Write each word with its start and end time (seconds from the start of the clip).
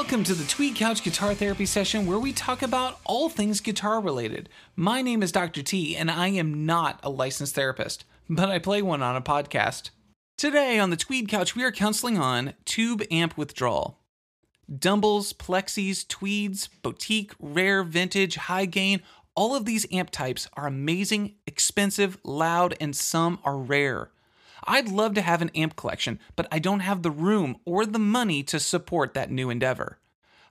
Welcome 0.00 0.22
to 0.24 0.34
the 0.34 0.46
Tweed 0.46 0.76
Couch 0.76 1.02
Guitar 1.02 1.34
Therapy 1.34 1.66
session 1.66 2.06
where 2.06 2.20
we 2.20 2.32
talk 2.32 2.62
about 2.62 3.00
all 3.04 3.28
things 3.28 3.60
guitar 3.60 4.00
related. 4.00 4.48
My 4.76 5.02
name 5.02 5.24
is 5.24 5.32
Dr. 5.32 5.60
T, 5.60 5.96
and 5.96 6.08
I 6.08 6.28
am 6.28 6.64
not 6.64 7.00
a 7.02 7.10
licensed 7.10 7.56
therapist, 7.56 8.04
but 8.30 8.48
I 8.48 8.60
play 8.60 8.80
one 8.80 9.02
on 9.02 9.16
a 9.16 9.20
podcast. 9.20 9.90
Today 10.36 10.78
on 10.78 10.90
the 10.90 10.96
Tweed 10.96 11.28
Couch, 11.28 11.56
we 11.56 11.64
are 11.64 11.72
counseling 11.72 12.16
on 12.16 12.54
tube 12.64 13.02
amp 13.10 13.36
withdrawal. 13.36 13.98
Dumbles, 14.72 15.32
plexis, 15.32 16.06
tweeds, 16.06 16.68
boutique, 16.68 17.32
rare, 17.40 17.82
vintage, 17.82 18.36
high 18.36 18.66
gain, 18.66 19.02
all 19.34 19.56
of 19.56 19.64
these 19.64 19.84
amp 19.90 20.10
types 20.10 20.48
are 20.52 20.68
amazing, 20.68 21.34
expensive, 21.44 22.18
loud, 22.22 22.76
and 22.80 22.94
some 22.94 23.40
are 23.42 23.58
rare. 23.58 24.12
I'd 24.68 24.90
love 24.90 25.14
to 25.14 25.22
have 25.22 25.40
an 25.40 25.50
amp 25.54 25.76
collection, 25.76 26.20
but 26.36 26.46
I 26.52 26.58
don't 26.58 26.80
have 26.80 27.02
the 27.02 27.10
room 27.10 27.56
or 27.64 27.86
the 27.86 27.98
money 27.98 28.42
to 28.44 28.60
support 28.60 29.14
that 29.14 29.30
new 29.30 29.48
endeavor. 29.48 29.98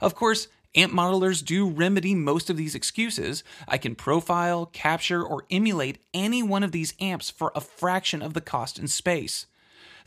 Of 0.02 0.16
course, 0.16 0.48
amp 0.76 0.92
modelers 0.92 1.46
do 1.46 1.70
remedy 1.70 2.16
most 2.16 2.50
of 2.50 2.58
these 2.58 2.74
excuses. 2.74 3.44
I 3.68 3.78
can 3.78 3.94
profile, 3.94 4.66
capture, 4.66 5.24
or 5.24 5.46
emulate 5.52 6.00
any 6.16 6.42
one 6.42 6.64
of 6.64 6.72
these 6.72 6.96
amps 7.00 7.30
for 7.30 7.52
a 7.56 7.62
fraction 7.62 8.24
of 8.24 8.34
the 8.34 8.42
cost 8.42 8.80
and 8.80 8.90
space. 8.90 9.46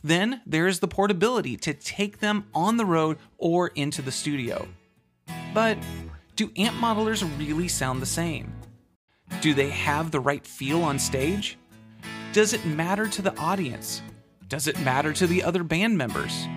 Then 0.03 0.41
there 0.45 0.67
is 0.67 0.81
the 0.81 0.89
portability 0.89 1.55
to 1.57 1.73
take 1.73 2.19
them 2.19 2.47
on 2.53 2.75
the 2.75 2.85
road 2.85 3.17
or 3.37 3.69
into 3.69 4.01
the 4.01 4.11
studio. 4.11 4.67
But 5.53 5.77
do 6.35 6.51
amp 6.57 6.75
modelers 6.75 7.25
really 7.39 7.69
sound 7.69 8.01
the 8.01 8.05
same? 8.05 8.53
Do 9.39 9.53
they 9.53 9.69
have 9.69 10.11
the 10.11 10.19
right 10.19 10.45
feel 10.45 10.83
on 10.83 10.99
stage? 10.99 11.57
Does 12.33 12.53
it 12.53 12.65
matter 12.65 13.07
to 13.09 13.21
the 13.21 13.37
audience? 13.37 14.01
Does 14.47 14.67
it 14.67 14.79
matter 14.79 15.11
to 15.11 15.27
the 15.27 15.43
other 15.43 15.65
band 15.65 15.97
members? 15.97 16.47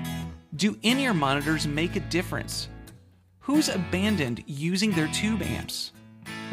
Do 0.55 0.79
in 0.83 1.01
ear 1.01 1.13
monitors 1.13 1.67
make 1.67 1.97
a 1.97 2.01
difference? 2.01 2.69
Who's 3.41 3.69
abandoned 3.69 4.45
using 4.47 4.93
their 4.93 5.09
tube 5.09 5.43
amps? 5.43 5.91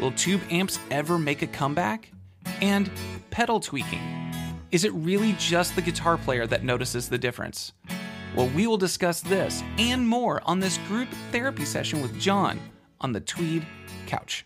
Will 0.00 0.10
tube 0.10 0.40
amps 0.50 0.80
ever 0.90 1.20
make 1.20 1.42
a 1.42 1.46
comeback? 1.46 2.10
And 2.60 2.90
pedal 3.30 3.60
tweaking. 3.60 4.00
Is 4.72 4.82
it 4.82 4.92
really 4.92 5.36
just 5.38 5.76
the 5.76 5.82
guitar 5.82 6.18
player 6.18 6.44
that 6.48 6.64
notices 6.64 7.08
the 7.08 7.16
difference? 7.16 7.74
Well, 8.34 8.48
we 8.48 8.66
will 8.66 8.76
discuss 8.76 9.20
this 9.20 9.62
and 9.78 10.04
more 10.08 10.42
on 10.46 10.58
this 10.58 10.78
group 10.88 11.08
therapy 11.30 11.64
session 11.64 12.02
with 12.02 12.18
John 12.18 12.58
on 13.00 13.12
the 13.12 13.20
Tweed 13.20 13.64
Couch. 14.08 14.44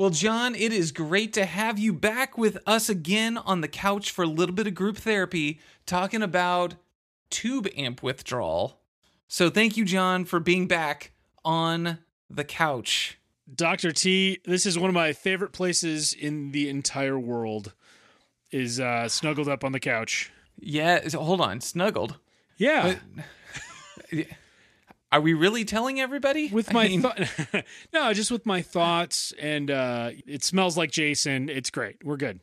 Well, 0.00 0.08
John, 0.08 0.54
it 0.54 0.72
is 0.72 0.92
great 0.92 1.34
to 1.34 1.44
have 1.44 1.78
you 1.78 1.92
back 1.92 2.38
with 2.38 2.56
us 2.66 2.88
again 2.88 3.36
on 3.36 3.60
the 3.60 3.68
couch 3.68 4.10
for 4.10 4.22
a 4.22 4.26
little 4.26 4.54
bit 4.54 4.66
of 4.66 4.74
group 4.74 4.96
therapy, 4.96 5.60
talking 5.84 6.22
about 6.22 6.76
tube 7.28 7.68
amp 7.76 8.02
withdrawal. 8.02 8.80
So, 9.28 9.50
thank 9.50 9.76
you, 9.76 9.84
John, 9.84 10.24
for 10.24 10.40
being 10.40 10.66
back 10.66 11.12
on 11.44 11.98
the 12.30 12.44
couch. 12.44 13.18
Dr. 13.54 13.92
T, 13.92 14.38
this 14.46 14.64
is 14.64 14.78
one 14.78 14.88
of 14.88 14.94
my 14.94 15.12
favorite 15.12 15.52
places 15.52 16.14
in 16.14 16.52
the 16.52 16.70
entire 16.70 17.18
world. 17.18 17.74
Is 18.50 18.80
uh, 18.80 19.06
snuggled 19.06 19.48
up 19.48 19.64
on 19.64 19.72
the 19.72 19.80
couch. 19.80 20.32
Yeah, 20.58 21.06
hold 21.10 21.42
on, 21.42 21.60
snuggled. 21.60 22.16
Yeah. 22.56 22.94
But, 24.10 24.26
are 25.12 25.20
we 25.20 25.34
really 25.34 25.64
telling 25.64 26.00
everybody? 26.00 26.48
With 26.48 26.72
my 26.72 26.84
I 26.84 26.88
mean, 26.88 27.02
th- 27.02 27.64
no, 27.92 28.12
just 28.12 28.30
with 28.30 28.46
my 28.46 28.62
thoughts, 28.62 29.32
and 29.38 29.70
uh, 29.70 30.10
it 30.26 30.44
smells 30.44 30.76
like 30.76 30.90
Jason. 30.90 31.48
It's 31.48 31.70
great. 31.70 32.04
We're 32.04 32.16
good. 32.16 32.40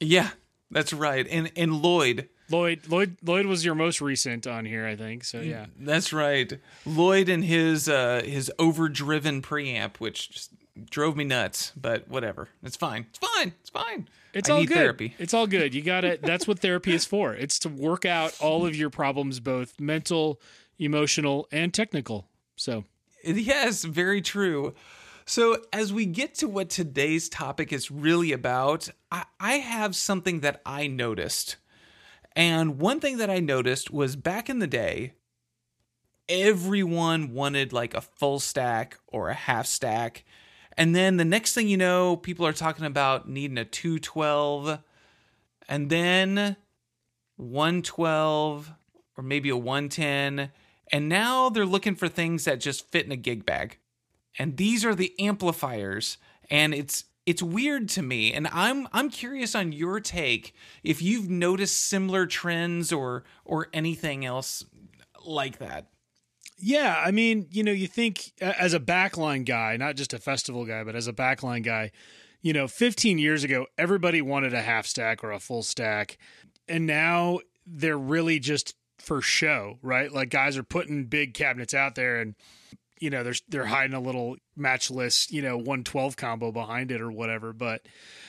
Yeah, 0.00 0.30
that's 0.70 0.92
right. 0.92 1.26
And 1.30 1.50
and 1.56 1.80
Lloyd, 1.80 2.28
Lloyd, 2.50 2.88
Lloyd, 2.88 3.16
Lloyd 3.22 3.46
was 3.46 3.64
your 3.64 3.74
most 3.74 4.00
recent 4.00 4.46
on 4.46 4.64
here, 4.64 4.86
I 4.86 4.96
think. 4.96 5.24
So 5.24 5.40
yeah, 5.40 5.66
that's 5.78 6.12
right. 6.12 6.52
Lloyd 6.84 7.28
and 7.28 7.44
his 7.44 7.88
uh, 7.88 8.22
his 8.24 8.52
overdriven 8.58 9.40
preamp, 9.42 9.96
which 9.96 10.30
just 10.30 10.50
drove 10.90 11.16
me 11.16 11.24
nuts. 11.24 11.72
But 11.80 12.08
whatever, 12.08 12.48
it's 12.62 12.76
fine. 12.76 13.06
It's 13.10 13.18
fine. 13.18 13.52
It's 13.60 13.70
fine. 13.70 14.08
It's 14.34 14.48
I 14.48 14.54
all 14.54 14.64
good. 14.64 14.76
Therapy. 14.76 15.14
It's 15.18 15.34
all 15.34 15.46
good. 15.46 15.74
You 15.74 15.82
got 15.82 16.04
it. 16.04 16.22
That's 16.22 16.46
what 16.46 16.58
therapy 16.58 16.94
is 16.94 17.04
for. 17.04 17.34
It's 17.34 17.58
to 17.60 17.68
work 17.68 18.04
out 18.04 18.34
all 18.40 18.64
of 18.66 18.74
your 18.74 18.90
problems, 18.90 19.40
both 19.40 19.78
mental 19.78 20.40
emotional, 20.84 21.48
and 21.50 21.72
technical. 21.72 22.28
So, 22.56 22.84
yes, 23.24 23.84
very 23.84 24.20
true. 24.20 24.74
So, 25.24 25.62
as 25.72 25.92
we 25.92 26.06
get 26.06 26.34
to 26.36 26.48
what 26.48 26.68
today's 26.68 27.28
topic 27.28 27.72
is 27.72 27.90
really 27.90 28.32
about, 28.32 28.88
I, 29.10 29.24
I, 29.38 29.52
have 29.54 29.94
something 29.94 30.40
that 30.40 30.60
I 30.66 30.88
noticed. 30.88 31.56
And 32.34 32.78
one 32.78 32.98
thing 32.98 33.18
that 33.18 33.30
I 33.30 33.38
noticed 33.38 33.90
was 33.90 34.16
back 34.16 34.50
in 34.50 34.58
the 34.58 34.66
day, 34.66 35.12
everyone 36.28 37.32
wanted 37.32 37.72
like 37.72 37.94
a 37.94 38.00
full 38.00 38.40
stack 38.40 38.98
or 39.06 39.28
a 39.28 39.34
half 39.34 39.66
stack. 39.66 40.24
And 40.76 40.96
then 40.96 41.18
the 41.18 41.24
next 41.24 41.54
thing 41.54 41.68
you 41.68 41.76
know, 41.76 42.16
people 42.16 42.46
are 42.46 42.52
talking 42.52 42.86
about 42.86 43.28
needing 43.28 43.58
a 43.58 43.64
212 43.64 44.78
and 45.68 45.90
then 45.90 46.56
112 47.36 48.72
or 49.16 49.24
maybe 49.24 49.50
a 49.50 49.56
110 49.56 50.50
and 50.92 51.08
now 51.08 51.48
they're 51.48 51.66
looking 51.66 51.96
for 51.96 52.06
things 52.06 52.44
that 52.44 52.60
just 52.60 52.90
fit 52.90 53.06
in 53.06 53.12
a 53.12 53.16
gig 53.16 53.46
bag. 53.46 53.78
And 54.38 54.56
these 54.56 54.84
are 54.84 54.94
the 54.94 55.14
amplifiers. 55.18 56.18
And 56.50 56.74
it's 56.74 57.04
it's 57.24 57.42
weird 57.42 57.88
to 57.88 58.02
me 58.02 58.32
and 58.32 58.48
i'm 58.52 58.88
i'm 58.92 59.08
curious 59.08 59.54
on 59.54 59.70
your 59.70 60.00
take 60.00 60.52
if 60.82 61.00
you've 61.00 61.30
noticed 61.30 61.80
similar 61.80 62.26
trends 62.26 62.92
or 62.92 63.22
or 63.44 63.68
anything 63.72 64.24
else 64.24 64.64
like 65.24 65.58
that 65.58 65.86
yeah 66.58 67.00
i 67.04 67.10
mean 67.10 67.46
you 67.50 67.62
know 67.62 67.72
you 67.72 67.86
think 67.86 68.32
as 68.40 68.74
a 68.74 68.80
backline 68.80 69.44
guy 69.44 69.76
not 69.76 69.94
just 69.94 70.12
a 70.12 70.18
festival 70.18 70.64
guy 70.64 70.82
but 70.82 70.96
as 70.96 71.06
a 71.06 71.12
backline 71.12 71.62
guy 71.62 71.90
you 72.40 72.52
know 72.52 72.66
15 72.66 73.18
years 73.18 73.44
ago 73.44 73.66
everybody 73.78 74.20
wanted 74.20 74.52
a 74.52 74.62
half 74.62 74.86
stack 74.86 75.22
or 75.22 75.30
a 75.30 75.38
full 75.38 75.62
stack 75.62 76.18
and 76.66 76.86
now 76.86 77.38
they're 77.64 77.98
really 77.98 78.40
just 78.40 78.74
for 79.02 79.20
show, 79.20 79.78
right? 79.82 80.10
Like 80.12 80.30
guys 80.30 80.56
are 80.56 80.62
putting 80.62 81.04
big 81.04 81.34
cabinets 81.34 81.74
out 81.74 81.94
there 81.94 82.20
and 82.20 82.34
you 82.98 83.10
know, 83.10 83.24
they're 83.24 83.34
they're 83.48 83.66
hiding 83.66 83.96
a 83.96 84.00
little 84.00 84.36
matchless, 84.56 85.28
you 85.32 85.42
know, 85.42 85.56
112 85.56 86.16
combo 86.16 86.52
behind 86.52 86.92
it 86.92 87.00
or 87.00 87.10
whatever, 87.10 87.52
but 87.52 87.82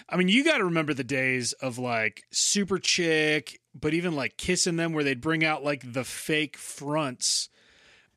I 0.09 0.17
mean, 0.17 0.29
you 0.29 0.44
got 0.44 0.57
to 0.57 0.66
remember 0.66 0.95
the 0.95 1.03
days 1.03 1.53
of 1.53 1.78
like 1.78 2.23
Super 2.31 2.79
Chick, 2.79 3.61
but 3.79 3.94
even 3.94 4.16
like 4.16 4.35
kissing 4.35 4.75
them 4.75 4.94
where 4.94 5.03
they'd 5.03 5.22
bring 5.22 5.45
out 5.45 5.63
like 5.63 5.94
the 5.94 6.03
fake 6.03 6.57
fronts 6.57 7.50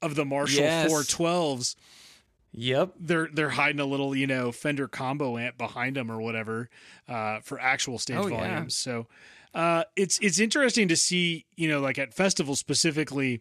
of 0.01 0.15
the 0.15 0.25
Marshall 0.25 0.63
yes. 0.63 0.91
412s. 0.91 1.77
Yep. 2.53 2.95
They're 2.99 3.29
they're 3.31 3.51
hiding 3.51 3.81
a 3.81 3.85
little, 3.85 4.17
you 4.17 4.27
know, 4.27 4.51
Fender 4.51 4.89
combo 4.89 5.37
amp 5.37 5.59
behind 5.59 5.97
them 5.97 6.11
or 6.11 6.23
whatever 6.23 6.71
uh, 7.07 7.41
for 7.41 7.61
actual 7.61 7.99
stage 7.99 8.17
oh, 8.17 8.29
volumes. 8.29 8.87
Yeah. 8.87 8.93
So 8.93 9.07
uh, 9.57 9.85
it's 9.97 10.19
it's 10.19 10.39
interesting 10.39 10.87
to 10.89 10.97
see, 10.97 11.47
you 11.57 11.67
know, 11.67 11.81
like 11.81 11.99
at 11.99 12.13
festivals 12.13 12.59
specifically, 12.59 13.41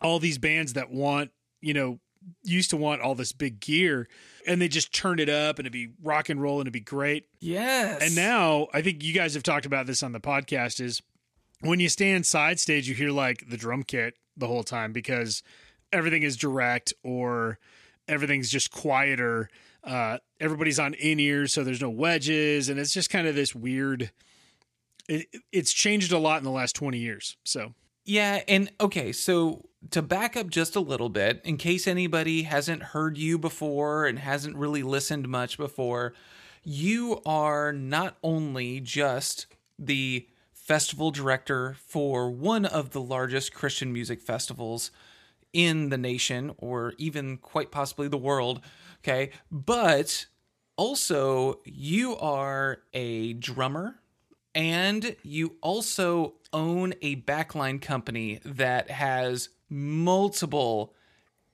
all 0.00 0.18
these 0.18 0.38
bands 0.38 0.72
that 0.72 0.90
want, 0.90 1.30
you 1.60 1.72
know, 1.72 2.00
used 2.42 2.70
to 2.70 2.76
want 2.76 3.00
all 3.00 3.14
this 3.14 3.30
big 3.30 3.60
gear 3.60 4.08
and 4.44 4.60
they 4.60 4.66
just 4.66 4.92
turn 4.92 5.20
it 5.20 5.28
up 5.28 5.60
and 5.60 5.66
it'd 5.66 5.72
be 5.72 5.90
rock 6.02 6.28
and 6.28 6.42
roll 6.42 6.56
and 6.56 6.62
it'd 6.62 6.72
be 6.72 6.80
great. 6.80 7.26
Yes. 7.38 8.02
And 8.02 8.16
now 8.16 8.66
I 8.74 8.82
think 8.82 9.04
you 9.04 9.14
guys 9.14 9.34
have 9.34 9.44
talked 9.44 9.66
about 9.66 9.86
this 9.86 10.02
on 10.02 10.10
the 10.10 10.18
podcast 10.18 10.80
is 10.80 11.00
when 11.60 11.78
you 11.78 11.88
stand 11.88 12.26
side 12.26 12.58
stage, 12.58 12.88
you 12.88 12.96
hear 12.96 13.12
like 13.12 13.48
the 13.48 13.56
drum 13.56 13.84
kit 13.84 14.14
the 14.36 14.48
whole 14.48 14.64
time 14.64 14.92
because 14.92 15.44
everything 15.92 16.24
is 16.24 16.36
direct 16.36 16.92
or 17.04 17.60
everything's 18.08 18.50
just 18.50 18.72
quieter. 18.72 19.48
Uh, 19.84 20.18
everybody's 20.40 20.80
on 20.80 20.94
in 20.94 21.20
ears, 21.20 21.52
so 21.52 21.62
there's 21.62 21.80
no 21.80 21.88
wedges, 21.88 22.68
and 22.68 22.80
it's 22.80 22.92
just 22.92 23.10
kind 23.10 23.28
of 23.28 23.36
this 23.36 23.54
weird 23.54 24.10
it, 25.08 25.26
it's 25.52 25.72
changed 25.72 26.12
a 26.12 26.18
lot 26.18 26.38
in 26.38 26.44
the 26.44 26.50
last 26.50 26.76
20 26.76 26.98
years. 26.98 27.36
So, 27.44 27.74
yeah. 28.04 28.42
And 28.46 28.70
okay, 28.80 29.12
so 29.12 29.68
to 29.90 30.02
back 30.02 30.36
up 30.36 30.48
just 30.48 30.76
a 30.76 30.80
little 30.80 31.08
bit, 31.08 31.40
in 31.44 31.56
case 31.56 31.86
anybody 31.86 32.42
hasn't 32.42 32.82
heard 32.82 33.18
you 33.18 33.38
before 33.38 34.06
and 34.06 34.18
hasn't 34.18 34.56
really 34.56 34.82
listened 34.82 35.28
much 35.28 35.56
before, 35.56 36.14
you 36.62 37.20
are 37.24 37.72
not 37.72 38.16
only 38.22 38.80
just 38.80 39.46
the 39.78 40.26
festival 40.52 41.10
director 41.10 41.76
for 41.86 42.30
one 42.30 42.66
of 42.66 42.90
the 42.90 43.00
largest 43.00 43.54
Christian 43.54 43.92
music 43.92 44.20
festivals 44.20 44.90
in 45.52 45.88
the 45.88 45.96
nation 45.96 46.52
or 46.58 46.92
even 46.98 47.38
quite 47.38 47.70
possibly 47.70 48.08
the 48.08 48.18
world, 48.18 48.60
okay? 49.02 49.30
But 49.50 50.26
also, 50.76 51.60
you 51.64 52.16
are 52.16 52.78
a 52.92 53.32
drummer 53.32 53.98
and 54.58 55.14
you 55.22 55.54
also 55.62 56.34
own 56.52 56.92
a 57.00 57.14
backline 57.22 57.80
company 57.80 58.40
that 58.44 58.90
has 58.90 59.50
multiple 59.70 60.92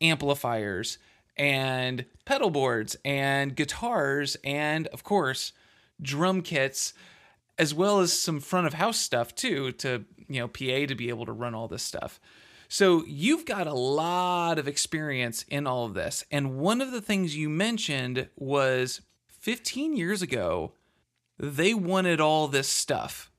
amplifiers 0.01 0.97
and 1.37 2.06
pedal 2.25 2.49
boards 2.49 2.97
and 3.05 3.55
guitars 3.55 4.39
and 4.43 4.87
of 4.89 5.05
course 5.05 5.53
drum 6.01 6.41
kits 6.41 6.95
as 7.59 7.75
well 7.75 8.01
as 8.01 8.19
some 8.19 8.41
front 8.41 8.67
of 8.67 8.73
house 8.73 8.99
stuff 8.99 9.35
too 9.35 9.71
to 9.73 10.06
you 10.27 10.41
know 10.41 10.49
PA 10.49 10.87
to 10.87 10.95
be 10.95 11.11
able 11.11 11.27
to 11.27 11.33
run 11.33 11.55
all 11.55 11.69
this 11.69 11.83
stuff. 11.83 12.19
So 12.69 13.05
you've 13.06 13.45
got 13.45 13.67
a 13.67 13.75
lot 13.75 14.59
of 14.59 14.67
experience 14.67 15.45
in 15.49 15.67
all 15.67 15.85
of 15.85 15.95
this. 15.95 16.25
And 16.31 16.56
one 16.59 16.81
of 16.81 16.91
the 16.91 17.03
things 17.03 17.37
you 17.37 17.49
mentioned 17.49 18.29
was 18.37 19.03
15 19.29 19.95
years 19.95 20.23
ago, 20.23 20.73
they 21.38 21.75
wanted 21.75 22.20
all 22.20 22.48
this 22.48 22.69
stuff. 22.69 23.31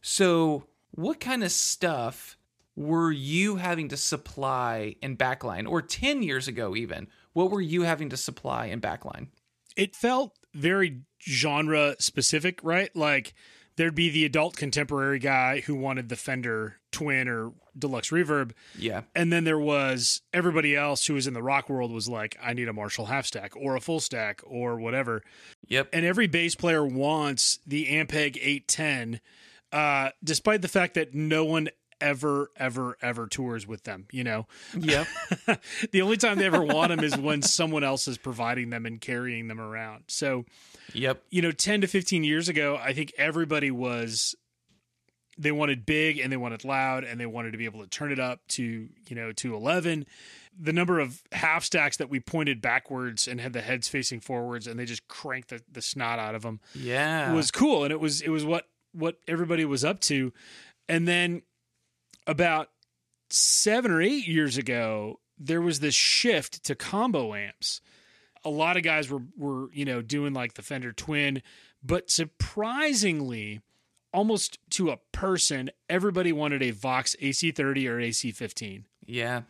So, 0.00 0.64
what 0.92 1.20
kind 1.20 1.42
of 1.42 1.52
stuff 1.52 2.38
were 2.74 3.10
you 3.10 3.56
having 3.56 3.88
to 3.88 3.96
supply 3.96 4.96
in 5.02 5.16
backline? 5.16 5.68
Or 5.68 5.82
10 5.82 6.22
years 6.22 6.46
ago, 6.46 6.76
even, 6.76 7.08
what 7.32 7.50
were 7.50 7.60
you 7.60 7.82
having 7.82 8.10
to 8.10 8.16
supply 8.16 8.66
in 8.66 8.80
backline? 8.80 9.28
It 9.76 9.96
felt 9.96 10.38
very 10.54 11.02
genre 11.22 11.96
specific, 11.98 12.60
right? 12.62 12.94
Like 12.94 13.34
there'd 13.76 13.94
be 13.94 14.10
the 14.10 14.24
adult 14.24 14.56
contemporary 14.56 15.18
guy 15.18 15.60
who 15.60 15.74
wanted 15.74 16.08
the 16.08 16.16
Fender 16.16 16.76
Twin 16.92 17.28
or 17.28 17.52
Deluxe 17.78 18.10
Reverb. 18.10 18.52
Yeah. 18.78 19.02
And 19.14 19.32
then 19.32 19.44
there 19.44 19.58
was 19.58 20.22
everybody 20.32 20.76
else 20.76 21.06
who 21.06 21.14
was 21.14 21.26
in 21.26 21.34
the 21.34 21.42
rock 21.42 21.68
world 21.68 21.92
was 21.92 22.08
like, 22.08 22.36
I 22.42 22.52
need 22.52 22.68
a 22.68 22.72
Marshall 22.72 23.06
half 23.06 23.26
stack 23.26 23.54
or 23.56 23.76
a 23.76 23.80
full 23.80 24.00
stack 24.00 24.42
or 24.44 24.78
whatever. 24.78 25.22
Yep. 25.68 25.90
And 25.92 26.04
every 26.04 26.26
bass 26.26 26.54
player 26.54 26.84
wants 26.84 27.58
the 27.66 27.86
Ampeg 27.86 28.36
810, 28.40 29.20
uh, 29.72 30.10
despite 30.22 30.62
the 30.62 30.68
fact 30.68 30.94
that 30.94 31.14
no 31.14 31.44
one 31.44 31.68
ever, 32.00 32.50
ever, 32.56 32.96
ever 33.00 33.26
tours 33.26 33.66
with 33.66 33.84
them, 33.84 34.06
you 34.12 34.24
know? 34.24 34.46
Yep. 34.78 35.06
the 35.92 36.02
only 36.02 36.16
time 36.16 36.38
they 36.38 36.46
ever 36.46 36.62
want 36.62 36.90
them 36.90 37.00
is 37.00 37.16
when 37.16 37.42
someone 37.42 37.84
else 37.84 38.08
is 38.08 38.18
providing 38.18 38.70
them 38.70 38.86
and 38.86 39.00
carrying 39.00 39.48
them 39.48 39.60
around. 39.60 40.04
So, 40.08 40.44
yep. 40.92 41.22
you 41.30 41.42
know, 41.42 41.52
10 41.52 41.82
to 41.82 41.86
15 41.86 42.24
years 42.24 42.48
ago, 42.48 42.78
I 42.82 42.92
think 42.92 43.12
everybody 43.16 43.70
was 43.70 44.34
they 45.38 45.52
wanted 45.52 45.84
big 45.86 46.18
and 46.18 46.32
they 46.32 46.36
wanted 46.36 46.64
loud 46.64 47.04
and 47.04 47.20
they 47.20 47.26
wanted 47.26 47.52
to 47.52 47.58
be 47.58 47.64
able 47.66 47.80
to 47.82 47.88
turn 47.88 48.10
it 48.12 48.18
up 48.18 48.40
to, 48.48 48.62
you 48.62 49.16
know, 49.16 49.32
to 49.32 49.54
11. 49.54 50.06
The 50.58 50.72
number 50.72 50.98
of 50.98 51.22
half 51.32 51.62
stacks 51.64 51.98
that 51.98 52.08
we 52.08 52.20
pointed 52.20 52.62
backwards 52.62 53.28
and 53.28 53.40
had 53.40 53.52
the 53.52 53.60
heads 53.60 53.88
facing 53.88 54.20
forwards 54.20 54.66
and 54.66 54.78
they 54.80 54.86
just 54.86 55.06
cranked 55.08 55.50
the, 55.50 55.60
the 55.70 55.82
snot 55.82 56.18
out 56.18 56.34
of 56.34 56.40
them 56.42 56.60
Yeah. 56.74 57.32
was 57.34 57.50
cool 57.50 57.84
and 57.84 57.92
it 57.92 58.00
was 58.00 58.22
it 58.22 58.30
was 58.30 58.44
what 58.44 58.66
what 58.92 59.16
everybody 59.28 59.64
was 59.66 59.84
up 59.84 60.00
to. 60.00 60.32
And 60.88 61.06
then 61.06 61.42
about 62.26 62.68
7 63.28 63.90
or 63.90 64.00
8 64.00 64.26
years 64.26 64.56
ago, 64.56 65.20
there 65.38 65.60
was 65.60 65.80
this 65.80 65.94
shift 65.94 66.64
to 66.64 66.74
combo 66.74 67.34
amps. 67.34 67.82
A 68.44 68.48
lot 68.48 68.78
of 68.78 68.82
guys 68.84 69.10
were 69.10 69.20
were, 69.36 69.68
you 69.74 69.84
know, 69.84 70.00
doing 70.00 70.32
like 70.32 70.54
the 70.54 70.62
Fender 70.62 70.92
Twin, 70.92 71.42
but 71.82 72.08
surprisingly 72.10 73.60
almost 74.12 74.58
to 74.70 74.90
a 74.90 74.98
person, 75.12 75.70
everybody 75.88 76.32
wanted 76.32 76.62
a 76.62 76.70
Vox 76.70 77.16
AC30 77.20 77.88
or 77.88 77.98
AC15. 77.98 78.84
Yeah, 79.06 79.42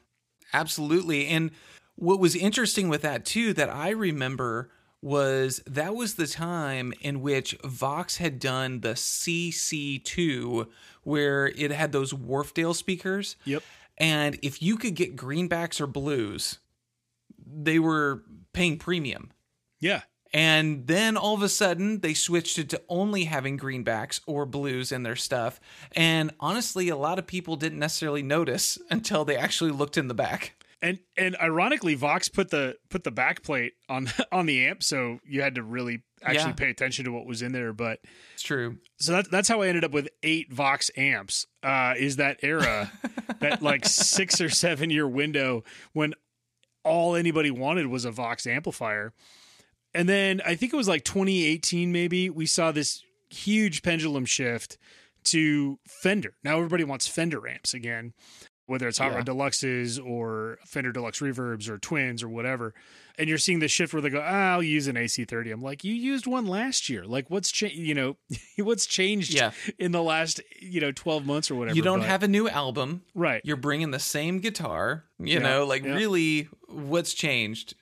absolutely. 0.52 1.26
And 1.28 1.50
what 1.94 2.20
was 2.20 2.36
interesting 2.36 2.88
with 2.88 3.02
that 3.02 3.24
too, 3.24 3.52
that 3.54 3.70
I 3.70 3.90
remember 3.90 4.70
was 5.02 5.62
that 5.66 5.94
was 5.94 6.14
the 6.14 6.26
time 6.26 6.92
in 7.00 7.20
which 7.20 7.56
Vox 7.64 8.16
had 8.16 8.38
done 8.38 8.80
the 8.80 8.94
CC2, 8.94 10.66
where 11.02 11.46
it 11.46 11.70
had 11.70 11.92
those 11.92 12.12
Wharfedale 12.12 12.74
speakers. 12.74 13.36
Yep. 13.44 13.62
And 13.98 14.38
if 14.42 14.60
you 14.60 14.76
could 14.76 14.94
get 14.94 15.16
greenbacks 15.16 15.80
or 15.80 15.86
blues, 15.86 16.58
they 17.46 17.78
were 17.78 18.24
paying 18.52 18.78
premium. 18.78 19.30
Yeah. 19.80 20.02
And 20.32 20.86
then 20.86 21.16
all 21.16 21.34
of 21.34 21.42
a 21.42 21.48
sudden, 21.48 22.00
they 22.00 22.12
switched 22.14 22.58
it 22.58 22.68
to 22.70 22.82
only 22.88 23.24
having 23.24 23.58
greenbacks 23.58 24.20
or 24.26 24.44
blues 24.44 24.92
in 24.92 25.02
their 25.02 25.16
stuff. 25.16 25.60
And 25.92 26.32
honestly, 26.40 26.88
a 26.88 26.96
lot 26.96 27.18
of 27.18 27.26
people 27.26 27.56
didn't 27.56 27.78
necessarily 27.78 28.22
notice 28.22 28.78
until 28.90 29.24
they 29.24 29.36
actually 29.36 29.70
looked 29.70 29.96
in 29.96 30.08
the 30.08 30.14
back. 30.14 30.54
And 30.82 30.98
and 31.16 31.36
ironically, 31.40 31.94
Vox 31.94 32.28
put 32.28 32.50
the 32.50 32.76
put 32.90 33.02
the 33.02 33.10
backplate 33.10 33.70
on 33.88 34.08
on 34.32 34.44
the 34.44 34.66
amp, 34.66 34.82
so 34.82 35.20
you 35.24 35.40
had 35.40 35.54
to 35.54 35.62
really 35.62 36.02
actually 36.22 36.50
Yeah. 36.50 36.52
pay 36.52 36.70
attention 36.70 37.06
to 37.06 37.12
what 37.12 37.24
was 37.24 37.40
in 37.40 37.52
there. 37.52 37.72
But 37.72 38.00
It's 38.34 38.42
true. 38.42 38.76
so 38.98 39.12
that, 39.12 39.30
that's 39.30 39.48
how 39.48 39.62
I 39.62 39.68
ended 39.68 39.84
up 39.84 39.92
with 39.92 40.08
eight 40.22 40.52
Vox 40.52 40.90
amps. 40.96 41.46
Uh, 41.62 41.94
is 41.96 42.16
that 42.16 42.40
era, 42.42 42.92
that 43.40 43.62
like 43.62 43.86
six 43.86 44.38
or 44.40 44.50
seven 44.50 44.90
year 44.90 45.08
window 45.08 45.64
when 45.94 46.12
all 46.84 47.16
anybody 47.16 47.50
wanted 47.50 47.86
was 47.86 48.04
a 48.04 48.10
Vox 48.10 48.46
amplifier. 48.46 49.14
And 49.96 50.08
then 50.08 50.40
I 50.44 50.54
think 50.54 50.72
it 50.72 50.76
was 50.76 50.88
like 50.88 51.04
2018, 51.04 51.90
maybe 51.90 52.28
we 52.30 52.46
saw 52.46 52.70
this 52.70 53.02
huge 53.30 53.82
pendulum 53.82 54.24
shift 54.26 54.76
to 55.24 55.78
Fender. 55.86 56.34
Now 56.44 56.56
everybody 56.58 56.84
wants 56.84 57.08
Fender 57.08 57.48
amps 57.48 57.74
again, 57.74 58.12
whether 58.66 58.86
it's 58.86 58.98
Hot 58.98 59.10
Yeah. 59.10 59.16
Rod 59.16 59.26
Deluxes 59.26 59.98
or 60.04 60.58
Fender 60.66 60.92
Deluxe 60.92 61.20
Reverbs 61.20 61.68
or 61.68 61.78
Twins 61.78 62.22
or 62.22 62.28
whatever. 62.28 62.74
And 63.18 63.28
you're 63.28 63.38
seeing 63.38 63.60
the 63.60 63.68
shift 63.68 63.92
where 63.94 64.02
they 64.02 64.10
go, 64.10 64.20
ah, 64.22 64.52
I'll 64.52 64.62
use 64.62 64.86
an 64.86 64.96
AC30. 64.96 65.50
I'm 65.50 65.62
like, 65.62 65.82
you 65.82 65.94
used 65.94 66.26
one 66.26 66.46
last 66.46 66.88
year. 66.90 67.04
Like, 67.06 67.30
what's 67.30 67.50
changed? 67.50 67.76
You 67.76 67.94
know, 67.94 68.16
what's 68.58 68.84
changed 68.86 69.32
Yeah. 69.32 69.52
in 69.78 69.92
the 69.92 70.02
last, 70.02 70.40
you 70.60 70.80
know, 70.82 70.92
12 70.92 71.24
months 71.24 71.50
or 71.50 71.54
whatever. 71.54 71.74
You 71.76 71.82
don't 71.82 72.00
But- 72.00 72.08
have 72.08 72.22
a 72.22 72.28
new 72.28 72.48
album. 72.48 73.02
right. 73.14 73.40
You're 73.44 73.56
bringing 73.56 73.90
the 73.90 73.98
same 73.98 74.40
guitar. 74.40 75.04
You 75.18 75.34
Yeah, 75.34 75.38
know, 75.38 75.64
like 75.64 75.82
really, 75.84 76.48
what's 76.68 77.14
changed? 77.14 77.74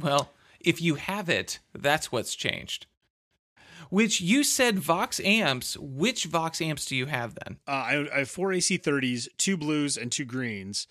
Well, 0.00 0.30
if 0.68 0.82
you 0.82 0.96
have 0.96 1.30
it, 1.30 1.60
that's 1.74 2.12
what's 2.12 2.34
changed. 2.34 2.84
Which 3.88 4.20
you 4.20 4.44
said 4.44 4.78
Vox 4.78 5.18
amps. 5.24 5.78
Which 5.78 6.26
Vox 6.26 6.60
amps 6.60 6.84
do 6.84 6.94
you 6.94 7.06
have 7.06 7.34
then? 7.42 7.56
Uh, 7.66 7.70
I, 7.70 8.08
I 8.14 8.18
have 8.18 8.28
four 8.28 8.50
AC30s, 8.50 9.28
two 9.38 9.56
blues, 9.56 9.96
and 9.96 10.12
two 10.12 10.26
greens. 10.26 10.86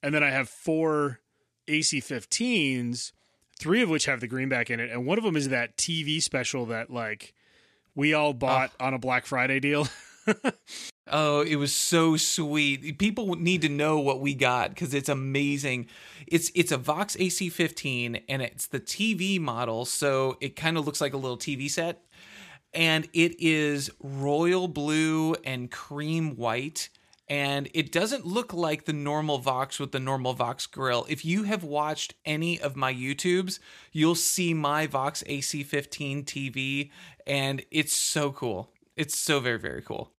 And 0.00 0.14
then 0.14 0.22
I 0.22 0.30
have 0.30 0.48
four 0.48 1.18
AC15s, 1.66 3.10
three 3.58 3.82
of 3.82 3.90
which 3.90 4.04
have 4.04 4.20
the 4.20 4.28
greenback 4.28 4.70
in 4.70 4.78
it. 4.78 4.92
And 4.92 5.06
one 5.06 5.18
of 5.18 5.24
them 5.24 5.36
is 5.36 5.48
that 5.48 5.76
TV 5.76 6.22
special 6.22 6.66
that, 6.66 6.88
like, 6.88 7.34
we 7.96 8.14
all 8.14 8.32
bought 8.32 8.70
on 8.78 8.94
a 8.94 8.98
Black 8.98 9.26
Friday 9.26 9.58
deal. 9.58 9.88
Oh, 11.08 11.42
it 11.42 11.54
was 11.54 11.72
so 11.72 12.16
sweet. 12.16 12.98
People 12.98 13.36
need 13.36 13.62
to 13.62 13.68
know 13.68 14.00
what 14.00 14.20
we 14.20 14.34
got 14.34 14.70
because 14.70 14.92
it's 14.92 15.08
amazing. 15.08 15.86
It's 16.26 16.50
it's 16.52 16.72
a 16.72 16.76
Vox 16.76 17.14
AC15 17.16 18.24
and 18.28 18.42
it's 18.42 18.66
the 18.66 18.80
TV 18.80 19.38
model, 19.40 19.84
so 19.84 20.36
it 20.40 20.56
kind 20.56 20.76
of 20.76 20.84
looks 20.84 21.00
like 21.00 21.14
a 21.14 21.16
little 21.16 21.38
TV 21.38 21.70
set. 21.70 22.02
And 22.74 23.08
it 23.12 23.40
is 23.40 23.90
royal 24.00 24.68
blue 24.68 25.34
and 25.44 25.70
cream 25.70 26.36
white. 26.36 26.90
And 27.28 27.68
it 27.74 27.92
doesn't 27.92 28.26
look 28.26 28.52
like 28.54 28.84
the 28.84 28.92
normal 28.92 29.38
Vox 29.38 29.80
with 29.80 29.92
the 29.92 30.00
normal 30.00 30.32
Vox 30.34 30.66
grill. 30.66 31.06
If 31.08 31.24
you 31.24 31.44
have 31.44 31.64
watched 31.64 32.14
any 32.24 32.60
of 32.60 32.76
my 32.76 32.92
YouTubes, 32.94 33.58
you'll 33.92 34.14
see 34.16 34.54
my 34.54 34.86
Vox 34.86 35.22
AC15 35.28 36.24
TV, 36.24 36.90
and 37.26 37.64
it's 37.70 37.96
so 37.96 38.32
cool. 38.32 38.70
It's 38.96 39.18
so 39.18 39.40
very, 39.40 39.58
very 39.58 39.82
cool. 39.82 40.12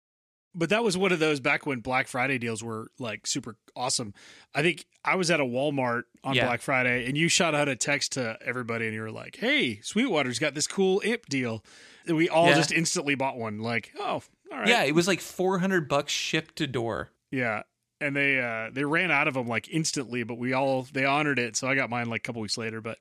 But 0.56 0.70
that 0.70 0.84
was 0.84 0.98
one 0.98 1.12
of 1.12 1.20
those 1.20 1.40
back 1.40 1.66
when 1.66 1.80
Black 1.80 2.08
Friday 2.08 2.38
deals 2.38 2.64
were 2.64 2.88
like 3.00 3.28
super 3.28 3.56
awesome. 3.76 4.14
I 4.56 4.62
think 4.62 4.86
I 5.06 5.16
was 5.16 5.30
at 5.30 5.40
a 5.40 5.46
Walmart 5.46 6.04
on 6.24 6.34
Yeah. 6.36 6.46
Black 6.46 6.62
Friday 6.62 7.06
and 7.08 7.18
you 7.18 7.28
shot 7.30 7.54
out 7.54 7.68
a 7.68 7.76
text 7.76 8.14
to 8.14 8.38
everybody 8.44 8.86
and 8.86 8.94
you 8.96 9.02
were 9.02 9.12
like, 9.12 9.38
Hey, 9.38 9.80
Sweetwater's 9.82 10.40
got 10.40 10.56
this 10.56 10.68
cool 10.68 11.02
amp 11.06 11.28
deal. 11.28 11.64
And 12.08 12.16
we 12.18 12.28
all 12.30 12.48
Yeah. 12.48 12.56
just 12.56 12.72
instantly 12.72 13.16
bought 13.16 13.38
one. 13.38 13.60
Like, 13.60 13.92
oh, 14.00 14.22
all 14.52 14.60
right. 14.60 14.68
Yeah, 14.68 14.84
it 14.84 14.96
was 14.96 15.08
like 15.08 15.20
400 15.22 15.88
bucks 15.88 16.12
shipped 16.14 16.56
to 16.58 16.68
door. 16.68 17.12
Yeah. 17.32 17.64
And 18.02 18.16
they 18.16 18.40
uh 18.40 18.70
they 18.72 18.84
ran 18.86 19.12
out 19.12 19.28
of 19.28 19.34
them 19.36 19.48
like 19.48 19.68
instantly, 19.70 20.24
but 20.24 20.38
we 20.38 20.54
all 20.54 20.88
they 20.94 21.06
honored 21.06 21.40
it. 21.40 21.56
So 21.56 21.68
I 21.68 21.76
got 21.76 21.90
mine 21.90 22.10
like 22.10 22.22
a 22.22 22.24
couple 22.24 22.42
weeks 22.42 22.58
later. 22.58 22.80
But 22.82 22.98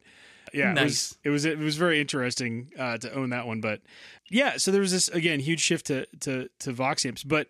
yeah, 0.56 0.72
Nice. 0.72 1.16
it 1.22 1.28
was 1.30 1.44
it 1.44 1.54
was 1.54 1.60
it 1.60 1.64
was 1.64 1.76
very 1.76 2.00
interesting 2.00 2.70
uh, 2.78 2.98
to 2.98 3.12
own 3.14 3.30
that 3.30 3.46
one. 3.46 3.60
But 3.60 3.82
yeah, 4.30 4.56
so 4.56 4.70
there 4.70 4.80
was 4.80 4.92
this 4.92 5.08
again 5.08 5.40
huge 5.40 5.60
shift 5.60 5.86
to 5.86 6.06
to 6.20 6.48
to 6.60 6.72
Vox 6.72 7.04
amps. 7.04 7.22
But 7.22 7.48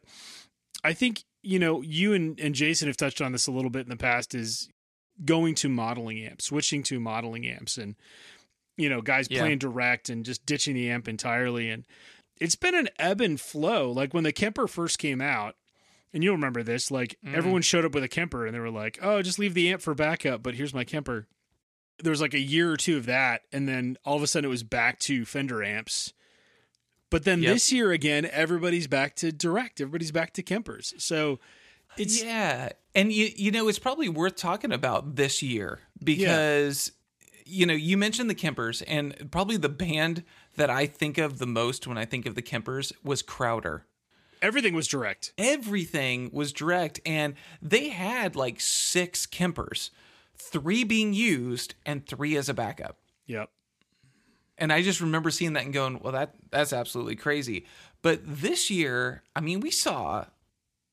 I 0.85 0.93
think 0.93 1.25
you 1.43 1.59
know 1.59 1.83
you 1.83 2.13
and 2.13 2.39
and 2.41 2.55
Jason 2.55 2.89
have 2.89 2.97
touched 2.97 3.21
on 3.21 3.33
this 3.33 3.47
a 3.47 3.53
little 3.53 3.71
bit 3.71 3.85
in 3.85 3.89
the 3.91 3.97
past. 3.97 4.35
Is 4.35 4.69
going 5.25 5.55
to 5.57 5.69
modeling 5.69 6.19
amps, 6.25 6.47
switching 6.47 6.83
to 6.85 7.01
modeling 7.01 7.47
amps, 7.47 7.79
and 7.79 7.95
you 8.77 8.89
know 8.89 9.01
guys 9.01 9.29
Yeah. 9.31 9.41
playing 9.41 9.59
direct 9.59 10.09
and 10.09 10.25
just 10.25 10.45
ditching 10.45 10.75
the 10.75 10.91
amp 10.91 11.09
entirely. 11.09 11.71
And 11.71 11.85
it's 12.41 12.57
been 12.57 12.75
an 12.75 12.89
ebb 12.99 13.21
and 13.21 13.41
flow. 13.41 13.91
Like 13.91 14.13
when 14.13 14.25
the 14.25 14.33
Kemper 14.33 14.67
first 14.69 14.99
came 14.99 15.21
out, 15.23 15.57
and 16.13 16.23
you'll 16.25 16.35
remember 16.35 16.63
this, 16.63 16.91
like 16.91 17.17
Mhm. 17.25 17.35
everyone 17.35 17.63
showed 17.63 17.85
up 17.85 17.95
with 17.95 18.05
a 18.05 18.09
Kemper 18.09 18.45
and 18.47 18.55
they 18.55 18.61
were 18.61 18.71
like, 18.71 18.99
"Oh, 19.01 19.23
just 19.23 19.39
leave 19.39 19.55
the 19.55 19.71
amp 19.71 19.81
for 19.81 19.95
backup, 19.95 20.43
but 20.43 20.55
here's 20.57 20.75
my 20.75 20.85
Kemper." 20.85 21.27
There 22.03 22.11
was 22.11 22.21
like 22.21 22.35
a 22.35 22.39
year 22.41 22.71
or 22.71 22.77
two 22.77 22.97
of 22.97 23.07
that, 23.07 23.43
and 23.53 23.69
then 23.69 23.97
all 24.05 24.17
of 24.17 24.23
a 24.23 24.27
sudden 24.27 24.47
it 24.47 24.51
was 24.51 24.63
back 24.63 24.99
to 25.01 25.25
Fender 25.25 25.63
amps. 25.65 26.13
But 27.09 27.25
then 27.25 27.43
Yep. 27.43 27.55
this 27.55 27.73
year 27.73 27.93
again, 27.93 28.27
everybody's 28.31 28.87
back 28.87 29.15
to 29.17 29.33
direct. 29.33 29.81
Everybody's 29.81 30.11
back 30.11 30.33
to 30.35 30.43
Kempers. 30.43 31.01
So 31.01 31.39
it's 31.97 32.23
yeah, 32.23 32.71
and 32.95 33.13
you 33.13 33.31
you 33.37 33.51
know 33.51 33.69
it's 33.69 33.79
probably 33.79 34.09
worth 34.09 34.37
talking 34.37 34.73
about 34.73 35.17
this 35.17 35.43
year 35.43 35.81
because 36.03 36.93
you 37.45 37.65
know 37.65 37.75
you 37.75 37.97
mentioned 37.97 38.29
the 38.29 38.35
Kempers, 38.35 38.83
and 38.87 39.31
probably 39.31 39.57
the 39.57 39.69
band 39.69 40.25
that 40.57 40.69
I 40.69 40.87
think 40.87 41.17
of 41.17 41.39
the 41.39 41.47
most 41.47 41.87
when 41.87 41.97
I 41.97 42.05
think 42.05 42.27
of 42.27 42.35
the 42.35 42.43
Kempers 42.43 42.93
was 43.05 43.23
Crowder. 43.23 43.87
Everything 44.43 44.75
was 44.75 44.87
direct. 44.87 45.33
Everything 45.39 46.29
was 46.33 46.53
direct, 46.53 47.01
and 47.07 47.35
they 47.63 47.89
had 47.89 48.37
like 48.37 48.61
six 48.61 49.27
Kempers, 49.27 49.91
three 50.37 50.85
being 50.85 51.13
used 51.13 51.75
and 51.85 52.07
three 52.07 52.37
as 52.37 52.49
a 52.49 52.55
backup. 52.55 52.99
Yep. 53.27 53.51
And 54.59 54.73
I 54.73 54.83
just 54.83 55.01
remember 55.01 55.31
seeing 55.31 55.53
that 55.55 55.65
and 55.65 55.75
going, 55.75 56.01
"Well, 56.01 56.13
that 56.13 56.35
that's 56.51 56.73
absolutely 56.73 57.17
crazy." 57.17 57.67
But 58.03 58.21
this 58.25 58.71
year, 58.71 59.23
I 59.35 59.41
mean, 59.41 59.61
we 59.61 59.71
saw 59.71 60.27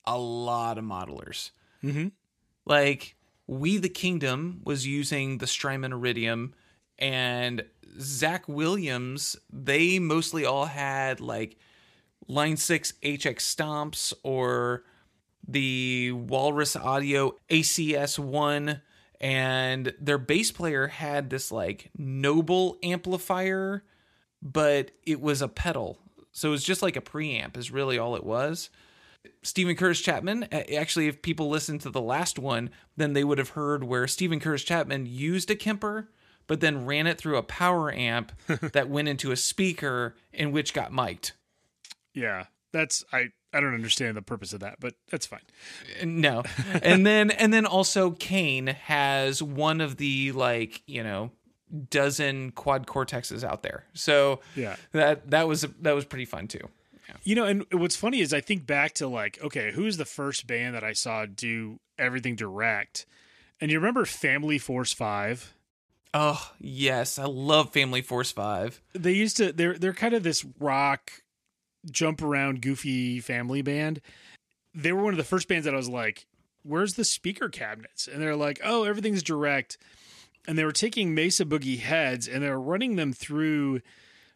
a 0.05 0.17
lot 0.17 0.77
of 0.77 0.83
modelers. 0.83 1.51
Mm-hmm. 1.83 2.07
Like 2.65 3.15
We 3.47 3.77
the 3.77 3.89
Kingdom 3.89 4.61
was 4.63 4.87
using 4.87 5.37
the 5.37 5.47
Strymon 5.47 5.93
Iridium, 5.93 6.53
and 6.97 7.65
Zach 7.99 8.47
Williams. 8.47 9.35
They 9.51 9.99
mostly 9.99 10.45
all 10.45 10.65
had 10.65 11.19
like 11.19 11.57
Line 12.27 12.57
Six 12.57 12.93
HX 13.03 13.55
Stomps 13.55 14.13
or 14.23 14.83
the 15.47 16.11
Walrus 16.13 16.75
Audio 16.75 17.35
ACS 17.49 18.17
One. 18.17 18.81
And 19.23 19.93
their 20.01 20.17
bass 20.17 20.51
player 20.51 20.87
had 20.87 21.29
this 21.29 21.49
like 21.49 21.89
noble 21.97 22.77
amplifier, 22.83 23.85
but 24.41 24.91
it 25.05 25.21
was 25.21 25.41
a 25.41 25.47
pedal. 25.47 25.97
So 26.33 26.49
it 26.49 26.51
was 26.51 26.63
just 26.65 26.81
like 26.81 26.97
a 26.97 27.01
preamp, 27.01 27.55
is 27.55 27.71
really 27.71 27.97
all 27.97 28.17
it 28.17 28.25
was. 28.25 28.69
Steven 29.41 29.77
Curtis 29.77 30.01
Chapman, 30.01 30.43
actually, 30.51 31.07
if 31.07 31.21
people 31.21 31.47
listened 31.47 31.79
to 31.81 31.89
the 31.89 32.01
last 32.01 32.37
one, 32.37 32.69
then 32.97 33.13
they 33.13 33.23
would 33.23 33.37
have 33.37 33.49
heard 33.49 33.85
where 33.85 34.09
Steven 34.09 34.41
Curtis 34.41 34.63
Chapman 34.63 35.05
used 35.05 35.49
a 35.49 35.55
Kemper, 35.55 36.09
but 36.45 36.59
then 36.59 36.85
ran 36.85 37.07
it 37.07 37.17
through 37.17 37.37
a 37.37 37.43
power 37.43 37.93
amp 37.93 38.33
that 38.73 38.89
went 38.89 39.07
into 39.07 39.31
a 39.31 39.37
speaker 39.37 40.17
in 40.33 40.51
which 40.51 40.73
got 40.73 40.91
mic'd. 40.91 41.31
Yeah, 42.13 42.47
that's 42.73 43.05
I. 43.13 43.29
I 43.53 43.59
don't 43.59 43.73
understand 43.73 44.17
the 44.17 44.21
purpose 44.21 44.53
of 44.53 44.61
that, 44.61 44.77
but 44.79 44.95
that's 45.11 45.25
fine. 45.25 45.41
Uh, 46.01 46.05
no, 46.05 46.43
and 46.81 47.05
then 47.05 47.31
and 47.31 47.53
then 47.53 47.65
also 47.65 48.11
Cain 48.11 48.67
has 48.67 49.41
one 49.43 49.79
of 49.81 49.97
the 49.97 50.31
like 50.31 50.81
you 50.87 51.03
know 51.03 51.31
dozen 51.89 52.51
quad 52.51 52.85
cortexes 52.87 53.43
out 53.43 53.63
there. 53.63 53.85
So 53.93 54.41
Yeah. 54.55 54.75
that 54.91 55.29
that 55.31 55.47
was 55.47 55.61
that 55.81 55.93
was 55.95 56.05
pretty 56.05 56.25
fun 56.25 56.47
too. 56.47 56.67
You 57.23 57.35
know, 57.35 57.45
and 57.45 57.65
what's 57.71 57.95
funny 57.95 58.21
is 58.21 58.33
I 58.33 58.41
think 58.41 58.65
back 58.65 58.93
to 58.95 59.07
like, 59.07 59.37
okay, 59.43 59.71
who's 59.71 59.97
the 59.97 60.05
first 60.05 60.47
band 60.47 60.73
that 60.73 60.83
I 60.83 60.93
saw 60.93 61.25
do 61.27 61.79
everything 61.99 62.35
direct? 62.35 63.05
And 63.61 63.69
you 63.69 63.77
remember 63.79 64.05
Family 64.05 64.57
Force 64.57 64.93
Five? 64.93 65.53
Oh 66.13 66.51
yes, 66.59 67.19
I 67.19 67.25
love 67.25 67.71
Family 67.71 68.01
Force 68.01 68.31
Five. 68.31 68.81
They 68.93 69.13
used 69.13 69.37
to 69.37 69.51
they're 69.51 69.77
they're 69.77 69.93
kind 69.93 70.13
of 70.13 70.23
this 70.23 70.43
rock 70.59 71.11
jump 71.91 72.21
around 72.21 72.61
goofy 72.61 73.19
family 73.19 73.61
band. 73.61 74.01
They 74.73 74.91
were 74.91 75.03
one 75.03 75.13
of 75.13 75.17
the 75.17 75.23
first 75.23 75.47
bands 75.47 75.65
that 75.65 75.73
I 75.73 75.77
was 75.77 75.89
like, 75.89 76.25
Where's 76.63 76.93
the 76.93 77.03
speaker 77.05 77.49
cabinets? 77.49 78.07
And 78.07 78.21
they're 78.21 78.35
like, 78.35 78.59
Oh, 78.63 78.83
everything's 78.83 79.23
direct. 79.23 79.77
And 80.47 80.57
they 80.57 80.63
were 80.65 80.71
taking 80.71 81.13
Mesa 81.15 81.45
Boogie 81.45 81.79
heads 81.79 82.27
and 82.27 82.43
they 82.43 82.49
were 82.49 82.59
running 82.61 82.95
them 82.95 83.13
through 83.13 83.81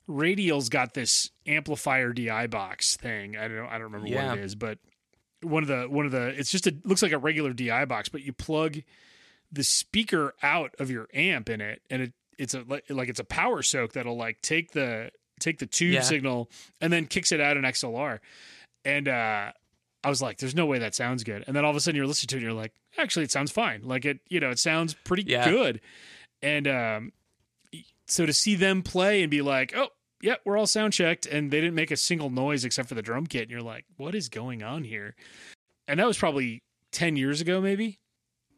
Radial's 0.08 0.70
got 0.70 0.94
this 0.94 1.30
amplifier 1.46 2.14
DI 2.14 2.48
box 2.48 2.96
thing. 2.96 3.36
I 3.36 3.48
don't 3.48 3.58
know, 3.58 3.68
I 3.68 3.74
don't 3.74 3.84
remember 3.92 4.08
Yeah. 4.08 4.30
what 4.30 4.38
it 4.38 4.44
is, 4.46 4.56
but 4.56 4.80
one 5.42 5.64
of 5.64 5.68
the 5.70 5.84
one 5.90 6.06
of 6.06 6.12
the 6.12 6.28
it's 6.28 6.50
just 6.50 6.66
a 6.66 6.76
looks 6.84 7.02
like 7.02 7.12
a 7.12 7.18
regular 7.18 7.52
DI 7.54 7.86
box, 7.86 8.08
but 8.10 8.22
you 8.24 8.32
plug 8.34 8.78
the 9.52 9.64
speaker 9.64 10.34
out 10.42 10.74
of 10.80 10.90
your 10.90 11.08
amp 11.14 11.50
in 11.50 11.60
it, 11.62 11.82
and 11.90 12.02
it 12.02 12.14
it's 12.38 12.54
a 12.54 12.64
like 12.68 13.10
it's 13.10 13.20
a 13.20 13.24
power 13.26 13.62
soak 13.62 13.94
that'll 13.94 14.16
like 14.18 14.42
take 14.42 14.72
the 14.72 15.12
take 15.40 15.60
the 15.60 15.66
tube 15.66 15.94
Yeah. 15.94 16.02
signal 16.02 16.50
and 16.82 16.92
then 16.92 17.06
kicks 17.06 17.32
it 17.32 17.40
out 17.42 17.58
in 17.58 17.64
XLR. 17.64 18.20
And 18.86 19.08
uh 19.08 19.52
I 20.04 20.10
was 20.10 20.22
like, 20.22 20.38
"There's 20.38 20.56
no 20.56 20.66
way 20.66 20.80
that 20.80 20.96
sounds 20.96 21.24
good." 21.24 21.44
And 21.48 21.56
then 21.56 21.66
all 21.66 21.72
of 21.72 21.76
a 21.76 21.80
sudden, 21.80 21.96
you're 21.98 22.06
listening 22.08 22.28
to 22.30 22.36
it, 22.36 22.40
and 22.40 22.44
you're 22.44 22.54
like, 22.54 22.72
"Actually, 22.98 23.26
it 23.26 23.32
sounds 23.32 23.52
fine. 23.52 23.82
Like 23.84 24.06
it, 24.06 24.20
you 24.30 24.40
know, 24.40 24.50
it 24.52 24.60
sounds 24.60 24.94
pretty 24.94 25.24
Yeah. 25.24 25.50
good." 25.50 25.82
And 26.42 26.68
um, 26.68 27.12
so 28.06 28.26
to 28.26 28.32
see 28.32 28.56
them 28.56 28.84
play 28.84 29.22
and 29.22 29.30
be 29.32 29.42
like, 29.42 29.76
"Oh, 29.76 29.90
yeah, 30.22 30.36
we're 30.46 30.56
all 30.58 30.68
sound 30.68 30.94
checked," 30.94 31.26
and 31.26 31.52
they 31.52 31.60
didn't 31.60 31.76
make 31.76 31.92
a 31.92 31.98
single 31.98 32.30
noise 32.30 32.64
except 32.64 32.88
for 32.88 32.96
the 32.96 33.02
drum 33.02 33.26
kit, 33.26 33.44
and 33.44 33.52
you're 33.52 33.62
like, 33.62 33.86
"What 33.98 34.16
is 34.16 34.30
going 34.30 34.62
on 34.64 34.84
here?" 34.84 35.16
And 35.88 36.00
that 36.00 36.06
was 36.08 36.18
probably 36.18 36.62
ten 36.92 37.18
years 37.18 37.42
ago, 37.42 37.60
maybe. 37.60 37.98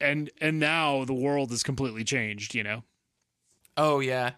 And 0.02 0.30
and 0.40 0.60
now 0.60 1.04
the 1.06 1.14
world 1.14 1.50
has 1.52 1.64
completely 1.64 2.04
changed. 2.04 2.54
You 2.54 2.64
know? 2.64 2.84
Oh 3.78 4.02
yeah. 4.02 4.32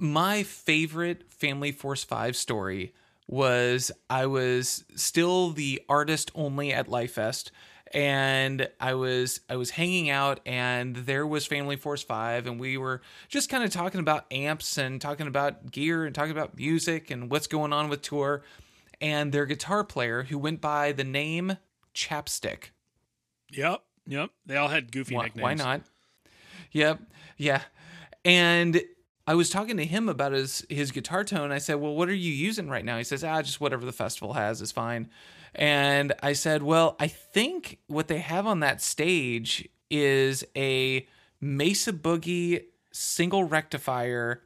My 0.00 0.42
favorite 0.42 1.30
Family 1.30 1.72
Force 1.72 2.02
5 2.04 2.34
story 2.34 2.94
was 3.28 3.92
I 4.08 4.24
was 4.26 4.84
still 4.96 5.50
the 5.50 5.82
artist 5.90 6.30
only 6.34 6.72
at 6.72 6.88
Lifest 6.88 7.50
and 7.92 8.66
I 8.80 8.94
was 8.94 9.40
I 9.50 9.56
was 9.56 9.70
hanging 9.70 10.08
out 10.08 10.40
and 10.46 10.96
there 10.96 11.26
was 11.26 11.46
Family 11.46 11.76
Force 11.76 12.02
5 12.02 12.46
and 12.46 12.58
we 12.58 12.78
were 12.78 13.02
just 13.28 13.50
kind 13.50 13.62
of 13.62 13.70
talking 13.70 14.00
about 14.00 14.24
amps 14.32 14.78
and 14.78 15.00
talking 15.02 15.26
about 15.26 15.70
gear 15.70 16.06
and 16.06 16.14
talking 16.14 16.32
about 16.32 16.56
music 16.56 17.10
and 17.10 17.30
what's 17.30 17.46
going 17.46 17.72
on 17.74 17.90
with 17.90 18.00
tour 18.00 18.42
and 19.02 19.32
their 19.32 19.44
guitar 19.44 19.84
player 19.84 20.22
who 20.24 20.38
went 20.38 20.62
by 20.62 20.92
the 20.92 21.04
name 21.04 21.58
Chapstick 21.94 22.70
Yep. 23.52 23.82
Yep. 24.06 24.30
They 24.46 24.56
all 24.56 24.68
had 24.68 24.90
goofy 24.92 25.14
why, 25.14 25.24
nicknames. 25.24 25.42
why 25.42 25.54
not? 25.54 25.82
Yep. 26.72 27.00
Yeah. 27.36 27.62
And 28.24 28.80
I 29.30 29.34
was 29.34 29.48
talking 29.48 29.76
to 29.76 29.84
him 29.84 30.08
about 30.08 30.32
his 30.32 30.66
his 30.68 30.90
guitar 30.90 31.22
tone. 31.22 31.52
I 31.52 31.58
said, 31.58 31.76
"Well, 31.76 31.94
what 31.94 32.08
are 32.08 32.12
you 32.12 32.32
using 32.32 32.68
right 32.68 32.84
now?" 32.84 32.98
He 32.98 33.04
says, 33.04 33.22
"Ah, 33.22 33.40
just 33.42 33.60
whatever 33.60 33.86
the 33.86 33.92
festival 33.92 34.32
has 34.32 34.60
is 34.60 34.72
fine." 34.72 35.08
And 35.54 36.12
I 36.20 36.32
said, 36.32 36.64
"Well, 36.64 36.96
I 36.98 37.06
think 37.06 37.78
what 37.86 38.08
they 38.08 38.18
have 38.18 38.44
on 38.44 38.58
that 38.58 38.82
stage 38.82 39.68
is 39.88 40.42
a 40.56 41.06
Mesa 41.40 41.92
Boogie 41.92 42.64
single 42.90 43.44
rectifier 43.44 44.42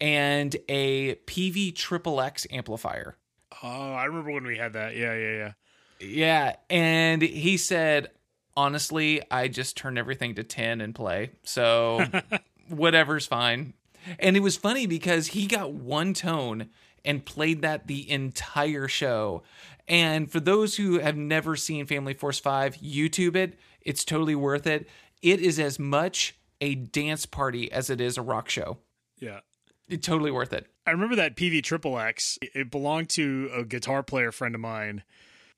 and 0.00 0.56
a 0.70 1.16
Peavey 1.26 1.76
Triple 1.76 2.18
X 2.22 2.46
amplifier." 2.50 3.18
Oh, 3.62 3.92
I 3.92 4.06
remember 4.06 4.32
when 4.32 4.46
we 4.46 4.56
had 4.56 4.72
that. 4.72 4.96
Yeah, 4.96 5.14
yeah, 5.14 5.36
yeah. 5.36 5.52
Yeah, 6.00 6.56
and 6.70 7.20
he 7.20 7.58
said, 7.58 8.08
honestly, 8.56 9.20
I 9.30 9.48
just 9.48 9.76
turn 9.76 9.98
everything 9.98 10.34
to 10.36 10.44
10 10.44 10.80
and 10.80 10.94
play. 10.94 11.32
So 11.42 12.06
whatever's 12.68 13.26
fine. 13.26 13.74
And 14.18 14.36
it 14.36 14.40
was 14.40 14.56
funny 14.56 14.86
because 14.86 15.28
he 15.28 15.46
got 15.46 15.72
one 15.72 16.14
tone 16.14 16.68
and 17.04 17.24
played 17.24 17.62
that 17.62 17.86
the 17.86 18.10
entire 18.10 18.88
show. 18.88 19.42
And 19.86 20.30
for 20.30 20.40
those 20.40 20.76
who 20.76 20.98
have 20.98 21.16
never 21.16 21.56
seen 21.56 21.86
Family 21.86 22.14
Force 22.14 22.38
5, 22.38 22.76
YouTube 22.76 23.36
it. 23.36 23.58
It's 23.82 24.04
totally 24.04 24.34
worth 24.34 24.66
it. 24.66 24.88
It 25.22 25.40
is 25.40 25.58
as 25.58 25.78
much 25.78 26.36
a 26.60 26.74
dance 26.74 27.26
party 27.26 27.70
as 27.70 27.90
it 27.90 28.00
is 28.00 28.16
a 28.16 28.22
rock 28.22 28.48
show. 28.48 28.78
Yeah. 29.18 29.40
It's 29.88 30.06
totally 30.06 30.30
worth 30.30 30.52
it. 30.52 30.66
I 30.86 30.92
remember 30.92 31.16
that 31.16 31.36
Peavey 31.36 31.62
Triple 31.62 31.98
X. 31.98 32.38
It 32.40 32.70
belonged 32.70 33.10
to 33.10 33.50
a 33.54 33.64
guitar 33.64 34.02
player 34.02 34.32
friend 34.32 34.54
of 34.54 34.60
mine. 34.60 35.02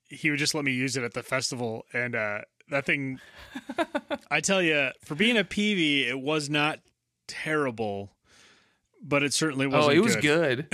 He 0.09 0.29
would 0.29 0.39
just 0.39 0.55
let 0.55 0.65
me 0.65 0.71
use 0.71 0.95
it 0.97 1.03
at 1.03 1.13
the 1.13 1.23
festival, 1.23 1.85
and 1.93 2.15
uh, 2.15 2.41
that 2.69 2.85
thing. 2.85 3.19
I 4.31 4.39
tell 4.39 4.61
you, 4.61 4.89
for 5.03 5.15
being 5.15 5.37
a 5.37 5.43
Peavey, 5.43 6.07
it 6.07 6.19
was 6.19 6.49
not 6.49 6.79
terrible, 7.27 8.11
but 9.07 9.23
it 9.23 9.33
certainly 9.33 9.67
wasn't. 9.67 9.93
oh, 9.93 9.95
it 9.95 10.03
was 10.03 10.15
good. 10.17 10.67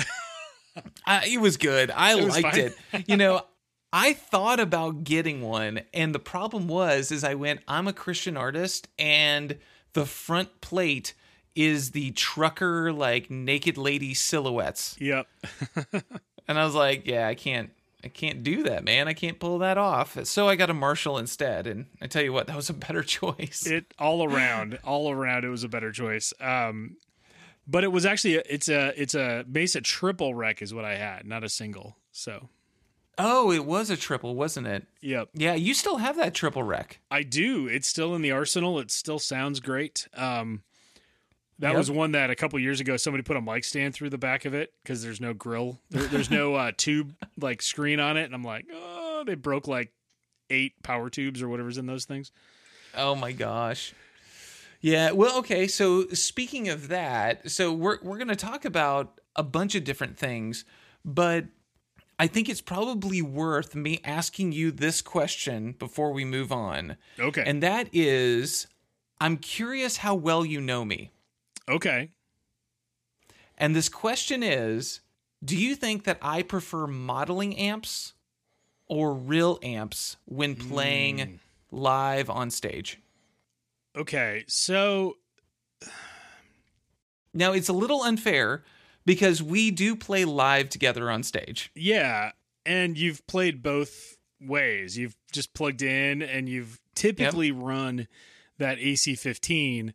uh, 1.06 1.22
it 1.28 1.40
was 1.40 1.58
good. 1.58 1.92
I 1.92 2.18
It 2.20 2.28
liked 2.28 2.58
it. 2.58 2.76
You 3.08 3.18
know, 3.18 3.42
I 3.92 4.14
thought 4.14 4.60
about 4.60 5.04
getting 5.04 5.42
one, 5.42 5.82
and 5.94 6.16
the 6.16 6.20
problem 6.20 6.68
was, 6.68 7.12
is 7.12 7.24
I 7.24 7.36
went, 7.36 7.62
I'm 7.68 7.88
a 7.88 7.94
Christian 7.94 8.36
artist, 8.36 8.88
and 8.98 9.58
the 9.94 10.06
front 10.06 10.62
plate 10.62 11.14
is 11.56 11.92
the 11.92 12.10
trucker 12.12 12.92
like 12.92 13.30
naked 13.30 13.78
lady 13.78 14.16
silhouettes, 14.16 14.96
Yep. 15.00 15.28
and 16.48 16.58
I 16.60 16.66
was 16.66 16.74
like, 16.74 17.06
yeah, 17.06 17.28
I 17.28 17.36
can't. 17.36 17.70
I 18.06 18.10
can't 18.10 18.44
do 18.44 18.64
that, 18.64 18.84
man. 18.84 19.08
I 19.08 19.14
can't 19.14 19.40
pull 19.40 19.60
that 19.60 19.78
off. 19.78 20.18
So 20.26 20.50
I 20.50 20.58
got 20.58 20.70
a 20.70 20.74
Marshall 20.74 21.18
instead, 21.18 21.68
and 21.68 21.86
I 22.02 22.08
tell 22.08 22.22
you 22.22 22.34
what, 22.34 22.48
that 22.48 22.56
was 22.58 22.70
a 22.70 22.74
better 22.74 23.02
choice. 23.20 23.66
It 23.66 23.94
all 23.98 24.26
around, 24.26 24.78
all 24.84 25.10
around, 25.10 25.46
it 25.46 25.48
was 25.50 25.64
a 25.64 25.70
better 25.70 25.90
choice. 25.94 26.34
Um, 26.42 26.98
but 27.68 27.84
it 27.84 27.92
was 27.92 28.06
actually 28.06 28.38
a, 28.38 28.44
it's 28.50 28.70
a 28.70 28.94
it's 29.02 29.16
a 29.16 29.46
Mesa 29.48 29.82
Triple 29.82 30.34
Rec 30.36 30.62
is 30.62 30.74
what 30.74 30.86
I 30.86 30.96
had, 30.96 31.26
not 31.26 31.44
a 31.44 31.50
single. 31.50 31.98
So, 32.12 32.50
oh, 33.18 33.52
it 33.52 33.66
was 33.66 33.90
a 33.90 33.98
triple, 33.98 34.36
wasn't 34.36 34.68
it? 34.68 34.86
yep. 35.02 35.30
Yeah, 35.34 35.54
you 35.56 35.74
still 35.74 35.98
have 35.98 36.16
that 36.18 36.34
Triple 36.34 36.64
Rec. 36.64 37.00
I 37.10 37.24
do. 37.24 37.68
It's 37.68 37.88
still 37.88 38.14
in 38.16 38.22
the 38.22 38.32
arsenal. 38.32 38.80
It 38.80 38.92
still 38.92 39.20
sounds 39.20 39.60
great. 39.60 40.08
Um, 40.16 40.62
that 41.60 41.70
Yep. 41.70 41.78
was 41.78 41.92
one 41.92 42.12
that 42.14 42.30
a 42.30 42.36
couple 42.36 42.60
years 42.60 42.80
ago 42.80 42.98
somebody 42.98 43.22
put 43.24 43.38
a 43.38 43.42
mic 43.42 43.64
stand 43.64 43.94
through 43.94 44.10
the 44.10 44.18
back 44.18 44.46
of 44.46 44.54
it 44.54 44.74
because 44.84 45.04
there's 45.04 45.22
no 45.22 45.34
grill, 45.34 45.80
there, 45.92 46.04
there's 46.04 46.30
no 46.32 46.56
uh, 46.56 46.72
tube 46.78 47.14
like 47.40 47.62
screen 47.62 48.00
on 48.00 48.18
it, 48.18 48.24
and 48.24 48.34
I'm 48.36 48.44
like, 48.44 48.66
oh, 48.74 49.24
they 49.26 49.36
broke 49.36 49.68
like 49.68 49.92
eight 50.50 50.74
power 50.84 51.10
tubes 51.10 51.42
or 51.42 51.48
whatever's 51.50 51.78
in 51.78 51.86
those 51.86 52.06
things. 52.06 52.32
Oh 52.96 53.16
my 53.16 53.32
gosh. 53.32 53.94
Yeah, 54.84 55.12
well, 55.12 55.40
okay. 55.40 55.66
So 55.68 56.08
speaking 56.10 56.68
of 56.68 56.90
that, 56.90 57.50
so 57.50 57.72
we're 57.72 58.00
we're 58.04 58.18
going 58.18 58.28
to 58.28 58.36
talk 58.36 58.66
about 58.66 59.22
a 59.36 59.42
bunch 59.44 59.76
of 59.76 59.86
different 59.86 60.18
things, 60.18 60.66
but 61.06 61.46
I 62.20 62.28
think 62.28 62.50
it's 62.50 62.60
probably 62.62 63.22
worth 63.22 63.76
me 63.76 64.02
asking 64.04 64.52
you 64.52 64.72
this 64.72 65.02
question 65.02 65.72
before 65.80 66.12
we 66.12 66.26
move 66.26 66.52
on. 66.52 66.98
Okay. 67.18 67.44
And 67.46 67.64
that 67.64 67.88
is 67.94 68.68
I'm 69.22 69.38
curious 69.38 69.98
how 69.98 70.16
well 70.16 70.46
you 70.46 70.60
know 70.60 70.84
me. 70.84 71.12
okay. 71.70 72.10
And 73.58 73.74
this 73.76 73.88
question 73.88 74.44
is 74.44 75.00
Do 75.44 75.56
you 75.56 75.76
think 75.76 76.04
that 76.04 76.18
I 76.22 76.42
prefer 76.44 76.88
modeling 76.88 77.56
amps 77.58 78.14
or 78.88 79.14
real 79.14 79.60
amps 79.64 80.18
when 80.26 80.56
playing 80.58 81.20
Hmm. 81.20 81.36
live 81.72 82.30
on 82.30 82.52
stage? 82.52 83.00
Okay. 83.96 84.44
So 84.48 85.18
Now, 87.34 87.54
it's 87.54 87.70
a 87.70 87.74
little 87.74 88.04
unfair 88.04 88.64
because 89.06 89.42
we 89.42 89.72
do 89.72 89.96
play 89.96 90.26
live 90.26 90.70
together 90.70 91.10
on 91.10 91.24
stage. 91.24 91.72
yeah, 91.76 92.32
and 92.66 92.98
you've 92.98 93.26
played 93.28 93.62
both 93.62 94.18
ways. 94.40 94.98
You've 94.98 95.16
just 95.32 95.54
plugged 95.54 95.82
in 95.82 96.22
and 96.22 96.48
you've 96.48 96.80
typically 96.96 97.52
run 97.52 98.08
that 98.58 98.78
AC15. 98.78 99.94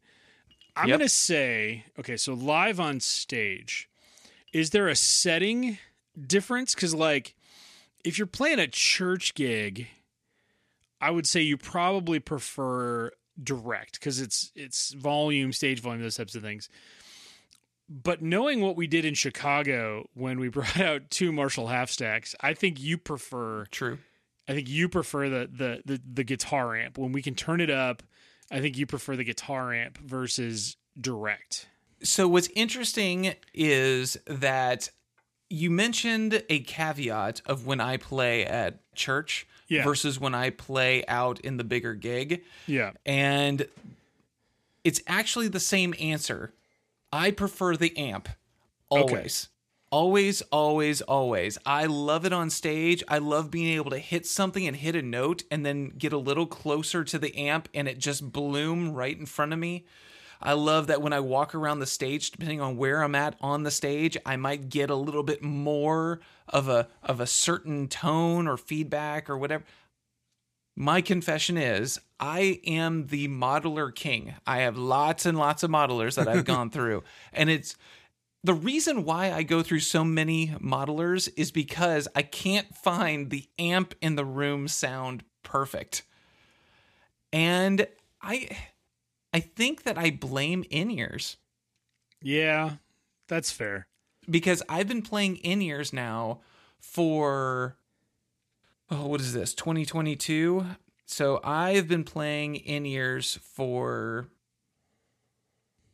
I'm 0.77 0.89
Yep. 0.89 0.99
going 0.99 1.09
to 1.09 1.13
say, 1.15 1.85
okay, 1.99 2.17
so 2.17 2.35
live 2.35 2.79
on 2.79 3.01
stage, 3.01 3.89
is 4.53 4.71
there 4.71 4.89
a 4.89 4.95
setting 4.97 5.79
difference? 6.27 6.75
Because, 6.75 6.95
like, 6.95 7.35
if 8.05 8.19
you're 8.19 8.27
playing 8.27 8.59
a 8.59 8.67
church 8.69 9.35
gig, 9.35 9.89
I 11.01 11.11
would 11.11 11.27
say 11.27 11.41
you 11.41 11.57
probably 11.57 12.19
prefer 12.21 13.11
direct 13.43 13.95
because 13.95 14.21
it's 14.21 14.53
it's 14.55 14.93
volume, 14.95 15.53
stage 15.53 15.81
volume, 15.81 16.03
those 16.03 16.17
types 16.17 16.35
of 16.35 16.43
things. 16.43 16.69
But 17.89 18.21
knowing 18.21 18.61
what 18.61 18.77
we 18.77 18.87
did 18.87 19.05
in 19.05 19.15
Chicago 19.15 20.09
when 20.15 20.39
we 20.39 20.49
brought 20.49 20.81
out 20.81 21.11
two 21.11 21.33
Marshall 21.33 21.69
half 21.69 21.91
stacks, 21.91 22.35
I 22.41 22.55
think 22.55 22.81
you 22.81 22.99
prefer 22.99 23.67
True. 23.71 23.99
I 24.49 24.55
think 24.55 24.69
you 24.69 24.89
prefer 24.89 25.29
the, 25.29 25.51
the 25.53 25.83
the 25.85 26.01
the 26.15 26.25
guitar 26.25 26.75
amp. 26.77 26.99
When 26.99 27.13
we 27.13 27.23
can 27.23 27.35
turn 27.35 27.61
it 27.61 27.71
up, 27.71 28.03
I 28.51 28.61
think 28.61 28.79
you 28.79 28.87
prefer 28.87 29.17
the 29.17 29.25
guitar 29.25 29.75
amp 29.75 29.99
versus 29.99 30.77
direct. 30.99 31.69
So, 32.03 32.29
what's 32.29 32.49
interesting 32.55 33.35
is 33.53 34.17
that 34.27 34.91
you 35.51 35.71
mentioned 35.71 36.43
a 36.49 36.61
caveat 36.61 37.43
of 37.47 37.67
when 37.67 37.81
I 37.81 37.97
play 37.97 38.45
at 38.45 38.81
church 38.95 39.47
Yeah. 39.69 39.85
versus 39.85 40.19
when 40.19 40.35
I 40.35 40.51
play 40.51 41.05
out 41.07 41.41
in 41.41 41.57
the 41.57 41.65
bigger 41.65 41.95
gig. 41.95 42.43
Yeah. 42.67 42.93
And 43.05 43.67
it's 44.85 45.01
actually 45.07 45.49
the 45.49 45.61
same 45.61 45.95
answer. 46.01 46.53
I 47.13 47.31
prefer 47.31 47.77
the 47.77 47.97
amp 47.97 48.29
always. 48.89 49.49
Always, 49.91 50.43
always, 50.53 51.01
always. 51.01 51.57
I 51.65 51.87
love 51.87 52.27
it 52.27 52.33
on 52.33 52.51
stage. 52.51 53.03
I 53.09 53.19
love 53.19 53.51
being 53.51 53.75
able 53.75 53.91
to 53.91 53.99
hit 53.99 54.27
something 54.27 54.67
and 54.67 54.77
hit 54.77 54.95
a 54.95 55.01
note 55.01 55.45
and 55.51 55.65
then 55.65 55.95
get 55.97 56.13
a 56.13 56.19
little 56.19 56.47
closer 56.47 57.05
to 57.05 57.19
the 57.19 57.35
amp 57.37 57.71
and 57.73 57.89
it 57.89 57.99
just 57.99 58.31
bloom 58.31 58.93
right 58.93 59.19
in 59.19 59.25
front 59.25 59.55
of 59.55 59.59
me. 59.59 59.87
I 60.41 60.53
love 60.53 60.87
that 60.87 61.03
when 61.03 61.13
I 61.13 61.21
walk 61.21 61.55
around 61.55 61.81
the 61.81 61.87
stage, 61.87 62.31
depending 62.31 62.61
on 62.61 62.77
where 62.77 63.03
I'm 63.03 63.15
at 63.15 63.37
on 63.41 63.65
the 63.65 63.71
stage, 63.71 64.17
I 64.25 64.37
might 64.37 64.69
get 64.69 64.91
a 64.91 64.95
little 64.95 65.23
bit 65.23 65.43
more 65.43 66.21
of 66.49 66.69
a 66.69 66.89
of 67.03 67.21
a 67.21 67.27
certain 67.27 67.89
tone 67.89 68.47
or 68.47 68.57
feedback 68.57 69.29
or 69.29 69.37
whatever. 69.37 69.65
My 70.77 71.01
confession 71.01 71.57
is 71.57 71.99
I 72.21 72.61
am 72.65 73.09
the 73.09 73.27
modeler 73.27 73.93
king. 73.93 74.35
I 74.47 74.59
have 74.59 74.77
lots 74.77 75.27
and 75.27 75.37
lots 75.37 75.65
of 75.65 75.71
modelers 75.71 76.15
that 76.15 76.29
I've 76.29 76.45
gone 76.45 76.71
through. 76.71 77.03
And 77.33 77.51
it's 77.51 77.77
the 78.45 78.55
reason 78.55 79.05
why 79.05 79.33
I 79.33 79.43
go 79.43 79.63
through 79.63 79.81
so 79.81 80.05
many 80.05 80.49
modelers 80.49 81.29
is 81.37 81.51
because 81.51 82.07
I 82.15 82.23
can't 82.23 82.77
find 82.77 83.31
the 83.31 83.49
amp 83.59 83.97
in 84.01 84.15
the 84.15 84.25
room 84.25 84.69
sound 84.69 85.25
perfect. 85.43 86.05
And 87.33 87.89
I 88.23 88.49
I 89.33 89.41
think 89.41 89.83
that 89.85 89.99
I 89.99 90.11
blame 90.11 90.65
in-ears 90.71 91.37
Yeah. 92.23 92.77
That's 93.29 93.51
fair. 93.53 93.87
because 94.29 94.63
I've 94.69 94.89
been 94.89 95.03
playing 95.03 95.37
in-ears 95.37 95.93
now 95.93 96.41
for 96.81 97.77
oh 98.91 99.07
what 99.07 99.21
is 99.21 99.33
this 99.35 99.53
2022 99.55 100.65
so 101.05 101.41
I've 101.45 101.89
been 101.89 102.05
playing 102.05 102.57
in-ears 102.57 103.39
for 103.43 104.29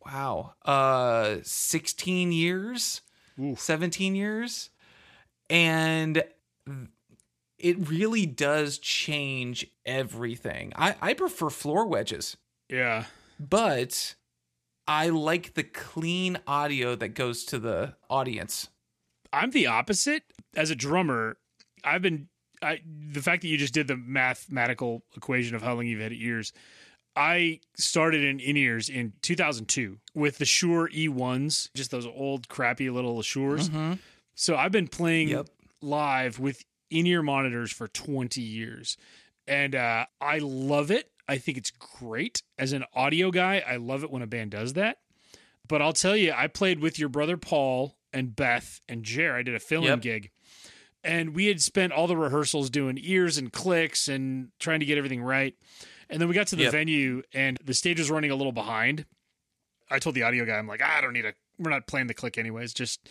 wow 0.05 0.55
uh 0.65 1.37
16 1.43 2.31
years 2.33 3.01
Oof. 3.41 3.59
17 3.59 4.15
years 4.15 4.71
and 5.51 6.23
it 7.59 7.89
really 7.89 8.27
does 8.27 8.79
change 8.79 9.67
everything 9.87 10.73
I 10.77 10.95
I 11.01 11.15
prefer 11.15 11.51
floor 11.51 11.87
wedges 11.89 12.37
Yeah. 12.69 13.05
But 13.39 14.15
I 14.87 15.09
like 15.09 15.55
the 15.55 15.63
clean 15.63 16.39
audio 16.47 16.95
that 16.97 17.09
goes 17.11 17.45
to 17.47 17.59
the 17.59 17.95
audience. 18.11 18.69
I'm 19.33 19.51
the 19.51 19.67
opposite. 19.67 20.23
As 20.55 20.71
a 20.71 20.77
drummer, 20.77 21.37
I've 21.83 22.03
been 22.03 22.29
I 22.63 22.81
the 22.87 23.21
fact 23.21 23.43
that 23.43 23.49
you 23.49 23.59
just 23.59 23.75
did 23.75 23.89
the 23.89 23.97
mathematical 23.97 25.03
equation 25.17 25.55
of 25.57 25.63
how 25.63 25.75
long 25.75 25.87
you've 25.87 26.01
had 26.01 26.13
ears. 26.13 26.53
I 27.17 27.61
started 27.77 28.25
in 28.25 28.41
in 28.41 28.57
ears 28.57 28.89
in 28.89 29.13
2002 29.23 29.99
with 30.15 30.39
the 30.39 30.45
Shure 30.45 30.89
E1s, 30.89 31.71
just 31.75 31.91
those 31.91 32.07
old 32.07 32.49
crappy 32.49 32.91
little 32.91 33.21
Shures. 33.23 33.69
Mhm. 33.71 33.99
So 34.35 34.57
I've 34.57 34.73
been 34.73 34.89
playing 34.89 35.29
Yep. 35.29 35.49
live 35.81 36.39
with 36.39 36.65
in-ear 36.91 37.23
monitors 37.23 37.73
for 37.73 37.87
20 37.89 38.41
years. 38.41 38.97
And 39.47 39.75
uh, 39.75 40.07
I 40.21 40.39
love 40.39 40.91
it. 40.91 41.11
I 41.29 41.39
think 41.39 41.57
it's 41.59 41.71
great. 41.71 42.43
As 42.59 42.73
an 42.73 42.85
audio 42.95 43.31
guy, 43.31 43.63
I 43.67 43.77
love 43.77 44.05
it 44.05 44.11
when 44.11 44.23
a 44.23 44.27
band 44.27 44.51
does 44.51 44.75
that. 44.75 44.99
But 45.67 45.81
I'll 45.81 45.93
tell 45.95 46.17
you, 46.17 46.33
I 46.37 46.47
played 46.47 46.81
with 46.81 46.99
your 46.99 47.09
brother 47.09 47.37
Paul 47.37 47.97
and 48.13 48.37
Beth 48.37 48.81
and 48.89 49.03
Jer. 49.03 49.35
I 49.35 49.43
did 49.43 49.55
a 49.55 49.59
filming 49.61 49.89
Yep. 49.89 50.01
gig. 50.03 50.31
And 51.03 51.35
we 51.35 51.47
had 51.47 51.61
spent 51.61 51.93
all 51.93 52.07
the 52.07 52.17
rehearsals 52.17 52.71
doing 52.71 52.99
ears 53.01 53.37
and 53.39 53.53
clicks 53.53 54.09
and 54.09 54.49
trying 54.59 54.81
to 54.81 54.87
get 54.87 54.99
everything 54.99 55.23
right. 55.23 55.55
And 56.11 56.21
then 56.21 56.29
we 56.29 56.35
got 56.35 56.47
to 56.49 56.57
the 56.57 56.65
Yep. 56.65 56.73
venue 56.73 57.23
and 57.33 57.59
the 57.65 57.75
stage 57.75 57.99
was 57.99 58.11
running 58.11 58.31
a 58.31 58.37
little 58.37 58.53
behind. 58.53 59.07
I 59.91 59.99
told 59.99 60.15
the 60.15 60.23
audio 60.23 60.45
guy, 60.45 60.57
I'm 60.57 60.67
like, 60.67 60.81
"Ah, 60.83 60.99
I 60.99 61.01
don't 61.01 61.13
need 61.13 61.25
a 61.27 61.35
we're 61.59 61.71
not 61.71 61.87
playing 61.87 62.09
the 62.09 62.15
click 62.15 62.37
anyways. 62.37 62.75
Just 62.75 63.09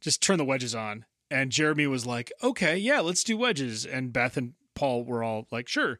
just 0.00 0.22
turn 0.22 0.38
the 0.38 0.44
wedges 0.44 0.74
on. 0.74 1.04
And 1.30 1.52
Jeremy 1.52 1.86
was 1.86 2.04
like, 2.06 2.32
okay, 2.42 2.76
yeah, 2.76 3.00
let's 3.00 3.22
do 3.24 3.36
wedges. 3.36 3.84
And 3.86 4.12
Beth 4.12 4.36
and 4.36 4.54
Paul 4.74 5.04
were 5.04 5.22
all 5.22 5.46
like, 5.50 5.68
sure. 5.68 5.98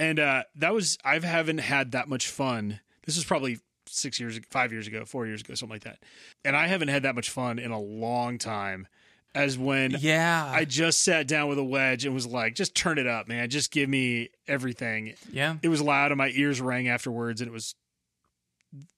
And 0.00 0.18
uh, 0.18 0.44
that 0.56 0.72
was, 0.72 0.96
I 1.04 1.18
haven't 1.18 1.58
had 1.58 1.92
that 1.92 2.08
much 2.08 2.26
fun. 2.28 2.80
This 3.04 3.16
was 3.16 3.24
probably 3.26 3.58
six 3.86 4.18
years, 4.18 4.40
five 4.50 4.72
years 4.72 4.86
ago, 4.86 5.04
four 5.04 5.26
years 5.26 5.42
ago, 5.42 5.54
something 5.54 5.74
like 5.74 5.84
that. 5.84 5.98
And 6.42 6.56
I 6.56 6.68
haven't 6.68 6.88
had 6.88 7.02
that 7.02 7.14
much 7.14 7.28
fun 7.28 7.58
in 7.58 7.70
a 7.70 7.78
long 7.78 8.38
time 8.38 8.86
as 9.34 9.58
when 9.58 9.94
Yeah. 10.00 10.50
I 10.50 10.64
just 10.64 11.02
sat 11.02 11.28
down 11.28 11.48
with 11.50 11.58
a 11.58 11.64
wedge 11.64 12.06
and 12.06 12.14
was 12.14 12.26
like, 12.26 12.54
just 12.54 12.74
turn 12.74 12.96
it 12.96 13.06
up, 13.06 13.28
man. 13.28 13.50
Just 13.50 13.70
give 13.70 13.90
me 13.90 14.30
everything. 14.48 15.14
yeah. 15.30 15.56
It 15.62 15.68
was 15.68 15.82
loud 15.82 16.12
and 16.12 16.18
my 16.18 16.30
ears 16.34 16.60
rang 16.62 16.88
afterwards 16.88 17.42
and 17.42 17.48
it 17.48 17.52
was, 17.52 17.74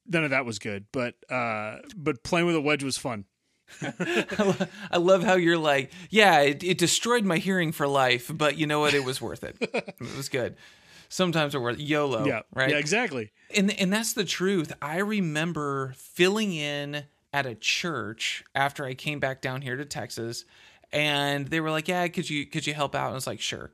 none 0.07 0.23
of 0.23 0.31
that 0.31 0.45
was 0.45 0.61
good. 0.61 0.87
But, 0.93 1.15
uh, 1.29 1.79
but 1.97 2.23
playing 2.23 2.47
with 2.47 2.55
a 2.55 2.61
wedge 2.61 2.85
was 2.85 2.97
fun. 2.97 3.25
I 3.83 4.99
love 4.99 5.23
how 5.25 5.35
you're 5.35 5.59
like, 5.59 5.91
yeah, 6.11 6.41
it, 6.43 6.63
it 6.63 6.79
destroyed 6.79 7.25
my 7.25 7.39
hearing 7.39 7.73
for 7.73 7.89
life, 7.89 8.31
but 8.33 8.57
you 8.57 8.67
know 8.67 8.81
what? 8.81 8.95
It 8.95 9.05
was 9.05 9.21
worth 9.21 9.43
it. 9.43 9.57
it 9.61 10.17
was 10.17 10.29
good. 10.29 10.57
Sometimes 11.13 11.55
it's 11.55 11.61
worth 11.61 11.79
YOLO. 11.79 12.25
yeah. 12.25 12.41
Right. 12.55 12.71
Yeah, 12.71 12.79
exactly. 12.79 13.33
and 13.55 13.71
and 13.79 13.93
that's 13.93 14.15
the 14.15 14.25
truth. 14.25 14.73
I 14.81 14.97
remember 14.99 15.93
filling 15.95 16.55
in 16.55 17.05
at 17.35 17.45
a 17.45 17.55
church 17.55 18.43
after 18.55 18.87
I 18.87 18.95
came 18.95 19.21
back 19.21 19.43
down 19.43 19.61
here 19.61 19.77
to 19.77 19.85
Texas, 19.85 20.47
and 20.91 21.49
they 21.49 21.61
were 21.61 21.71
like, 21.71 21.87
"Yeah, 21.87 22.09
could 22.09 22.31
you 22.31 22.47
could 22.47 22.67
you 22.67 22.73
help 22.73 22.95
out?" 22.95 23.09
And 23.09 23.13
I 23.13 23.15
was 23.17 23.27
like, 23.27 23.43
"Sure." 23.43 23.71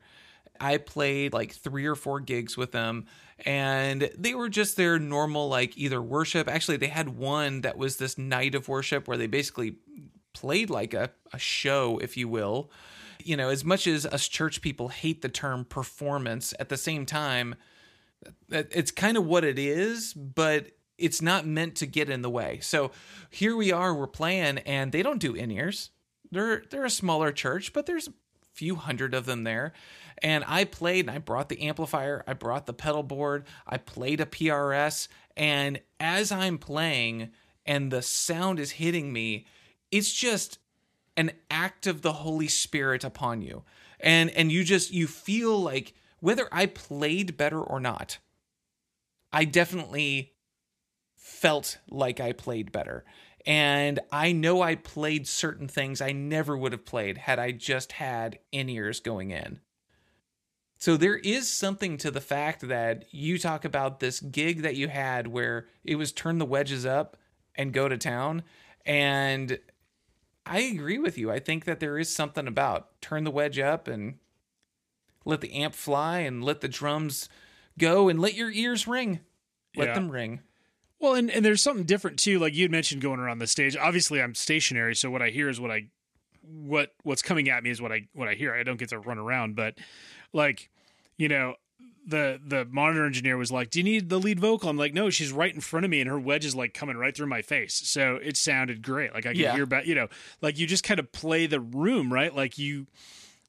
I 0.61 0.79
played 0.79 1.33
like 1.33 1.53
three 1.53 1.87
or 1.87 1.95
four 1.95 2.19
gigs 2.19 2.57
with 2.57 2.73
them, 2.73 3.07
and 3.47 4.11
they 4.19 4.35
were 4.35 4.49
just 4.49 4.77
their 4.77 4.99
normal 4.99 5.49
like 5.49 5.79
either 5.79 6.03
worship. 6.03 6.49
Actually, 6.49 6.79
they 6.79 6.89
had 6.89 7.11
one 7.11 7.61
that 7.61 7.79
was 7.79 7.99
this 7.99 8.19
night 8.19 8.57
of 8.57 8.67
worship 8.67 9.07
where 9.07 9.17
they 9.17 9.29
basically 9.29 9.77
played 10.33 10.71
like 10.71 10.93
a, 10.93 11.11
a 11.33 11.39
show, 11.39 11.99
if 11.99 12.17
you 12.17 12.27
will. 12.27 12.73
You 13.25 13.37
know, 13.37 13.49
as 13.49 13.65
much 13.65 13.87
as 13.87 14.07
us 14.07 14.29
church 14.29 14.63
people 14.63 14.89
hate 14.89 15.23
the 15.23 15.29
term 15.29 15.65
performance, 15.65 16.55
at 16.59 16.69
the 16.69 16.77
same 16.77 17.07
time, 17.07 17.55
it's 18.51 18.91
kind 18.91 19.17
of 19.17 19.27
what 19.27 19.45
it 19.45 19.59
is, 19.59 20.13
but 20.15 20.71
it's 20.99 21.23
not 21.23 21.47
meant 21.47 21.77
to 21.77 21.87
get 21.87 22.11
in 22.11 22.23
the 22.23 22.31
way. 22.31 22.59
So 22.61 22.91
here 23.31 23.57
we 23.57 23.73
are, 23.73 23.95
we're 23.95 24.07
playing, 24.07 24.59
and 24.59 24.93
they 24.93 25.03
don't 25.03 25.21
do 25.21 25.35
in 25.35 25.51
ears. 25.51 25.91
They're 26.31 26.63
they're 26.71 26.85
a 26.85 26.91
smaller 26.91 27.33
church, 27.33 27.73
but 27.73 27.87
there's 27.87 28.09
a 28.09 28.13
few 28.53 28.75
hundred 28.75 29.15
of 29.15 29.25
them 29.25 29.45
there. 29.45 29.73
And 30.21 30.45
I 30.47 30.65
played, 30.65 31.07
and 31.07 31.11
I 31.15 31.19
brought 31.19 31.49
the 31.49 31.63
amplifier, 31.63 32.25
I 32.27 32.33
brought 32.33 32.67
the 32.67 32.73
pedal 32.73 33.05
board, 33.05 33.45
I 33.67 33.79
played 33.79 34.21
a 34.21 34.27
PRS, 34.27 35.07
and 35.37 35.81
as 36.01 36.33
I'm 36.33 36.59
playing, 36.59 37.31
and 37.65 37.93
the 37.93 38.03
sound 38.03 38.59
is 38.59 38.73
hitting 38.73 39.13
me, 39.13 39.47
it's 39.93 40.13
just 40.13 40.59
an 41.19 41.33
act 41.51 41.87
of 41.87 42.01
the 42.01 42.13
Holy 42.15 42.49
Spirit 42.49 43.05
upon 43.05 43.43
you. 43.43 43.65
And 44.01 44.31
and 44.31 44.51
you 44.51 44.65
just 44.65 44.93
you 44.93 45.07
feel 45.07 45.61
like 45.61 45.93
whether 46.21 46.49
I 46.51 46.67
played 46.67 47.37
better 47.37 47.61
or 47.61 47.81
not, 47.81 48.19
I 49.33 49.45
definitely 49.45 50.33
felt 51.17 51.79
like 51.91 52.21
I 52.21 52.33
played 52.33 52.73
better. 52.73 53.05
And 53.45 54.01
I 54.13 54.33
know 54.33 54.63
I 54.63 54.77
played 54.77 55.27
certain 55.27 55.69
things 55.69 56.01
I 56.01 56.13
never 56.13 56.57
would 56.57 56.73
have 56.73 56.85
played 56.85 57.19
had 57.19 57.39
I 57.39 57.53
just 57.53 57.93
had 57.93 58.39
in 58.53 58.69
ears 58.69 59.01
going 59.01 59.31
in. 59.31 59.61
So 60.79 60.97
there 60.97 61.17
is 61.17 61.49
something 61.49 61.97
to 61.99 62.11
the 62.11 62.21
fact 62.21 62.69
that 62.69 63.07
you 63.13 63.39
talk 63.39 63.65
about 63.65 63.99
this 63.99 64.21
gig 64.21 64.63
that 64.63 64.77
you 64.77 64.87
had 64.89 65.27
where 65.27 65.67
it 65.83 65.97
was 65.97 66.13
turn 66.13 66.39
the 66.39 66.45
wedges 66.45 66.87
up 66.87 67.17
and 67.57 67.73
go 67.73 67.89
to 67.89 67.99
town. 67.99 68.45
And 68.87 69.59
I 70.49 70.61
agree 70.61 70.99
with 70.99 71.19
you. 71.19 71.31
I 71.31 71.39
think 71.39 71.65
that 71.65 71.81
there 71.81 71.99
is 71.99 72.15
something 72.15 72.47
about 72.47 73.01
turn 73.01 73.25
the 73.25 73.31
wedge 73.31 73.59
up 73.59 73.87
and 73.89 74.19
let 75.25 75.41
the 75.41 75.53
amp 75.53 75.75
fly 75.75 76.21
and 76.21 76.43
let 76.43 76.61
the 76.61 76.69
drums 76.69 77.29
go 77.79 78.09
and 78.09 78.19
let 78.21 78.35
your 78.35 78.51
ears 78.51 78.87
ring. 78.87 79.21
Let 79.77 79.89
Yeah. 79.89 79.95
them 79.95 80.11
ring. 80.11 80.41
Well, 81.01 81.15
and, 81.15 81.31
and 81.31 81.45
there's 81.45 81.63
something 81.63 81.85
different 81.85 82.19
too. 82.19 82.39
Like 82.39 82.55
you 82.55 82.63
had 82.63 82.71
mentioned 82.73 83.03
going 83.03 83.21
around 83.21 83.39
the 83.39 83.47
stage. 83.47 83.77
Obviously, 83.77 84.21
I'm 84.21 84.35
stationary, 84.35 84.97
so 84.97 85.11
what 85.11 85.23
I 85.23 85.31
hear 85.31 85.49
is 85.49 85.61
what 85.61 85.71
I 85.71 85.87
what 86.43 86.95
what's 87.03 87.21
coming 87.23 87.49
at 87.51 87.63
me 87.63 87.71
is 87.71 87.81
what 87.83 87.93
I 87.93 88.09
what 88.15 88.27
I 88.27 88.35
hear. 88.35 88.55
I 88.55 88.63
don't 88.63 88.79
get 88.79 88.89
to 88.89 88.99
run 88.99 89.19
around, 89.19 89.55
but 89.55 89.79
like, 90.33 90.71
you 91.19 91.29
know, 91.29 91.55
the 92.09 92.41
the 92.45 92.65
monitor 92.65 93.05
engineer 93.05 93.37
was 93.37 93.53
like, 93.53 93.71
"Do 93.71 93.79
you 93.81 93.85
need 93.85 94.09
the 94.09 94.19
lead 94.19 94.41
vocal?" 94.41 94.69
I'm 94.71 94.77
like, 94.77 94.95
"No, 94.95 95.11
she's 95.11 95.31
right 95.33 95.55
in 95.55 95.61
front 95.61 95.85
of 95.85 95.91
me, 95.91 96.01
and 96.01 96.09
her 96.09 96.19
wedge 96.19 96.45
is 96.45 96.55
like 96.55 96.75
coming 96.75 96.97
right 96.97 97.15
through 97.17 97.27
my 97.27 97.43
face." 97.43 97.75
So 97.75 98.17
it 98.23 98.37
sounded 98.37 98.83
great. 98.83 99.13
Like 99.15 99.27
I 99.27 99.31
could 99.31 99.37
Yeah. 99.39 99.55
hear 99.55 99.65
about, 99.65 99.87
you 99.87 99.95
know, 99.95 100.09
like 100.41 100.59
you 100.59 100.67
just 100.67 100.85
kind 100.85 100.99
of 100.99 101.13
play 101.13 101.47
the 101.47 101.61
room, 101.61 102.13
right? 102.13 102.35
Like 102.35 102.59
you 102.59 102.87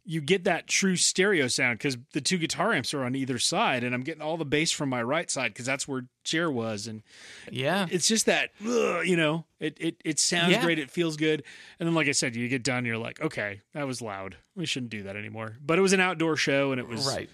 you 0.06 0.22
get 0.22 0.44
that 0.46 0.66
true 0.66 0.96
stereo 0.96 1.48
sound 1.48 1.78
because 1.78 1.96
the 2.14 2.22
two 2.22 2.38
guitar 2.40 2.74
amps 2.74 2.94
are 2.96 3.04
on 3.04 3.14
either 3.16 3.38
side, 3.38 3.84
and 3.84 3.94
I'm 3.94 4.02
getting 4.02 4.24
all 4.24 4.38
the 4.38 4.46
bass 4.46 4.72
from 4.72 4.90
my 4.90 5.04
right 5.04 5.30
side 5.30 5.50
because 5.54 5.66
that's 5.68 5.88
where 5.88 6.06
Jer 6.24 6.50
was, 6.50 6.88
and 6.88 7.04
Yeah. 7.52 7.86
it's 7.92 8.08
just 8.08 8.26
that 8.26 8.50
ugh, 8.66 9.06
you 9.06 9.16
know 9.16 9.46
it 9.60 9.78
it 9.80 9.98
it 10.04 10.18
sounds 10.20 10.52
Yeah. 10.54 10.64
great 10.64 10.80
it 10.80 10.90
feels 10.90 11.16
good 11.18 11.44
and 11.80 11.86
then 11.88 11.94
like 11.94 12.08
i 12.08 12.12
said 12.14 12.36
you 12.36 12.48
get 12.48 12.64
done 12.64 12.86
you're 12.86 12.98
like 12.98 13.20
okay 13.22 13.62
that 13.74 13.86
was 13.86 14.02
loud 14.02 14.38
we 14.56 14.66
shouldn't 14.66 14.90
do 14.92 15.04
that 15.04 15.16
anymore 15.18 15.58
but 15.64 15.78
it 15.78 15.82
was 15.82 15.92
an 15.92 16.00
outdoor 16.00 16.38
show 16.38 16.72
and 16.72 16.80
it 16.80 16.88
was 16.88 17.06
Right. 17.08 17.30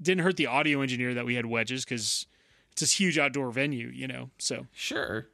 Didn't 0.00 0.22
hurt 0.22 0.36
the 0.36 0.46
audio 0.46 0.80
engineer 0.80 1.14
that 1.14 1.24
we 1.24 1.34
had 1.34 1.46
wedges 1.46 1.84
because 1.84 2.26
it's 2.72 2.80
this 2.80 2.92
huge 2.92 3.18
outdoor 3.18 3.50
venue 3.50 3.88
you 3.88 4.06
know 4.06 4.30
so 4.38 4.66
Sure. 4.72 5.28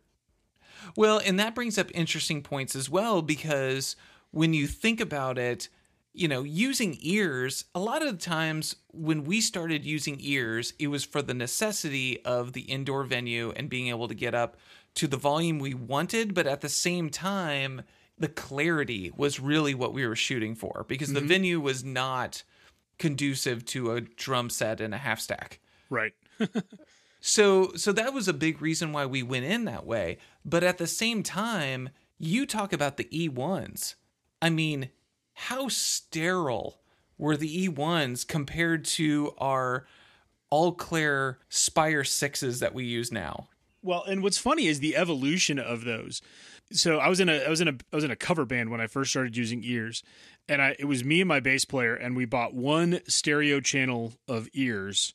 Well, 0.94 1.20
and 1.24 1.38
that 1.40 1.54
brings 1.54 1.78
up 1.78 1.90
interesting 1.94 2.42
points 2.42 2.76
as 2.76 2.88
well 2.88 3.22
because 3.22 3.96
when 4.30 4.54
you 4.54 4.66
think 4.66 5.00
about 5.00 5.38
it, 5.38 5.68
you 6.12 6.28
know, 6.28 6.42
using 6.42 6.96
ears, 7.00 7.64
a 7.74 7.80
lot 7.80 8.02
of 8.02 8.10
the 8.10 8.22
times 8.22 8.76
when 8.92 9.24
we 9.24 9.40
started 9.40 9.84
using 9.84 10.16
ears, 10.20 10.72
it 10.78 10.88
was 10.88 11.04
for 11.04 11.20
the 11.22 11.34
necessity 11.34 12.24
of 12.24 12.52
the 12.52 12.62
indoor 12.62 13.04
venue 13.04 13.52
and 13.56 13.68
being 13.68 13.88
able 13.88 14.08
to 14.08 14.14
get 14.14 14.34
up 14.34 14.56
to 14.94 15.06
the 15.06 15.16
volume 15.16 15.58
we 15.58 15.74
wanted, 15.74 16.32
but 16.34 16.46
at 16.46 16.62
the 16.62 16.70
same 16.70 17.10
time, 17.10 17.82
the 18.18 18.28
clarity 18.28 19.12
was 19.14 19.38
really 19.38 19.74
what 19.74 19.92
we 19.92 20.06
were 20.06 20.16
shooting 20.16 20.54
for 20.54 20.86
because 20.88 21.12
the 21.12 21.20
mm-hmm. 21.20 21.28
venue 21.28 21.60
was 21.60 21.84
not 21.84 22.44
conducive 22.98 23.64
to 23.66 23.92
a 23.92 24.00
drum 24.00 24.50
set 24.50 24.80
and 24.80 24.94
a 24.94 24.98
half 24.98 25.20
stack. 25.20 25.60
right 25.90 26.12
So 27.26 27.72
so 27.74 27.90
that 27.90 28.14
was 28.14 28.28
a 28.28 28.32
big 28.32 28.62
reason 28.62 28.92
why 28.92 29.04
we 29.04 29.22
went 29.24 29.46
in 29.46 29.64
that 29.64 29.84
way. 29.84 30.18
But 30.44 30.62
at 30.62 30.78
the 30.78 30.86
same 30.86 31.24
time, 31.24 31.88
you 32.18 32.46
talk 32.46 32.72
about 32.72 32.98
the 32.98 33.04
E1s. 33.04 33.96
I 34.40 34.48
mean, 34.48 34.90
how 35.34 35.66
sterile 35.66 36.80
were 37.18 37.36
the 37.36 37.68
E1s 37.68 38.24
compared 38.26 38.84
to 38.84 39.34
our 39.38 39.88
Alclair 40.52 41.38
Spire 41.48 42.04
6s 42.04 42.60
that 42.60 42.74
we 42.74 42.84
use 42.84 43.10
now? 43.10 43.48
well 43.82 44.02
and 44.04 44.22
what's 44.22 44.38
funny 44.38 44.66
is 44.66 44.80
the 44.80 44.96
evolution 44.96 45.58
of 45.58 45.84
those 45.84 46.20
so 46.72 46.98
i 46.98 47.08
was 47.08 47.20
in 47.20 47.28
a 47.28 47.38
i 47.44 47.48
was 47.48 47.60
in 47.60 47.68
a 47.68 47.74
i 47.92 47.96
was 47.96 48.04
in 48.04 48.10
a 48.10 48.16
cover 48.16 48.44
band 48.44 48.70
when 48.70 48.80
i 48.80 48.86
first 48.86 49.10
started 49.10 49.36
using 49.36 49.62
ears 49.64 50.02
and 50.48 50.60
i 50.60 50.74
it 50.78 50.86
was 50.86 51.04
me 51.04 51.20
and 51.20 51.28
my 51.28 51.38
bass 51.40 51.64
player 51.64 51.94
and 51.94 52.16
we 52.16 52.24
bought 52.24 52.54
one 52.54 53.00
stereo 53.06 53.60
channel 53.60 54.14
of 54.28 54.48
ears 54.52 55.14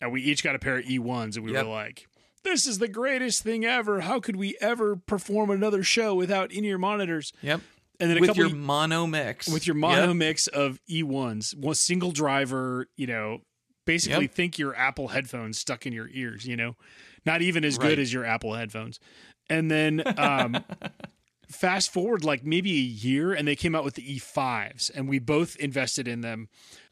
and 0.00 0.12
we 0.12 0.20
each 0.22 0.44
got 0.44 0.54
a 0.54 0.58
pair 0.58 0.76
of 0.76 0.84
E1s, 0.84 1.36
and 1.36 1.44
we 1.44 1.50
Yep. 1.52 1.64
were 1.64 1.70
like, 1.70 2.06
"This 2.44 2.66
is 2.66 2.80
the 2.80 2.86
greatest 2.86 3.42
thing 3.42 3.64
ever! 3.64 4.00
How 4.00 4.20
could 4.20 4.36
we 4.36 4.54
ever 4.60 4.94
perform 4.94 5.48
another 5.48 5.82
show 5.82 6.14
without 6.14 6.52
in-ear 6.52 6.76
monitors?" 6.76 7.32
Yep. 7.40 7.62
And 7.98 8.10
then 8.10 8.18
a 8.18 8.20
With 8.20 8.28
couple 8.28 8.42
your 8.42 8.50
mono 8.54 9.06
mix. 9.06 9.50
with 9.50 9.66
your 9.66 9.74
mono 9.74 10.08
Yep. 10.08 10.16
mix 10.16 10.46
of 10.48 10.80
E1s, 10.90 11.56
one 11.56 11.74
single 11.74 12.12
driver, 12.12 12.88
you 12.98 13.06
know, 13.06 13.40
basically 13.86 14.24
Yep. 14.26 14.32
think 14.34 14.58
your 14.58 14.76
Apple 14.76 15.08
headphones 15.08 15.56
stuck 15.58 15.86
in 15.86 15.94
your 15.94 16.10
ears, 16.12 16.46
you 16.46 16.56
know, 16.56 16.76
not 17.24 17.40
even 17.40 17.64
as 17.64 17.78
Right. 17.78 17.88
good 17.88 17.98
as 17.98 18.12
your 18.12 18.26
Apple 18.26 18.52
headphones. 18.52 19.00
And 19.48 19.70
then 19.70 20.02
um, 20.18 20.64
fast 21.48 21.92
forward 21.92 22.24
like 22.24 22.44
maybe 22.44 22.72
a 22.72 22.80
year, 22.82 23.32
and 23.32 23.46
they 23.46 23.56
came 23.56 23.74
out 23.74 23.84
with 23.84 23.94
the 23.94 24.18
E5s, 24.18 24.90
and 24.94 25.08
we 25.08 25.18
both 25.18 25.56
invested 25.56 26.08
in 26.08 26.20
them. 26.20 26.48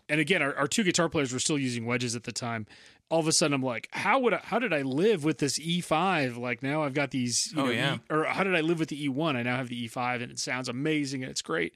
And 0.09 0.21
again, 0.21 0.43
our, 0.43 0.55
our 0.57 0.69
two 0.69 0.85
guitar 0.85 1.09
players 1.09 1.33
were 1.33 1.39
still 1.39 1.59
using 1.59 1.87
wedges 1.87 2.15
at 2.15 2.25
the 2.25 2.33
time. 2.33 2.67
All 3.11 3.21
of 3.21 3.27
a 3.29 3.33
sudden, 3.33 3.55
I'm 3.55 3.63
like, 3.63 3.89
how 3.93 4.19
would 4.21 4.35
I, 4.35 4.41
how 4.45 4.59
did 4.59 4.73
I 4.73 4.83
live 4.83 5.25
with 5.25 5.39
this 5.39 5.59
E5? 5.59 6.37
Like 6.39 6.63
now, 6.63 6.83
I've 6.83 6.95
got 6.95 7.11
these. 7.11 7.53
You 7.55 7.63
Oh, 7.63 7.65
know, 7.67 7.71
yeah. 7.71 7.95
E- 7.97 7.99
or 8.11 8.25
how 8.25 8.45
did 8.45 8.55
I 8.55 8.61
live 8.61 8.79
with 8.79 8.89
the 8.89 9.09
E1? 9.09 9.37
I 9.37 9.43
now 9.43 9.57
have 9.57 9.69
the 9.69 9.89
E5, 9.89 10.23
and 10.23 10.31
it 10.33 10.39
sounds 10.39 10.69
amazing, 10.69 11.23
and 11.23 11.31
it's 11.31 11.43
great 11.43 11.75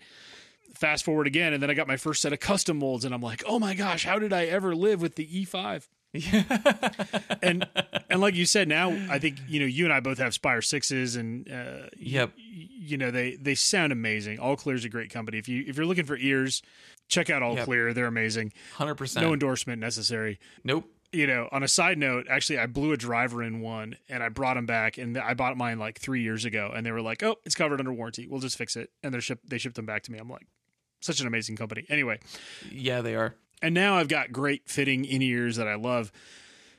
fast 0.74 1.04
forward 1.04 1.26
again 1.26 1.52
and 1.54 1.60
then 1.60 1.70
i 1.70 1.74
got 1.74 1.88
my 1.88 1.96
first 1.96 2.22
set 2.22 2.32
of 2.32 2.38
custom 2.38 2.76
molds 2.78 3.04
and 3.04 3.12
i'm 3.12 3.22
like 3.22 3.42
oh 3.48 3.58
my 3.58 3.74
gosh 3.74 4.04
how 4.04 4.16
did 4.18 4.32
i 4.32 4.44
ever 4.44 4.76
live 4.76 5.00
with 5.02 5.16
the 5.16 5.26
e5 5.26 5.88
and 7.42 7.66
and 8.10 8.20
like 8.20 8.34
you 8.34 8.46
said 8.46 8.66
now 8.68 8.90
i 9.10 9.18
think 9.18 9.36
you 9.46 9.60
know 9.60 9.66
you 9.66 9.84
and 9.84 9.92
i 9.92 10.00
both 10.00 10.18
have 10.18 10.32
spire 10.34 10.62
sixes 10.62 11.16
and 11.16 11.50
uh 11.50 11.86
Yep. 11.98 12.30
y- 12.36 12.68
you 12.70 12.96
know 12.96 13.10
they 13.10 13.36
they 13.36 13.54
sound 13.54 13.92
amazing 13.92 14.38
Alclair's 14.38 14.84
a 14.84 14.88
great 14.88 15.10
company 15.10 15.38
if 15.38 15.48
you 15.48 15.64
if 15.66 15.76
you're 15.76 15.86
looking 15.86 16.04
for 16.06 16.16
ears 16.16 16.62
check 17.08 17.28
out 17.30 17.42
all 17.42 17.56
Yep. 17.56 17.64
clear 17.66 17.92
they're 17.92 18.06
amazing 18.06 18.52
100%. 18.78 19.20
no 19.20 19.32
endorsement 19.32 19.80
necessary 19.80 20.38
nope. 20.64 20.84
you 21.12 21.26
know, 21.26 21.48
on 21.52 21.62
a 21.62 21.68
side 21.68 21.96
note, 21.96 22.26
actually, 22.28 22.58
I 22.58 22.66
blew 22.66 22.92
a 22.92 22.96
driver 22.98 23.42
in 23.42 23.60
one 23.60 23.96
and 24.10 24.22
I 24.22 24.28
brought 24.28 24.54
them 24.56 24.66
back, 24.66 24.98
and 24.98 25.16
I 25.16 25.32
bought 25.32 25.56
mine 25.56 25.78
like 25.78 25.98
three 25.98 26.20
years 26.22 26.44
ago, 26.44 26.70
and 26.74 26.84
they 26.84 26.92
were 26.92 27.00
like, 27.00 27.22
"Oh, 27.22 27.36
it's 27.46 27.54
covered 27.54 27.80
under 27.80 27.94
warranty. 27.94 28.26
We'll 28.28 28.40
just 28.42 28.58
fix 28.58 28.76
it." 28.76 28.90
And 29.02 29.14
they 29.14 29.20
ship 29.20 29.40
they 29.48 29.56
shipped 29.56 29.76
them 29.76 29.86
back 29.86 30.02
to 30.02 30.12
me. 30.12 30.18
I'm 30.18 30.28
like, 30.28 30.46
such 31.00 31.20
an 31.22 31.26
amazing 31.26 31.56
company. 31.56 31.86
Anyway, 31.88 32.18
Yeah, 32.70 33.00
they 33.00 33.14
are. 33.14 33.34
And 33.62 33.74
now 33.74 33.96
I've 33.96 34.08
got 34.08 34.32
great 34.32 34.68
fitting 34.68 35.04
in 35.04 35.22
ears 35.22 35.56
that 35.56 35.68
I 35.68 35.74
love. 35.74 36.12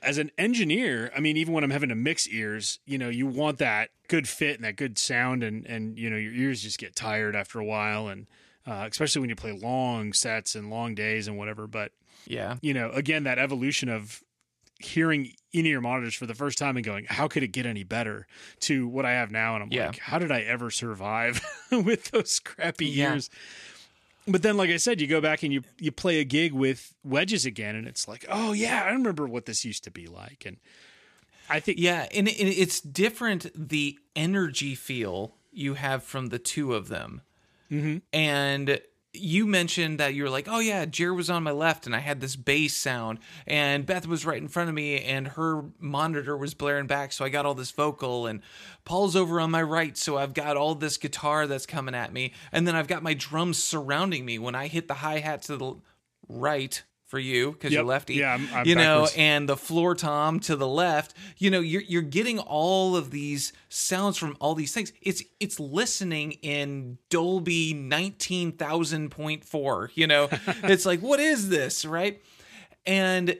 As 0.02 0.16
an 0.16 0.30
engineer, 0.38 1.12
I 1.14 1.20
mean, 1.20 1.36
even 1.36 1.52
when 1.52 1.62
I'm 1.62 1.70
having 1.70 1.90
to 1.90 1.94
mix 1.94 2.26
ears, 2.28 2.78
you 2.86 2.96
know, 2.96 3.10
you 3.10 3.26
want 3.26 3.58
that 3.58 3.90
good 4.08 4.26
fit 4.26 4.56
and 4.56 4.64
that 4.64 4.76
good 4.76 4.98
sound, 4.98 5.42
and 5.42 5.66
and 5.66 5.98
you 5.98 6.08
know, 6.08 6.16
your 6.16 6.32
ears 6.32 6.62
just 6.62 6.78
get 6.78 6.96
tired 6.96 7.36
after 7.36 7.58
a 7.60 7.64
while, 7.64 8.08
and 8.08 8.26
uh, 8.66 8.86
especially 8.90 9.20
when 9.20 9.28
you 9.28 9.36
play 9.36 9.52
long 9.52 10.12
sets 10.14 10.54
and 10.54 10.70
long 10.70 10.94
days 10.94 11.28
and 11.28 11.36
whatever. 11.36 11.66
But 11.66 11.92
Yeah. 12.26 12.56
you 12.62 12.72
know, 12.72 12.90
again, 12.92 13.24
that 13.24 13.38
evolution 13.38 13.88
of 13.90 14.22
hearing 14.78 15.32
in 15.52 15.66
ear 15.66 15.82
monitors 15.82 16.14
for 16.14 16.24
the 16.24 16.34
first 16.34 16.56
time 16.56 16.76
and 16.78 16.86
going, 16.86 17.04
how 17.06 17.28
could 17.28 17.42
it 17.42 17.48
get 17.48 17.66
any 17.66 17.84
better 17.84 18.26
to 18.60 18.88
what 18.88 19.04
I 19.04 19.10
have 19.12 19.30
now? 19.30 19.54
And 19.54 19.64
I'm 19.64 19.70
Yeah. 19.70 19.88
like, 19.88 19.98
how 19.98 20.18
did 20.18 20.32
I 20.32 20.40
ever 20.40 20.70
survive 20.70 21.42
with 21.70 22.10
those 22.12 22.38
crappy 22.40 22.86
Yeah. 22.86 23.12
ears? 23.12 23.28
But 24.26 24.42
then, 24.42 24.56
like 24.56 24.70
I 24.70 24.76
said, 24.76 25.00
you 25.00 25.06
go 25.06 25.20
back 25.20 25.42
and 25.42 25.52
you 25.52 25.62
you 25.78 25.90
play 25.90 26.20
a 26.20 26.24
gig 26.24 26.52
with 26.52 26.94
wedges 27.02 27.46
again, 27.46 27.74
and 27.74 27.86
it's 27.86 28.06
like, 28.06 28.24
oh 28.28 28.52
yeah, 28.52 28.84
I 28.84 28.90
remember 28.90 29.26
what 29.26 29.46
this 29.46 29.64
used 29.64 29.84
to 29.84 29.90
be 29.90 30.06
like. 30.06 30.44
And 30.46 30.58
I 31.48 31.60
think, 31.60 31.78
Yeah, 31.78 32.06
and 32.14 32.28
it, 32.28 32.38
and 32.38 32.48
it's 32.48 32.80
different 32.80 33.50
the 33.54 33.98
energy 34.14 34.74
feel 34.74 35.34
you 35.52 35.74
have 35.74 36.04
from 36.04 36.28
the 36.28 36.38
two 36.38 36.74
of 36.74 36.88
them. 36.88 37.22
Mm-hmm. 37.70 37.98
And 38.12 38.80
you 39.12 39.46
mentioned 39.46 39.98
that 39.98 40.14
you 40.14 40.22
were 40.22 40.30
like, 40.30 40.46
oh 40.48 40.60
yeah, 40.60 40.84
Jer 40.84 41.12
was 41.12 41.28
on 41.28 41.42
my 41.42 41.50
left, 41.50 41.86
and 41.86 41.96
I 41.96 41.98
had 41.98 42.20
this 42.20 42.36
bass 42.36 42.76
sound, 42.76 43.18
and 43.46 43.84
Beth 43.84 44.06
was 44.06 44.24
right 44.24 44.40
in 44.40 44.48
front 44.48 44.68
of 44.68 44.74
me, 44.74 45.00
and 45.00 45.28
her 45.28 45.64
monitor 45.78 46.36
was 46.36 46.54
blaring 46.54 46.86
back, 46.86 47.12
so 47.12 47.24
I 47.24 47.28
got 47.28 47.44
all 47.44 47.54
this 47.54 47.72
vocal, 47.72 48.26
and 48.26 48.40
Paul's 48.84 49.16
over 49.16 49.40
on 49.40 49.50
my 49.50 49.62
right, 49.62 49.96
so 49.96 50.16
I've 50.16 50.34
got 50.34 50.56
all 50.56 50.74
this 50.74 50.96
guitar 50.96 51.46
that's 51.46 51.66
coming 51.66 51.94
at 51.94 52.12
me, 52.12 52.32
and 52.52 52.68
then 52.68 52.76
I've 52.76 52.88
got 52.88 53.02
my 53.02 53.14
drums 53.14 53.62
surrounding 53.62 54.24
me. 54.24 54.38
When 54.38 54.54
I 54.54 54.68
hit 54.68 54.86
the 54.86 54.94
hi 54.94 55.18
hat 55.18 55.42
to 55.42 55.56
the 55.56 55.74
right 56.28 56.82
for 57.10 57.18
you 57.18 57.50
because 57.52 57.72
you're 57.72 57.82
lefty. 57.88 58.14
Yeah, 58.14 58.30
I'm- 58.32 58.48
I'm 58.54 58.66
you 58.66 58.74
know, 58.76 59.08
and 59.16 59.48
the 59.48 59.56
floor 59.56 59.94
tom 59.96 60.38
to 60.40 60.54
the 60.56 60.68
left 60.68 61.14
you 61.38 61.50
know 61.50 61.60
you're 61.60 61.82
you're 61.82 62.02
getting 62.02 62.38
all 62.38 62.94
of 62.96 63.10
these 63.10 63.52
sounds 63.68 64.16
from 64.16 64.36
all 64.40 64.54
these 64.54 64.72
things 64.72 64.92
it's 65.02 65.22
it's 65.40 65.58
listening 65.58 66.32
in 66.42 66.98
dolby 67.10 67.74
19000.4 67.74 69.88
you 69.94 70.06
know 70.06 70.28
it's 70.64 70.86
like 70.86 71.00
what 71.00 71.18
is 71.20 71.48
this 71.48 71.84
right 71.84 72.22
and 72.86 73.36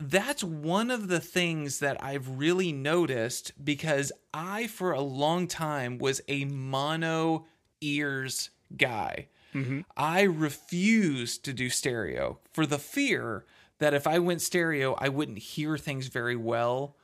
that's 0.00 0.44
one 0.44 0.90
of 0.92 1.08
the 1.08 1.18
things 1.18 1.80
that 1.80 2.00
I've 2.02 2.38
really 2.38 2.70
noticed 2.72 3.52
because 3.64 4.12
I, 4.32 4.68
for 4.68 4.92
a 4.92 5.00
long 5.00 5.48
time, 5.48 5.98
was 5.98 6.20
a 6.28 6.44
mono 6.44 7.46
ears 7.80 8.50
guy. 8.76 9.26
Mhm. 9.54 9.84
I 9.96 10.22
refused 10.22 11.44
to 11.44 11.52
do 11.52 11.70
stereo 11.70 12.38
for 12.52 12.66
the 12.66 12.78
fear 12.78 13.44
that 13.78 13.94
if 13.94 14.06
I 14.06 14.18
went 14.18 14.42
stereo, 14.42 14.94
I 14.94 15.08
wouldn't 15.08 15.38
hear 15.38 15.78
things 15.78 16.08
very 16.08 16.36
well. 16.36 16.96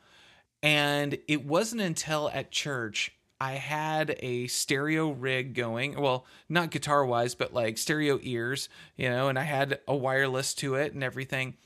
And 0.63 1.19
it 1.29 1.45
wasn't 1.45 1.83
until 1.83 2.31
at 2.31 2.51
church 2.51 3.13
I 3.41 3.53
had 3.53 4.17
a 4.21 4.47
stereo 4.47 5.11
rig 5.11 5.55
going. 5.55 6.01
Well, 6.01 6.27
not 6.49 6.71
guitar 6.71 7.05
wise, 7.05 7.35
but 7.35 7.53
like 7.53 7.77
stereo 7.79 8.19
ears, 8.23 8.69
you 8.97 9.11
know, 9.11 9.29
and 9.29 9.39
I 9.39 9.43
had 9.43 9.81
a 9.87 9.95
wireless 9.95 10.55
to 10.55 10.77
it 10.77 10.95
and 10.95 11.03
everything. 11.05 11.57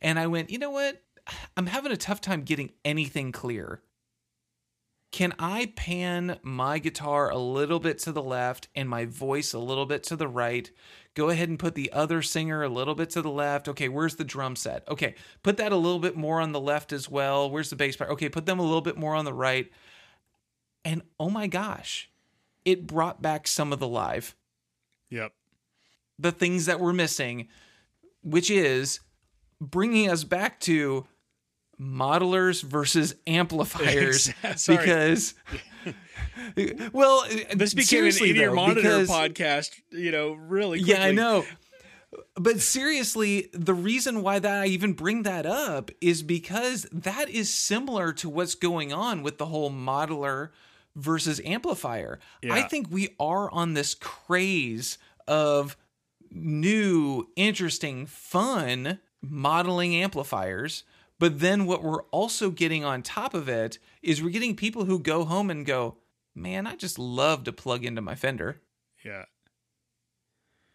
And 0.00 0.18
I 0.18 0.26
went, 0.26 0.50
you 0.50 0.58
know 0.58 0.70
what? 0.70 1.02
I'm 1.56 1.66
having 1.66 1.92
a 1.92 1.96
tough 1.96 2.20
time 2.20 2.42
getting 2.42 2.72
anything 2.84 3.32
clear. 3.32 3.82
Can 5.10 5.32
I 5.38 5.72
pan 5.74 6.38
my 6.42 6.78
guitar 6.78 7.30
a 7.30 7.38
little 7.38 7.80
bit 7.80 7.98
to 8.00 8.12
the 8.12 8.22
left 8.22 8.68
and 8.74 8.88
my 8.88 9.06
voice 9.06 9.54
a 9.54 9.58
little 9.58 9.86
bit 9.86 10.02
to 10.04 10.16
the 10.16 10.28
right? 10.28 10.70
Go 11.14 11.30
ahead 11.30 11.48
and 11.48 11.58
put 11.58 11.74
the 11.74 11.90
other 11.92 12.20
singer 12.20 12.62
a 12.62 12.68
little 12.68 12.94
bit 12.94 13.10
to 13.10 13.22
the 13.22 13.30
left. 13.30 13.68
Okay, 13.68 13.88
where's 13.88 14.16
the 14.16 14.24
drum 14.24 14.54
set? 14.54 14.86
Okay, 14.86 15.14
put 15.42 15.56
that 15.56 15.72
a 15.72 15.76
little 15.76 15.98
bit 15.98 16.16
more 16.16 16.40
on 16.40 16.52
the 16.52 16.60
left 16.60 16.92
as 16.92 17.08
well. 17.08 17.50
Where's 17.50 17.70
the 17.70 17.76
bass 17.76 17.96
part? 17.96 18.10
Okay, 18.10 18.28
put 18.28 18.44
them 18.46 18.58
a 18.58 18.62
little 18.62 18.82
bit 18.82 18.98
more 18.98 19.14
on 19.14 19.24
the 19.24 19.32
right. 19.32 19.70
And 20.84 21.02
oh 21.18 21.30
my 21.30 21.46
gosh, 21.46 22.10
it 22.64 22.86
brought 22.86 23.22
back 23.22 23.48
some 23.48 23.72
of 23.72 23.80
the 23.80 23.88
live, 23.88 24.36
Yep. 25.10 25.32
the 26.18 26.32
things 26.32 26.66
that 26.66 26.80
were 26.80 26.92
missing, 26.92 27.48
which 28.22 28.50
is 28.50 29.00
bringing 29.60 30.10
us 30.10 30.22
back 30.22 30.60
to 30.60 31.06
modelers 31.80 32.62
versus 32.62 33.14
amplifiers. 33.26 34.30
Because 34.66 35.34
well 36.92 37.24
This 37.54 37.74
became 37.74 38.04
an 38.06 38.36
though, 38.36 38.54
monitor 38.54 38.80
because- 38.82 39.08
podcast, 39.08 39.70
you 39.90 40.10
know, 40.10 40.32
really 40.32 40.78
quickly. 40.78 40.94
yeah 40.94 41.04
i 41.06 41.12
know. 41.12 41.44
But 42.36 42.60
seriously 42.60 43.48
the 43.52 43.74
reason 43.74 44.22
why 44.22 44.38
that 44.38 44.62
i 44.62 44.66
even 44.66 44.92
bring 44.94 45.22
that 45.24 45.46
up 45.46 45.90
is 46.00 46.22
because 46.22 46.86
that 46.92 47.28
is 47.28 47.52
similar 47.52 48.12
to 48.14 48.28
what's 48.28 48.54
going 48.54 48.92
on 48.92 49.22
with 49.22 49.38
the 49.38 49.46
whole 49.46 49.70
modeler 49.70 50.50
versus 50.96 51.40
amplifier. 51.44 52.18
I 52.50 52.62
think 52.62 52.88
we 52.90 53.14
are 53.20 53.50
on 53.52 53.74
this 53.74 53.94
craze 53.94 54.98
of 55.28 55.76
new 56.30 57.28
interesting 57.36 58.06
fun 58.06 58.98
modeling 59.22 59.94
amplifiers 59.94 60.82
but 61.18 61.40
then 61.40 61.66
what 61.66 61.82
we're 61.82 62.02
also 62.04 62.50
getting 62.50 62.84
on 62.84 63.02
top 63.02 63.34
of 63.34 63.48
it 63.48 63.78
is 64.02 64.22
we're 64.22 64.30
getting 64.30 64.54
people 64.56 64.84
who 64.84 64.98
go 64.98 65.24
home 65.24 65.50
and 65.50 65.66
go 65.66 65.96
man 66.34 66.66
i 66.66 66.74
just 66.76 66.98
love 66.98 67.44
to 67.44 67.52
plug 67.52 67.84
into 67.84 68.00
my 68.00 68.14
fender 68.14 68.60
Yeah. 69.04 69.24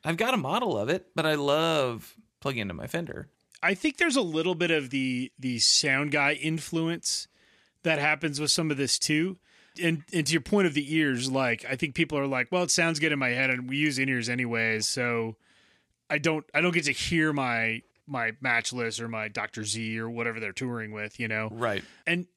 I've 0.05 0.17
got 0.17 0.33
a 0.33 0.37
model 0.37 0.77
of 0.77 0.89
it, 0.89 1.07
but 1.15 1.25
I 1.25 1.35
love 1.35 2.15
plugging 2.41 2.63
into 2.63 2.73
my 2.73 2.87
Fender. 2.87 3.29
I 3.61 3.73
think 3.73 3.97
there's 3.97 4.17
a 4.17 4.21
little 4.21 4.55
bit 4.55 4.69
of 4.69 4.89
the 4.89 5.31
the 5.39 5.59
sound 5.59 6.11
guy 6.11 6.33
influence 6.33 7.29
that 7.83 7.99
happens 7.99 8.37
with 8.39 8.51
some 8.51 8.69
of 8.69 8.75
this 8.75 8.99
too. 8.99 9.37
And 9.81 10.03
and 10.11 10.27
to 10.27 10.33
your 10.33 10.41
point 10.41 10.67
of 10.67 10.73
the 10.73 10.93
ears, 10.93 11.31
like 11.31 11.63
I 11.69 11.77
think 11.77 11.95
people 11.95 12.17
are 12.17 12.27
like, 12.27 12.51
well, 12.51 12.63
it 12.63 12.71
sounds 12.71 12.99
good 12.99 13.13
in 13.13 13.19
my 13.19 13.29
head, 13.29 13.49
and 13.49 13.69
we 13.69 13.77
use 13.77 13.97
in 13.97 14.09
ears 14.09 14.27
anyways, 14.27 14.87
so 14.87 15.37
I 16.09 16.17
don't 16.17 16.45
I 16.53 16.59
don't 16.59 16.73
get 16.73 16.83
to 16.83 16.91
hear 16.91 17.31
my 17.31 17.81
my 18.07 18.33
matchless 18.41 18.99
or 18.99 19.07
my 19.07 19.27
Dr. 19.27 19.63
Z 19.63 19.97
or 19.99 20.09
whatever 20.09 20.39
they're 20.39 20.51
touring 20.51 20.91
with, 20.91 21.19
you 21.19 21.27
know. 21.27 21.49
Right. 21.51 21.83
And 22.05 22.27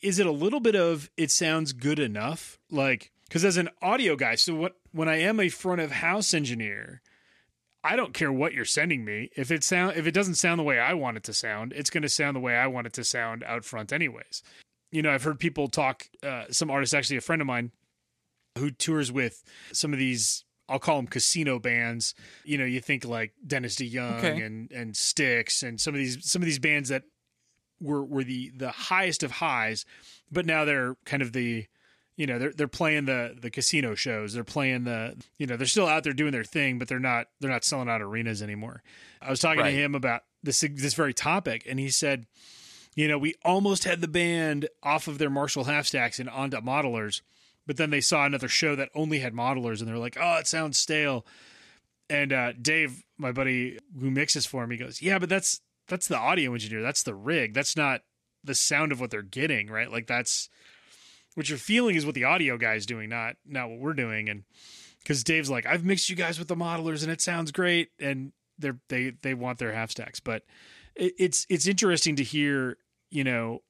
is 0.00 0.18
it 0.18 0.26
a 0.26 0.32
little 0.32 0.60
bit 0.60 0.76
of 0.76 1.10
it 1.16 1.30
sounds 1.30 1.72
good 1.72 1.98
enough? 1.98 2.58
Like, 2.70 3.12
because 3.28 3.44
as 3.44 3.56
an 3.56 3.70
audio 3.82 4.16
guy, 4.16 4.34
so 4.36 4.54
what 4.54 4.76
when 4.92 5.08
I 5.08 5.20
am 5.20 5.40
a 5.40 5.48
front 5.48 5.80
of 5.80 5.90
house 5.90 6.32
engineer, 6.32 7.02
I 7.82 7.96
don't 7.96 8.14
care 8.14 8.32
what 8.32 8.52
you're 8.52 8.64
sending 8.64 9.04
me. 9.04 9.30
If 9.36 9.50
it 9.50 9.62
sound 9.62 9.96
if 9.96 10.06
it 10.06 10.12
doesn't 10.12 10.34
sound 10.36 10.58
the 10.58 10.64
way 10.64 10.78
I 10.78 10.94
want 10.94 11.16
it 11.16 11.22
to 11.24 11.32
sound, 11.32 11.72
it's 11.72 11.90
going 11.90 12.02
to 12.02 12.08
sound 12.08 12.34
the 12.34 12.40
way 12.40 12.56
I 12.56 12.66
want 12.66 12.86
it 12.86 12.92
to 12.94 13.04
sound 13.04 13.44
out 13.44 13.64
front, 13.64 13.92
anyways. 13.92 14.42
You 14.90 15.02
know, 15.02 15.12
I've 15.12 15.22
heard 15.22 15.38
people 15.38 15.68
talk. 15.68 16.08
Uh, 16.22 16.44
some 16.50 16.70
artists, 16.70 16.94
actually, 16.94 17.16
a 17.16 17.20
friend 17.20 17.40
of 17.40 17.46
mine, 17.46 17.72
who 18.58 18.70
tours 18.70 19.12
with 19.12 19.44
some 19.72 19.92
of 19.92 19.98
these. 19.98 20.44
I'll 20.68 20.78
call 20.78 20.96
them 20.96 21.06
casino 21.06 21.58
bands. 21.58 22.14
You 22.44 22.58
know, 22.58 22.64
you 22.64 22.80
think 22.80 23.04
like 23.04 23.32
Dennis 23.46 23.76
DeYoung 23.76 24.18
Okay. 24.18 24.40
and 24.40 24.70
and 24.72 24.96
Styx 24.96 25.62
and 25.62 25.80
some 25.80 25.94
of 25.94 25.98
these 25.98 26.28
some 26.30 26.42
of 26.42 26.46
these 26.46 26.58
bands 26.58 26.88
that 26.88 27.04
were 27.80 28.04
were 28.04 28.24
the 28.24 28.50
the 28.56 28.70
highest 28.70 29.22
of 29.22 29.30
highs, 29.32 29.84
but 30.30 30.46
now 30.46 30.64
they're 30.64 30.96
kind 31.04 31.22
of 31.22 31.32
the 31.32 31.66
you 32.16 32.26
know 32.26 32.38
they're 32.38 32.52
they're 32.52 32.68
playing 32.68 33.04
the 33.04 33.36
the 33.40 33.50
casino 33.50 33.94
shows. 33.94 34.32
They're 34.32 34.42
playing 34.44 34.84
the 34.84 35.16
you 35.38 35.46
know 35.46 35.56
they're 35.56 35.66
still 35.66 35.86
out 35.86 36.02
there 36.02 36.12
doing 36.14 36.32
their 36.32 36.44
thing, 36.44 36.78
but 36.78 36.88
they're 36.88 36.98
not 36.98 37.26
they're 37.40 37.50
not 37.50 37.64
selling 37.64 37.88
out 37.88 38.00
arenas 38.02 38.42
anymore. 38.42 38.82
I 39.20 39.30
was 39.30 39.40
talking 39.40 39.60
Right. 39.62 39.70
to 39.70 39.76
him 39.76 39.94
about 39.94 40.22
this 40.42 40.60
this 40.60 40.94
very 40.94 41.12
topic, 41.14 41.64
and 41.68 41.78
he 41.78 41.90
said, 41.90 42.26
you 42.94 43.06
know, 43.06 43.18
we 43.18 43.34
almost 43.44 43.84
had 43.84 44.00
the 44.00 44.08
band 44.08 44.68
off 44.82 45.06
of 45.08 45.18
their 45.18 45.28
Marshall 45.30 45.64
half 45.64 45.86
stacks 45.86 46.18
and 46.18 46.30
onto 46.30 46.56
modelers, 46.62 47.20
but 47.66 47.76
then 47.76 47.90
they 47.90 48.00
saw 48.00 48.24
another 48.24 48.48
show 48.48 48.76
that 48.76 48.90
only 48.94 49.18
had 49.18 49.34
modelers, 49.34 49.80
and 49.80 49.88
they're 49.88 49.98
like, 49.98 50.16
oh, 50.20 50.36
it 50.38 50.46
sounds 50.46 50.78
stale. 50.78 51.26
And 52.08 52.32
uh, 52.32 52.52
Dave, 52.52 53.04
my 53.18 53.32
buddy 53.32 53.78
who 53.98 54.10
mixes 54.10 54.46
for 54.46 54.66
he 54.68 54.76
goes, 54.76 55.02
"Yeah, 55.02 55.18
but 55.18 55.28
that's 55.28 55.60
that's 55.88 56.06
the 56.06 56.16
audio 56.16 56.52
engineer. 56.52 56.82
That's 56.82 57.02
the 57.02 57.14
rig. 57.14 57.52
That's 57.52 57.76
not 57.76 58.02
the 58.44 58.54
sound 58.54 58.92
of 58.92 59.00
what 59.00 59.10
they're 59.10 59.22
getting, 59.22 59.68
right? 59.68 59.90
Like 59.90 60.06
that's 60.06 60.48
what 61.34 61.48
you're 61.48 61.58
feeling 61.58 61.96
is 61.96 62.06
what 62.06 62.14
the 62.14 62.24
audio 62.24 62.56
guy's 62.58 62.86
doing, 62.86 63.08
not 63.08 63.36
not 63.44 63.70
what 63.70 63.80
we're 63.80 63.92
doing." 63.92 64.28
And 64.28 64.44
because 65.00 65.24
Dave's 65.24 65.50
like, 65.50 65.66
"I've 65.66 65.84
mixed 65.84 66.08
you 66.08 66.14
guys 66.14 66.38
with 66.38 66.46
the 66.46 66.54
modelers, 66.54 67.02
and 67.02 67.10
it 67.10 67.20
sounds 67.20 67.50
great," 67.50 67.90
and 67.98 68.32
they're 68.58 68.78
they 68.88 69.10
they 69.22 69.34
want 69.34 69.58
their 69.58 69.72
half 69.72 69.90
stacks, 69.90 70.20
but 70.20 70.44
it, 70.94 71.14
it's 71.18 71.46
it's 71.48 71.66
interesting 71.66 72.16
to 72.16 72.22
hear, 72.22 72.78
you 73.10 73.24
know, 73.24 73.62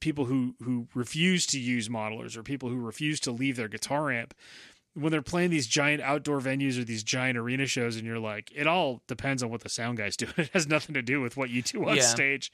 people 0.00 0.24
who 0.24 0.54
who 0.62 0.88
refuse 0.94 1.46
to 1.46 1.58
use 1.60 1.88
modelers 1.88 2.36
or 2.36 2.42
people 2.42 2.68
who 2.68 2.76
refuse 2.78 3.20
to 3.20 3.30
leave 3.30 3.56
their 3.56 3.68
guitar 3.68 4.10
amp 4.10 4.34
when 4.94 5.12
they're 5.12 5.22
playing 5.22 5.50
these 5.50 5.66
giant 5.66 6.02
outdoor 6.02 6.40
venues 6.40 6.78
or 6.78 6.84
these 6.84 7.02
giant 7.04 7.38
arena 7.38 7.66
shows 7.66 7.96
and 7.96 8.04
you're 8.04 8.18
like 8.18 8.50
it 8.54 8.66
all 8.66 9.02
depends 9.06 9.42
on 9.42 9.50
what 9.50 9.60
the 9.60 9.68
sound 9.68 9.96
guys 9.98 10.16
do 10.18 10.26
it 10.36 10.50
has 10.52 10.66
nothing 10.66 10.94
to 10.94 11.02
do 11.02 11.20
with 11.20 11.36
what 11.36 11.50
you 11.50 11.62
do 11.62 11.88
on 11.88 11.96
Yeah. 11.96 12.02
stage 12.02 12.52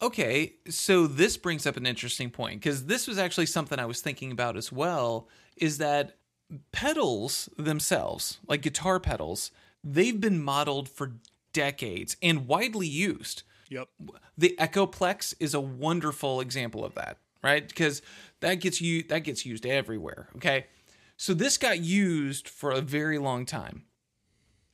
Okay, 0.00 0.54
so 0.68 1.08
this 1.08 1.36
brings 1.36 1.66
up 1.66 1.76
an 1.76 1.84
interesting 1.84 2.30
point 2.30 2.60
because 2.60 2.84
this 2.86 3.08
was 3.08 3.18
actually 3.18 3.46
something 3.46 3.80
I 3.80 3.86
was 3.86 4.00
thinking 4.00 4.30
about 4.30 4.56
as 4.56 4.70
well. 4.70 5.26
Is 5.56 5.78
that 5.78 6.18
pedals 6.70 7.48
themselves, 7.58 8.38
like 8.46 8.62
guitar 8.62 9.00
pedals, 9.00 9.50
they've 9.82 10.20
been 10.20 10.40
modeled 10.40 10.88
for 10.88 11.14
decades 11.52 12.16
and 12.22 12.46
widely 12.46 12.86
used. 12.86 13.42
Yep 13.68 13.88
The 14.36 14.56
Echoplex 14.58 15.34
is 15.40 15.54
a 15.54 15.60
wonderful 15.60 16.40
example 16.40 16.84
of 16.84 16.94
that, 16.94 17.18
right? 17.42 17.66
Because 17.66 18.02
that 18.40 18.56
gets 18.56 18.80
you 18.80 19.02
that 19.04 19.20
gets 19.20 19.44
used 19.44 19.66
everywhere. 19.66 20.28
Okay, 20.36 20.66
so 21.16 21.34
this 21.34 21.56
got 21.58 21.80
used 21.80 22.48
for 22.48 22.70
a 22.70 22.80
very 22.80 23.18
long 23.18 23.44
time. 23.44 23.84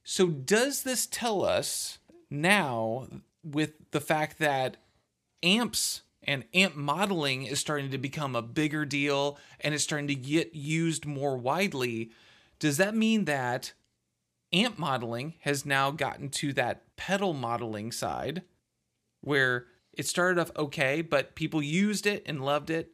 So 0.03 0.27
does 0.29 0.83
this 0.83 1.07
tell 1.07 1.45
us 1.45 1.99
now 2.29 3.09
with 3.43 3.73
the 3.91 4.01
fact 4.01 4.39
that 4.39 4.77
amps 5.43 6.03
and 6.23 6.45
amp 6.53 6.77
modeling 6.77 7.45
is 7.45 7.59
starting 7.59 7.91
to 7.91 7.99
become 7.99 8.37
a 8.37 8.43
bigger 8.43 8.85
deal 8.85 9.39
and 9.61 9.75
it's 9.75 9.85
starting 9.85 10.09
to 10.09 10.15
get 10.15 10.55
used 10.55 11.07
more 11.07 11.37
widely? 11.37 12.11
Does 12.59 12.77
that 12.77 12.95
mean 12.95 13.25
that 13.25 13.73
amp 14.53 14.79
modeling 14.79 15.35
has 15.41 15.65
now 15.65 15.91
gotten 15.91 16.29
to 16.29 16.53
that 16.53 16.97
pedal 16.97 17.33
modeling 17.33 17.91
side 17.91 18.43
where 19.25 19.67
it 19.93 20.07
started 20.07 20.41
off 20.41 20.51
okay, 20.57 21.03
but 21.03 21.35
people 21.35 21.63
used 21.63 22.07
it 22.07 22.23
and 22.27 22.45
loved 22.45 22.71
it. 22.71 22.93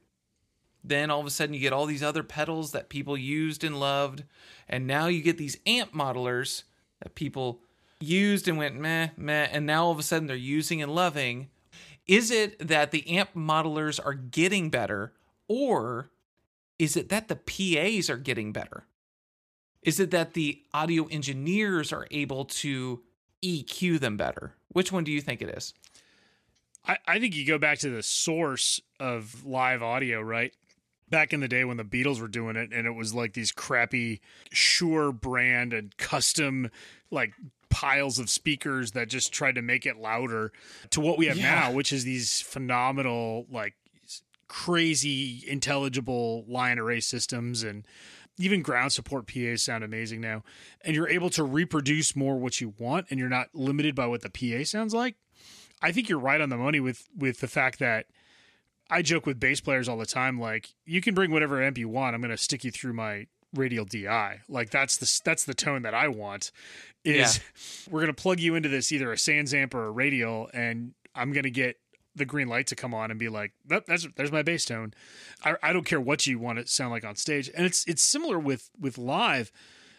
Then 0.83 1.11
all 1.11 1.21
of 1.21 1.27
a 1.27 1.31
sudden 1.31 1.55
you 1.55 1.61
get 1.61 1.73
all 1.73 1.87
these 1.87 2.03
other 2.03 2.23
pedals 2.23 2.73
that 2.73 2.89
people 2.89 3.17
used 3.17 3.65
and 3.65 3.79
loved. 3.79 4.25
And 4.69 4.87
now 4.87 5.07
you 5.09 5.23
get 5.23 5.37
these 5.37 5.59
amp 5.67 5.93
modelers 5.93 6.63
that 7.03 7.15
people 7.15 7.61
used 8.01 8.49
and 8.49 8.57
went 8.57 8.77
meh, 8.77 9.09
meh. 9.17 9.49
And 9.51 9.67
now 9.67 9.87
all 9.87 9.93
of 9.93 9.99
a 9.99 10.03
sudden 10.03 10.27
they're 10.27 10.37
using 10.37 10.81
and 10.81 10.95
loving. 10.95 11.49
Is 12.07 12.31
it 12.31 12.67
that 12.67 12.93
the 12.93 13.09
amp 13.09 13.35
modelers 13.35 14.01
are 14.05 14.15
getting 14.15 14.71
better 14.71 15.13
or 15.49 16.11
is 16.79 16.97
it 16.97 17.11
that 17.11 17.29
the 17.29 17.37
PAs 17.37 18.09
are 18.09 18.17
getting 18.17 18.53
better? 18.53 18.87
Is 19.83 20.01
it 20.01 20.11
that 20.13 20.35
the 20.35 20.63
audio 20.73 21.07
engineers 21.07 21.93
are 21.93 22.07
able 22.11 22.47
to 22.47 23.03
EQ 23.43 24.01
them 24.01 24.17
better? 24.17 24.55
Which 24.69 24.93
one 24.93 25.05
do 25.05 25.13
you 25.13 25.21
think 25.21 25.43
it 25.43 25.51
is? 25.51 25.75
I, 26.87 26.97
I 27.07 27.19
think 27.21 27.35
you 27.37 27.47
go 27.47 27.59
back 27.59 27.79
to 27.81 27.91
the 27.91 28.03
source 28.03 28.81
of 28.99 29.45
live 29.45 29.83
audio 29.83 30.21
right 30.21 30.53
back 31.09 31.33
in 31.33 31.41
the 31.41 31.49
day 31.49 31.65
when 31.65 31.77
the 31.77 31.85
beatles 31.85 32.21
were 32.21 32.29
doing 32.29 32.57
it 32.57 32.73
and 32.73 32.87
it 32.87 32.95
was 32.95 33.13
like 33.15 33.33
these 33.35 33.53
crappy 33.53 34.21
Shure 34.53 35.13
brand 35.13 35.73
and 35.73 35.97
custom 35.97 36.71
like 37.11 37.35
piles 37.69 38.19
of 38.19 38.31
speakers 38.31 38.93
that 38.93 39.09
just 39.09 39.33
tried 39.33 39.57
to 39.57 39.63
make 39.63 39.87
it 39.87 39.97
louder 39.97 40.53
to 40.91 41.01
what 41.01 41.19
we 41.19 41.27
have 41.27 41.37
Yeah. 41.37 41.55
now 41.55 41.73
which 41.73 41.93
is 41.93 42.05
these 42.05 42.41
phenomenal 42.41 43.47
like 43.51 43.75
crazy 44.49 45.45
intelligible 45.47 46.45
line 46.49 46.79
array 46.79 47.01
systems 47.01 47.63
and 47.63 47.87
even 48.39 48.63
ground 48.63 48.93
support 48.93 49.27
PAs 49.27 49.61
sound 49.63 49.85
amazing 49.85 50.23
now, 50.23 50.43
and 50.83 50.97
you're 50.97 51.09
able 51.09 51.29
to 51.31 51.45
reproduce 51.45 52.17
more 52.17 52.39
what 52.39 52.59
you 52.59 52.73
want, 52.79 53.07
and 53.11 53.21
you're 53.21 53.29
not 53.29 53.49
limited 53.53 53.95
by 53.95 54.07
what 54.07 54.23
the 54.23 54.31
PA 54.31 54.65
sounds 54.65 54.95
like. 54.95 55.17
I 55.83 55.93
think 55.93 56.09
you're 56.09 56.19
right 56.19 56.41
on 56.41 56.49
the 56.49 56.57
money 56.57 56.81
with 56.81 57.09
with 57.17 57.41
the 57.41 57.49
fact 57.49 57.79
that 57.79 58.07
I 58.91 59.03
joke 59.03 59.25
with 59.25 59.39
bass 59.39 59.61
players 59.61 59.89
all 59.89 59.97
the 59.97 60.07
time, 60.07 60.41
like 60.41 60.75
you 60.85 61.01
can 61.01 61.15
bring 61.15 61.31
whatever 61.31 61.63
amp 61.63 61.79
you 61.79 61.89
want. 61.89 62.15
I'm 62.15 62.21
going 62.21 62.31
to 62.31 62.37
stick 62.37 62.65
you 62.65 62.71
through 62.71 62.93
my 62.93 63.27
radial 63.55 63.85
DI. 63.85 64.41
Like 64.49 64.71
that's 64.71 64.97
the 64.97 65.21
that's 65.25 65.45
the 65.45 65.55
tone 65.55 65.83
that 65.83 65.95
I 65.95 66.09
want. 66.09 66.51
Is 67.05 67.39
yeah. 67.39 67.89
we're 67.93 68.01
going 68.01 68.15
to 68.15 68.23
plug 68.23 68.41
you 68.41 68.55
into 68.55 68.69
this 68.69 68.93
either 68.93 69.13
a 69.13 69.17
SansAmp 69.17 69.75
or 69.75 69.87
a 69.87 69.91
radial, 69.91 70.51
and 70.53 70.95
I'm 71.15 71.33
going 71.33 71.45
to 71.45 71.51
get 71.51 71.77
the 72.17 72.25
green 72.25 72.49
light 72.49 72.67
to 72.67 72.77
come 72.77 72.93
on 72.93 73.11
and 73.11 73.19
be 73.19 73.29
like, 73.29 73.53
that, 73.67 73.87
"That's 73.87 74.07
there's 74.17 74.33
my 74.33 74.43
bass 74.43 74.65
tone." 74.65 74.93
I, 75.45 75.55
I 75.63 75.73
don't 75.73 75.87
care 75.87 76.01
what 76.01 76.27
you 76.27 76.39
want 76.39 76.59
it 76.59 76.67
to 76.67 76.73
sound 76.73 76.91
like 76.91 77.05
on 77.05 77.17
stage, 77.17 77.51
and 77.55 77.65
it's 77.65 77.85
it's 77.87 78.03
similar 78.03 78.39
with 78.39 78.71
with 78.79 78.99
live. 78.99 79.53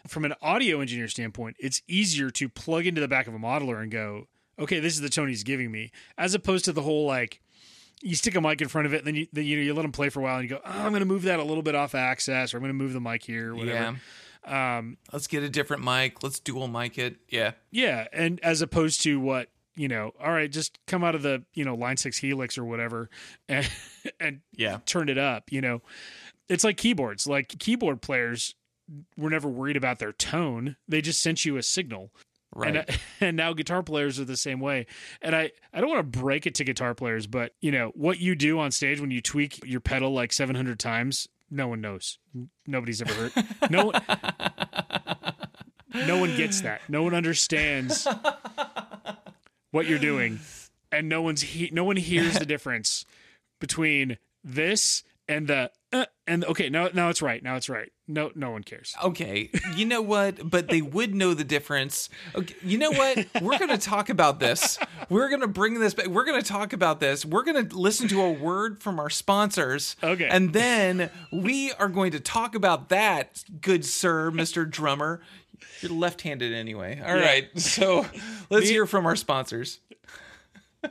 From 0.07 0.25
an 0.25 0.33
audio 0.41 0.81
engineer 0.81 1.07
standpoint, 1.07 1.57
it's 1.59 1.83
easier 1.87 2.31
to 2.31 2.49
plug 2.49 2.87
into 2.87 2.99
the 2.99 3.07
back 3.07 3.27
of 3.27 3.35
a 3.35 3.37
modeler 3.37 3.79
and 3.83 3.91
go, 3.91 4.25
"Okay, 4.59 4.79
this 4.79 4.93
is 4.93 5.01
the 5.01 5.09
tone 5.09 5.27
he's 5.27 5.43
giving 5.43 5.71
me," 5.71 5.91
as 6.17 6.33
opposed 6.33 6.65
to 6.65 6.73
the 6.73 6.81
whole 6.81 7.05
like 7.05 7.41
you 8.01 8.15
stick 8.15 8.35
a 8.35 8.41
mic 8.41 8.61
in 8.61 8.67
front 8.67 8.87
of 8.87 8.93
it, 8.93 8.99
and 8.99 9.07
then 9.07 9.15
you 9.15 9.27
then, 9.31 9.45
you 9.45 9.57
know 9.57 9.63
you 9.63 9.73
let 9.73 9.83
them 9.83 9.91
play 9.91 10.09
for 10.09 10.19
a 10.19 10.23
while, 10.23 10.37
and 10.39 10.49
you 10.49 10.55
go, 10.55 10.61
oh, 10.63 10.69
I'm 10.69 10.89
going 10.89 11.01
to 11.01 11.05
move 11.05 11.23
that 11.23 11.39
a 11.39 11.43
little 11.43 11.63
bit 11.63 11.75
off 11.75 11.95
axis, 11.95 12.53
or 12.53 12.57
I'm 12.57 12.63
going 12.63 12.69
to 12.69 12.73
move 12.73 12.93
the 12.93 13.01
mic 13.01 13.23
here, 13.23 13.51
or 13.51 13.55
whatever. 13.55 13.97
Yeah. 14.47 14.77
Um, 14.77 14.97
Let's 15.13 15.27
get 15.27 15.43
a 15.43 15.49
different 15.49 15.83
mic. 15.83 16.23
Let's 16.23 16.39
dual 16.39 16.67
mic 16.67 16.97
it. 16.97 17.17
Yeah. 17.29 17.51
Yeah, 17.69 18.07
and 18.11 18.39
as 18.41 18.61
opposed 18.61 19.01
to 19.03 19.19
what 19.19 19.49
you 19.75 19.87
know, 19.87 20.13
all 20.19 20.31
right, 20.31 20.51
just 20.51 20.79
come 20.87 21.03
out 21.03 21.15
of 21.15 21.21
the 21.21 21.43
you 21.53 21.63
know 21.63 21.75
line 21.75 21.97
six 21.97 22.17
helix 22.17 22.57
or 22.57 22.65
whatever, 22.65 23.09
and 23.49 23.69
and 24.19 24.41
yeah, 24.53 24.79
turn 24.85 25.09
it 25.09 25.17
up. 25.17 25.51
You 25.51 25.61
know, 25.61 25.81
it's 26.49 26.63
like 26.63 26.77
keyboards. 26.77 27.27
Like 27.27 27.49
keyboard 27.59 28.01
players 28.01 28.55
were 29.17 29.29
never 29.29 29.47
worried 29.47 29.77
about 29.77 29.99
their 29.99 30.11
tone; 30.11 30.75
they 30.87 31.01
just 31.01 31.21
sent 31.21 31.45
you 31.45 31.57
a 31.57 31.63
signal. 31.63 32.11
Right. 32.53 32.75
And, 32.75 32.99
and 33.21 33.37
now 33.37 33.53
guitar 33.53 33.83
players 33.83 34.19
are 34.19 34.25
the 34.25 34.37
same 34.37 34.59
way. 34.59 34.87
And 35.21 35.35
I, 35.35 35.51
I 35.73 35.81
don't 35.81 35.89
want 35.89 36.11
to 36.11 36.19
break 36.19 36.45
it 36.45 36.55
to 36.55 36.63
guitar 36.63 36.93
players, 36.93 37.27
but 37.27 37.53
you 37.61 37.71
know, 37.71 37.91
what 37.95 38.19
you 38.19 38.35
do 38.35 38.59
on 38.59 38.71
stage 38.71 38.99
when 38.99 39.11
you 39.11 39.21
tweak 39.21 39.65
your 39.65 39.79
pedal 39.79 40.11
like 40.11 40.33
700 40.33 40.79
times, 40.79 41.27
no 41.49 41.67
one 41.67 41.81
knows. 41.81 42.17
Nobody's 42.65 43.01
ever 43.01 43.13
heard. 43.13 43.31
No 43.69 43.85
one, 43.87 44.01
no 46.07 46.17
one 46.17 46.35
gets 46.37 46.61
that. 46.61 46.81
No 46.87 47.03
one 47.03 47.13
understands 47.13 48.07
what 49.71 49.87
you're 49.87 49.99
doing. 49.99 50.39
And 50.91 51.07
no 51.07 51.21
one's 51.21 51.41
he- 51.41 51.69
no 51.71 51.83
one 51.83 51.95
hears 51.95 52.37
the 52.37 52.45
difference 52.45 53.05
between 53.59 54.17
this 54.43 55.03
and 55.27 55.47
the 55.47 55.71
uh, 55.93 56.05
and 56.31 56.45
okay 56.45 56.69
now 56.69 56.89
now 56.93 57.09
it's 57.09 57.21
right 57.21 57.43
now 57.43 57.57
it's 57.57 57.69
right. 57.69 57.91
No 58.07 58.31
no 58.35 58.51
one 58.51 58.63
cares. 58.63 58.95
Okay 59.03 59.49
you 59.75 59.85
know 59.85 60.01
what? 60.01 60.49
But 60.49 60.69
they 60.69 60.81
would 60.81 61.13
know 61.13 61.33
the 61.33 61.43
difference. 61.43 62.09
Okay 62.33 62.55
you 62.63 62.77
know 62.77 62.91
what? 62.91 63.27
We're 63.41 63.59
gonna 63.59 63.77
talk 63.77 64.09
about 64.09 64.39
this. 64.39 64.79
We're 65.09 65.29
gonna 65.29 65.47
bring 65.47 65.79
this 65.79 65.93
back 65.93 66.07
we're 66.07 66.23
gonna 66.23 66.41
talk 66.41 66.71
about 66.71 67.01
this. 67.01 67.25
We're 67.25 67.43
gonna 67.43 67.67
listen 67.71 68.07
to 68.09 68.21
a 68.21 68.31
word 68.31 68.81
from 68.81 68.99
our 68.99 69.09
sponsors. 69.09 69.97
Okay. 70.01 70.29
And 70.29 70.53
then 70.53 71.09
we 71.33 71.73
are 71.73 71.89
going 71.89 72.13
to 72.13 72.21
talk 72.21 72.55
about 72.55 72.89
that 72.89 73.43
good 73.59 73.83
sir 73.83 74.31
mr 74.31 74.69
drummer. 74.69 75.21
You're 75.81 75.91
left-handed 75.91 76.53
anyway. 76.53 77.01
All 77.05 77.17
yeah. 77.17 77.25
right, 77.25 77.59
so 77.59 78.05
let's 78.49 78.69
hear 78.69 78.85
from 78.85 79.05
our 79.05 79.15
sponsors 79.15 79.79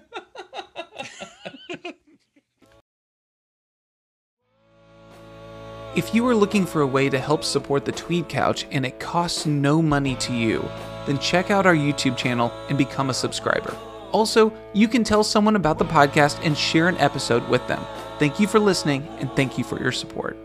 If 5.96 6.14
you 6.14 6.24
are 6.28 6.36
looking 6.36 6.66
for 6.66 6.82
a 6.82 6.86
way 6.86 7.10
to 7.10 7.18
help 7.18 7.42
support 7.42 7.84
the 7.84 7.90
Tweed 7.90 8.28
Couch 8.28 8.64
and 8.70 8.86
it 8.86 9.00
costs 9.00 9.44
no 9.44 9.82
money 9.82 10.14
to 10.16 10.32
you, 10.32 10.64
then 11.04 11.18
check 11.18 11.50
out 11.50 11.66
our 11.66 11.74
YouTube 11.74 12.16
channel 12.16 12.52
and 12.68 12.78
become 12.78 13.10
a 13.10 13.14
subscriber. 13.14 13.76
Also, 14.12 14.52
you 14.72 14.86
can 14.86 15.02
tell 15.02 15.24
someone 15.24 15.56
about 15.56 15.78
the 15.78 15.84
podcast 15.84 16.38
and 16.46 16.56
share 16.56 16.86
an 16.86 16.96
episode 16.98 17.48
with 17.48 17.66
them. 17.66 17.84
Thank 18.20 18.38
you 18.38 18.46
for 18.46 18.60
listening 18.60 19.04
and 19.18 19.28
thank 19.32 19.58
you 19.58 19.64
for 19.64 19.82
your 19.82 19.90
support. 19.90 20.36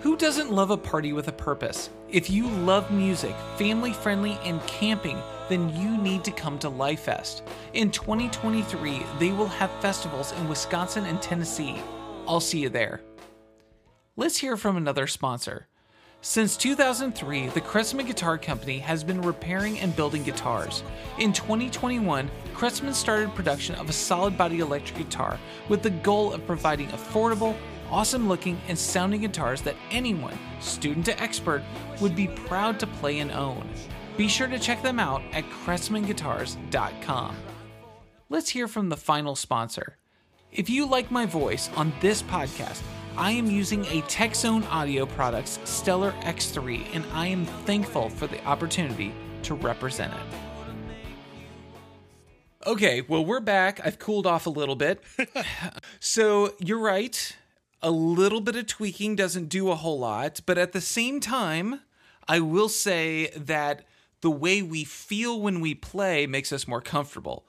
Who 0.00 0.16
doesn't 0.16 0.50
love 0.50 0.72
a 0.72 0.76
party 0.76 1.12
with 1.12 1.28
a 1.28 1.32
purpose? 1.32 1.90
If 2.10 2.28
you 2.28 2.48
love 2.48 2.90
music, 2.90 3.36
family 3.56 3.92
friendly, 3.92 4.36
and 4.42 4.60
camping, 4.66 5.22
then 5.48 5.68
you 5.76 5.96
need 5.96 6.24
to 6.24 6.32
come 6.32 6.58
to 6.58 6.68
Lifest. 6.68 7.42
In 7.72 7.92
2023, 7.92 9.04
they 9.20 9.30
will 9.30 9.46
have 9.46 9.70
festivals 9.80 10.32
in 10.32 10.48
Wisconsin 10.48 11.06
and 11.06 11.22
Tennessee. 11.22 11.80
I'll 12.26 12.40
see 12.40 12.58
you 12.60 12.68
there. 12.68 13.00
Let's 14.16 14.38
hear 14.38 14.56
from 14.56 14.76
another 14.76 15.06
sponsor. 15.06 15.68
Since 16.22 16.56
2003, 16.56 17.48
the 17.48 17.60
Cressman 17.60 18.06
Guitar 18.06 18.36
Company 18.36 18.78
has 18.78 19.04
been 19.04 19.20
repairing 19.20 19.78
and 19.78 19.94
building 19.94 20.24
guitars. 20.24 20.82
In 21.18 21.32
2021, 21.32 22.28
Cressman 22.52 22.94
started 22.94 23.34
production 23.34 23.76
of 23.76 23.88
a 23.88 23.92
solid 23.92 24.36
body 24.36 24.58
electric 24.58 24.98
guitar 24.98 25.38
with 25.68 25.82
the 25.82 25.90
goal 25.90 26.32
of 26.32 26.46
providing 26.46 26.88
affordable, 26.88 27.54
awesome 27.90 28.28
looking, 28.28 28.60
and 28.66 28.76
sounding 28.76 29.20
guitars 29.20 29.62
that 29.62 29.76
anyone, 29.90 30.36
student 30.58 31.06
to 31.06 31.22
expert, 31.22 31.62
would 32.00 32.16
be 32.16 32.26
proud 32.28 32.80
to 32.80 32.86
play 32.86 33.20
and 33.20 33.30
own. 33.30 33.68
Be 34.16 34.26
sure 34.26 34.48
to 34.48 34.58
check 34.58 34.82
them 34.82 34.98
out 34.98 35.22
at 35.32 35.44
CressmanGuitars.com. 35.64 37.36
Let's 38.28 38.48
hear 38.48 38.66
from 38.66 38.88
the 38.88 38.96
final 38.96 39.36
sponsor. 39.36 39.98
If 40.56 40.70
you 40.70 40.86
like 40.86 41.10
my 41.10 41.26
voice 41.26 41.68
on 41.76 41.92
this 42.00 42.22
podcast, 42.22 42.80
I 43.14 43.30
am 43.32 43.50
using 43.50 43.84
a 43.84 44.00
TechZone 44.08 44.66
Audio 44.70 45.04
Products 45.04 45.60
Stellar 45.64 46.12
X3, 46.22 46.94
and 46.94 47.04
I 47.12 47.26
am 47.26 47.44
thankful 47.44 48.08
for 48.08 48.26
the 48.26 48.42
opportunity 48.46 49.12
to 49.42 49.54
represent 49.54 50.14
it. 50.14 50.20
Okay, 52.66 53.02
well, 53.02 53.22
we're 53.22 53.40
back. 53.40 53.84
I've 53.84 53.98
cooled 53.98 54.26
off 54.26 54.46
a 54.46 54.50
little 54.50 54.76
bit. 54.76 55.04
so, 56.00 56.54
you're 56.58 56.80
right. 56.80 57.36
A 57.82 57.90
little 57.90 58.40
bit 58.40 58.56
of 58.56 58.66
tweaking 58.66 59.14
doesn't 59.14 59.50
do 59.50 59.70
a 59.70 59.74
whole 59.74 59.98
lot, 59.98 60.40
but 60.46 60.56
at 60.56 60.72
the 60.72 60.80
same 60.80 61.20
time, 61.20 61.80
I 62.26 62.40
will 62.40 62.70
say 62.70 63.26
that 63.36 63.84
the 64.22 64.30
way 64.30 64.62
we 64.62 64.84
feel 64.84 65.38
when 65.38 65.60
we 65.60 65.74
play 65.74 66.26
makes 66.26 66.50
us 66.50 66.66
more 66.66 66.80
comfortable. 66.80 67.44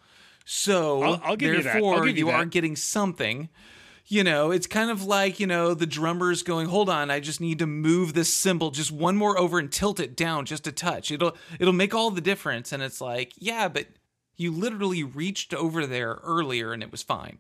So 0.50 1.04
I'll, 1.04 1.22
I'll 1.26 1.36
give 1.36 1.62
therefore, 1.62 2.08
you, 2.08 2.14
you, 2.14 2.18
you 2.28 2.30
are 2.30 2.46
getting 2.46 2.78
something. 2.78 3.50
You 4.06 4.24
know, 4.24 4.52
it's 4.52 4.66
kind 4.66 4.90
of 4.90 5.04
like, 5.04 5.42
you 5.42 5.46
know, 5.46 5.74
the 5.74 5.86
drummer's 5.86 6.42
going, 6.42 6.68
hold 6.68 6.90
on, 6.90 7.12
I 7.12 7.20
just 7.20 7.42
need 7.42 7.60
to 7.60 7.68
move 7.68 8.14
this 8.14 8.34
cymbal 8.34 8.72
just 8.72 8.90
one 8.90 9.18
more 9.18 9.38
over 9.38 9.60
and 9.60 9.70
tilt 9.70 10.00
it 10.00 10.16
down 10.16 10.46
just 10.46 10.66
a 10.66 10.72
touch. 10.72 11.12
It'll 11.12 11.36
it'll 11.60 11.74
make 11.74 11.94
all 11.94 12.12
the 12.12 12.22
difference. 12.22 12.72
And 12.72 12.82
it's 12.82 13.02
like, 13.02 13.34
yeah, 13.38 13.68
but 13.68 13.88
you 14.38 14.54
literally 14.54 15.04
reached 15.04 15.54
over 15.54 15.86
there 15.86 16.20
earlier 16.24 16.72
and 16.72 16.82
it 16.82 16.94
was 16.94 17.04
fine. 17.04 17.40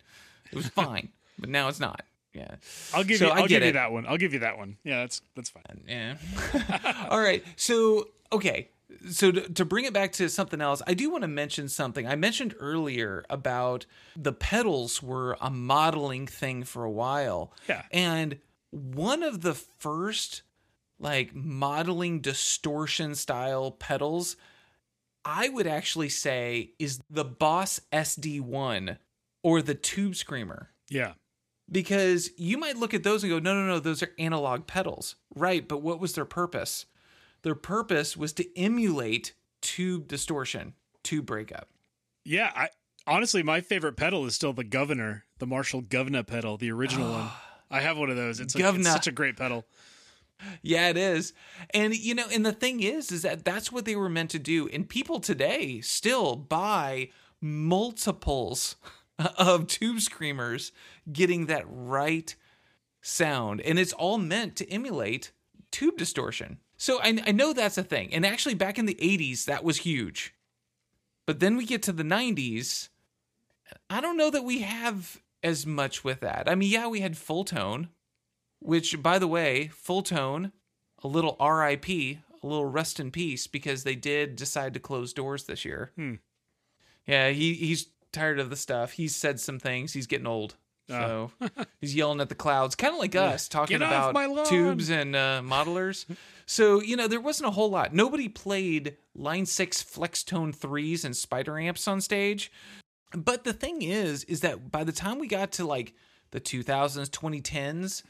It 0.52 0.58
was 0.58 0.68
fine. 0.76 1.08
but 1.40 1.48
now 1.48 1.70
it's 1.70 1.80
not. 1.80 2.04
Yeah. 2.34 2.56
I'll 2.94 3.06
give 3.06 3.20
so 3.20 3.28
you 3.28 3.32
I'll 3.32 3.48
give 3.48 3.64
it. 3.64 3.68
you 3.68 3.72
that 3.72 3.94
one. 3.94 4.06
I'll 4.06 4.18
give 4.18 4.34
you 4.34 4.40
that 4.40 4.58
one. 4.58 4.76
Yeah, 4.84 5.00
that's 5.00 5.22
that's 5.34 5.50
fine. 5.50 5.86
Yeah. 5.88 6.18
all 7.10 7.22
right. 7.22 7.42
So 7.56 8.10
okay 8.34 8.68
so 9.10 9.32
to, 9.32 9.42
to, 9.50 9.66
bring 9.66 9.86
it 9.86 9.94
back 9.94 10.12
to 10.14 10.30
something 10.30 10.62
else 10.62 10.82
i 10.88 10.94
do 10.94 11.10
want 11.10 11.24
to 11.24 11.28
mention 11.28 11.70
something. 11.70 12.08
I 12.08 12.16
mentioned 12.16 12.56
earlier 12.60 13.24
about 13.30 13.86
the 14.16 14.34
pedals 14.34 15.02
were 15.02 15.38
a 15.40 15.50
modeling 15.50 16.28
thing 16.28 16.64
for 16.64 16.84
a 16.84 16.92
while. 16.92 17.54
Yeah. 17.70 17.84
And 17.92 18.40
one 18.72 19.24
of 19.24 19.42
the 19.42 19.54
first 19.54 20.42
like 21.00 21.34
modeling 21.36 22.22
distortion 22.22 23.14
style 23.14 23.70
pedals 23.72 24.36
i 25.24 25.48
would 25.48 25.68
actually 25.68 26.10
say 26.10 26.72
is 26.80 27.00
the 27.10 27.24
boss 27.24 27.80
sd1 27.94 28.98
or 29.44 29.62
the 29.62 29.76
tube 29.76 30.16
screamer. 30.16 30.72
Yeah. 30.90 31.14
Because 31.72 32.32
you 32.38 32.58
might 32.58 32.78
look 32.78 32.94
at 32.94 33.04
those 33.04 33.24
and 33.24 33.32
go 33.32 33.40
no 33.40 33.54
no 33.54 33.68
no 33.68 33.80
those 33.80 34.02
are 34.02 34.14
analog 34.18 34.68
pedals. 34.68 35.16
Right 35.36 35.68
but 35.68 35.82
what 35.82 36.00
was 36.00 36.14
their 36.14 36.26
purpose 36.26 36.86
their 37.44 37.56
purpose 37.56 38.18
was 38.18 38.34
to 38.34 38.58
emulate 38.58 39.34
tube 39.62 40.08
distortion, 40.08 40.74
tube 41.04 41.26
breakup. 41.26 41.70
Yeah, 42.24 42.52
I 42.56 42.70
honestly 43.06 43.44
my 43.44 43.62
favorite 43.62 43.98
pedal 43.98 44.26
is 44.26 44.36
still 44.36 44.54
the 44.54 44.64
Governor, 44.64 45.26
the 45.40 45.48
Marshall 45.48 45.82
Governor 45.82 46.24
pedal, 46.24 46.58
the 46.58 46.72
original 46.72 47.12
one. 47.12 47.30
I 47.70 47.82
have 47.82 47.98
one 47.98 48.10
of 48.10 48.16
those. 48.16 48.40
It's, 48.40 48.56
a, 48.56 48.76
it's 48.76 48.88
such 48.88 49.08
a 49.08 49.12
great 49.12 49.36
pedal. 49.36 49.66
Yeah, 50.62 50.90
it 50.90 50.98
is. 50.98 51.34
And 51.74 51.96
you 51.96 52.16
know, 52.16 52.28
and 52.32 52.46
the 52.46 52.54
thing 52.54 52.82
is 52.82 53.12
is 53.12 53.24
that 53.24 53.44
that's 53.44 53.72
what 53.72 53.86
they 53.86 53.96
were 53.96 54.10
meant 54.10 54.30
to 54.32 54.40
do. 54.40 54.68
And 54.70 54.88
people 54.88 55.20
today 55.20 55.82
still 55.82 56.36
buy 56.36 57.10
multiples 57.42 58.76
of 59.38 59.68
tube 59.68 60.02
screamers 60.02 60.72
getting 61.12 61.48
that 61.48 61.66
right 61.68 62.36
sound. 63.02 63.62
And 63.62 63.80
it's 63.80 63.94
all 63.94 64.18
meant 64.18 64.56
to 64.58 64.70
emulate 64.72 65.32
tube 65.72 65.98
distortion. 65.98 66.60
So 66.78 67.00
I, 67.02 67.20
I 67.26 67.32
know 67.32 67.54
that's 67.54 67.78
a 67.78 67.84
thing. 67.84 68.14
And 68.14 68.26
actually, 68.26 68.54
back 68.54 68.78
in 68.78 68.86
the 68.86 68.96
80s, 68.96 69.46
that 69.46 69.64
was 69.64 69.78
huge. 69.78 70.34
But 71.26 71.40
then 71.40 71.58
we 71.58 71.66
get 71.66 71.84
to 71.84 71.92
the 71.92 72.04
90s. 72.04 72.90
I 73.90 74.00
don't 74.00 74.18
know 74.18 74.30
that 74.30 74.46
we 74.46 74.60
have 74.60 75.22
as 75.44 75.66
much 75.66 76.04
with 76.04 76.22
that. 76.22 76.48
I 76.48 76.56
mean, 76.56 76.70
yeah, 76.70 76.88
we 76.88 77.02
had 77.02 77.14
Fulltone, 77.16 77.90
which, 78.60 79.02
by 79.02 79.20
the 79.20 79.28
way, 79.28 79.70
Fulltone, 79.74 80.52
a 81.04 81.08
little 81.08 81.36
RIP, 81.40 81.90
a 81.90 82.20
little 82.44 82.66
rest 82.66 83.00
in 83.00 83.12
peace, 83.12 83.48
because 83.48 83.84
they 83.84 83.96
did 83.96 84.36
decide 84.36 84.74
to 84.76 84.80
close 84.80 85.14
doors 85.14 85.46
this 85.46 85.66
year. 85.66 85.92
Hmm. 85.96 86.16
Yeah, 87.06 87.30
he 87.30 87.54
he's 87.54 87.88
tired 88.12 88.40
of 88.40 88.50
the 88.50 88.56
stuff. 88.56 88.94
He's 88.94 89.16
said 89.16 89.40
some 89.40 89.60
things. 89.60 89.94
He's 89.94 90.08
getting 90.08 90.28
old. 90.28 90.56
So 90.88 91.32
he's 91.82 91.96
yelling 91.96 92.22
at 92.22 92.30
the 92.30 92.36
clouds, 92.36 92.76
kind 92.76 92.94
of 92.94 93.00
like 93.00 93.16
us, 93.16 93.48
talking 93.48 93.80
Get 93.80 93.84
off 93.84 94.12
about 94.12 94.14
my 94.14 94.26
lawn. 94.26 94.46
tubes 94.46 94.90
and 94.90 95.16
uh, 95.16 95.42
modelers. 95.44 96.06
so, 96.46 96.82
you 96.82 96.96
know, 96.96 97.08
there 97.08 97.20
wasn't 97.20 97.48
a 97.50 97.52
whole 97.52 97.70
lot. 97.70 97.94
Nobody 97.94 98.30
played 98.30 98.98
Line 99.16 99.46
6 99.46 99.84
Flextone 99.84 100.56
3s 100.56 101.04
and 101.04 101.16
Spider 101.16 101.60
Amps 101.60 101.88
on 101.88 102.02
stage. 102.02 102.52
But 103.14 103.44
the 103.44 103.54
thing 103.54 103.82
is, 103.82 104.24
is 104.26 104.42
that 104.42 104.72
by 104.72 104.84
the 104.84 104.92
time 104.92 105.20
we 105.20 105.28
got 105.28 105.52
to 105.54 105.66
like 105.66 105.94
the 106.32 106.42
2000s, 106.42 107.10
2010s, 107.10 108.04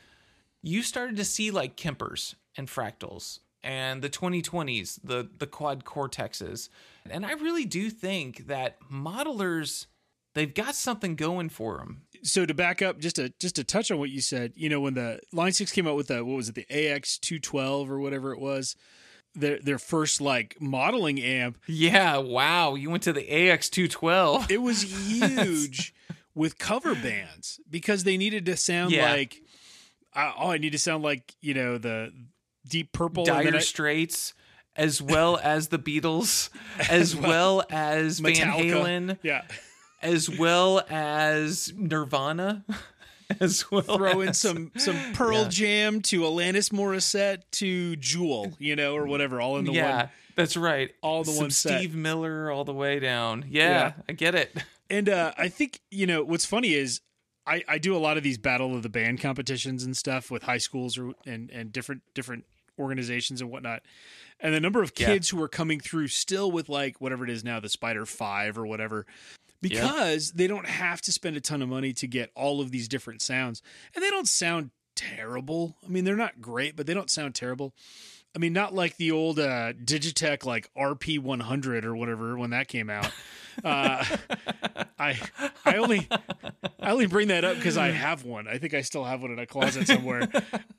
you 0.62 0.82
started 0.82 1.18
to 1.18 1.26
see 1.26 1.52
like 1.52 1.78
Kempers 1.78 2.36
and 2.58 2.68
Fractals 2.68 3.40
and 3.64 4.02
the 4.02 4.10
2020s, 4.10 5.00
the 5.04 5.30
the 5.38 5.48
quad 5.48 5.84
cortexes. 5.84 6.70
And 7.10 7.26
I 7.26 7.34
really 7.34 7.66
do 7.66 7.90
think 7.90 8.48
that 8.48 8.78
modelers 8.92 9.86
they've 10.34 10.54
got 10.54 10.76
something 10.76 11.16
going 11.16 11.50
for 11.50 11.78
them. 11.78 12.04
So 12.24 12.46
to 12.46 12.54
back 12.54 12.82
up 12.82 13.00
just 13.00 13.16
to 13.18 13.34
just 13.40 13.56
to 13.56 13.64
touch 13.64 13.92
on 13.92 13.98
what 14.00 14.10
you 14.10 14.22
said 14.22 14.54
you 14.56 14.70
know 14.70 14.80
when 14.82 14.94
the 14.94 15.20
line 15.34 15.52
6 15.52 15.72
came 15.72 15.88
out 15.88 15.96
with 15.96 16.08
the 16.08 16.24
what 16.24 16.36
was 16.36 16.50
it 16.50 16.56
the 16.56 16.66
ax212 16.72 17.90
or 17.90 18.00
whatever 18.00 18.32
it 18.34 18.40
was 18.40 18.76
their 19.36 19.60
their 19.60 19.78
first 19.78 20.20
like 20.20 20.58
modeling 20.60 21.22
amp. 21.22 21.60
Yeah, 21.68 22.18
wow, 22.18 22.74
you 22.74 22.90
went 22.90 23.04
to 23.04 23.14
the 23.14 23.22
AX212. 23.22 24.50
it 24.50 24.58
was 24.64 24.82
huge 25.08 25.94
with 26.34 26.58
cover 26.58 26.96
bands 26.96 27.60
because 27.70 28.04
they 28.04 28.18
needed 28.18 28.46
to 28.48 28.58
sound 28.58 28.92
Yeah. 28.92 29.12
like 29.12 29.42
uh, 30.16 30.32
oh 30.40 30.50
i 30.52 30.58
need 30.58 30.72
to 30.72 30.80
sound 30.80 31.04
like 31.04 31.36
you 31.42 31.54
know 31.54 31.78
the 31.78 32.12
deep 32.68 32.92
purple 32.94 33.26
Dire 33.26 33.56
I- 33.56 33.60
Straits 33.60 34.34
as 34.76 35.02
well 35.02 35.40
as 35.42 35.70
the 35.70 35.80
Beatles, 35.80 36.50
as 36.92 37.16
well 37.16 37.64
as 37.72 38.20
Van 38.20 38.36
Halen, 38.36 39.18
yeah 39.24 39.42
as 40.02 40.30
well 40.30 40.82
as 40.90 41.74
Nirvana, 41.76 42.64
as 43.40 43.70
well 43.72 43.82
throw 43.82 44.22
in 44.22 44.30
as- 44.30 44.40
some 44.40 44.72
some 44.78 44.96
Pearl 45.14 45.44
Yeah. 45.44 45.48
Jam 45.50 46.02
to 46.04 46.22
Alanis 46.22 46.70
Morissette 46.72 47.44
to 47.54 47.96
Jewel, 47.98 48.54
you 48.60 48.76
know, 48.76 48.96
or 48.96 49.06
whatever, 49.08 49.42
all 49.42 49.58
in 49.58 49.66
the 49.66 49.74
yeah, 49.74 49.98
one. 49.98 50.10
that's 50.36 50.56
right. 50.58 50.92
all 51.02 51.24
the 51.24 51.32
Some 51.32 51.44
one 51.46 51.52
set. 51.52 51.80
Steve 51.80 51.96
Miller 51.96 52.52
all 52.52 52.64
the 52.64 52.74
way 52.74 53.00
down. 53.00 53.46
Yeah, 53.50 53.70
Yeah. 53.70 53.94
I 54.10 54.14
get 54.14 54.36
it. 54.36 54.56
And 54.90 55.10
uh, 55.10 55.34
I 55.38 55.50
think 55.50 55.82
you 55.92 56.06
know 56.08 56.24
what's 56.24 56.46
funny 56.46 56.74
is 56.74 57.02
I, 57.46 57.64
I 57.68 57.78
do 57.78 57.96
a 57.96 58.00
lot 58.00 58.18
of 58.18 58.24
these 58.24 58.38
battle 58.38 58.76
of 58.76 58.84
the 58.84 58.90
band 58.90 59.20
competitions 59.22 59.84
and 59.84 59.96
stuff 59.98 60.30
with 60.32 60.44
high 60.44 60.58
schools 60.60 60.98
or 60.98 61.12
and 61.26 61.50
and 61.52 61.74
different 61.74 62.04
different 62.14 62.46
organizations 62.80 63.42
and 63.42 63.50
whatnot. 63.50 63.82
And 64.40 64.54
the 64.54 64.60
number 64.60 64.84
of 64.84 64.94
Yeah. 64.96 65.08
kids 65.08 65.30
who 65.30 65.42
are 65.42 65.48
coming 65.50 65.80
through 65.80 66.08
still 66.10 66.52
with 66.52 66.70
like 66.70 67.02
whatever 67.02 67.24
it 67.24 67.30
is 67.30 67.44
now, 67.44 67.60
the 67.60 67.70
Spider 67.70 68.06
Five 68.06 68.58
or 68.58 68.66
whatever, 68.68 69.06
because 69.62 70.32
they 70.32 70.48
don't 70.48 70.68
have 70.68 71.02
to 71.02 71.12
spend 71.12 71.38
a 71.38 71.42
ton 71.42 71.62
of 71.62 71.70
money 71.70 71.94
to 71.94 72.08
get 72.08 72.32
all 72.36 72.62
of 72.62 72.72
these 72.72 72.88
different 72.88 73.22
sounds, 73.22 73.62
and 73.96 74.04
they 74.04 74.10
don't 74.10 74.28
sound 74.28 74.72
terrible. 74.96 75.78
I 75.86 75.90
mean, 75.90 76.04
they're 76.04 76.16
not 76.16 76.42
great, 76.42 76.76
but 76.76 76.88
they 76.88 76.94
don't 76.94 77.10
sound 77.10 77.36
terrible. 77.36 77.74
I 78.36 78.40
mean, 78.40 78.54
not 78.54 78.76
like 78.76 78.98
the 78.98 79.12
old 79.12 79.40
uh, 79.40 79.74
Digitech 79.74 80.46
like 80.46 80.70
RP 80.78 81.18
100 81.18 81.86
or 81.86 81.96
whatever 81.96 82.38
when 82.38 82.52
that 82.52 82.68
came 82.68 82.90
out. 82.90 83.10
Uh, 83.64 84.06
I 85.00 85.20
I 85.66 85.78
only 85.78 86.08
I 86.80 86.92
only 86.92 87.08
bring 87.08 87.30
that 87.30 87.44
up 87.44 87.56
because 87.56 87.78
I 87.78 87.90
have 87.90 88.26
one. 88.26 88.48
I 88.48 88.60
think 88.60 88.76
I 88.76 88.82
still 88.82 89.04
have 89.06 89.22
one 89.22 89.32
in 89.32 89.40
a 89.40 89.48
closet 89.48 89.88
somewhere. 89.88 90.30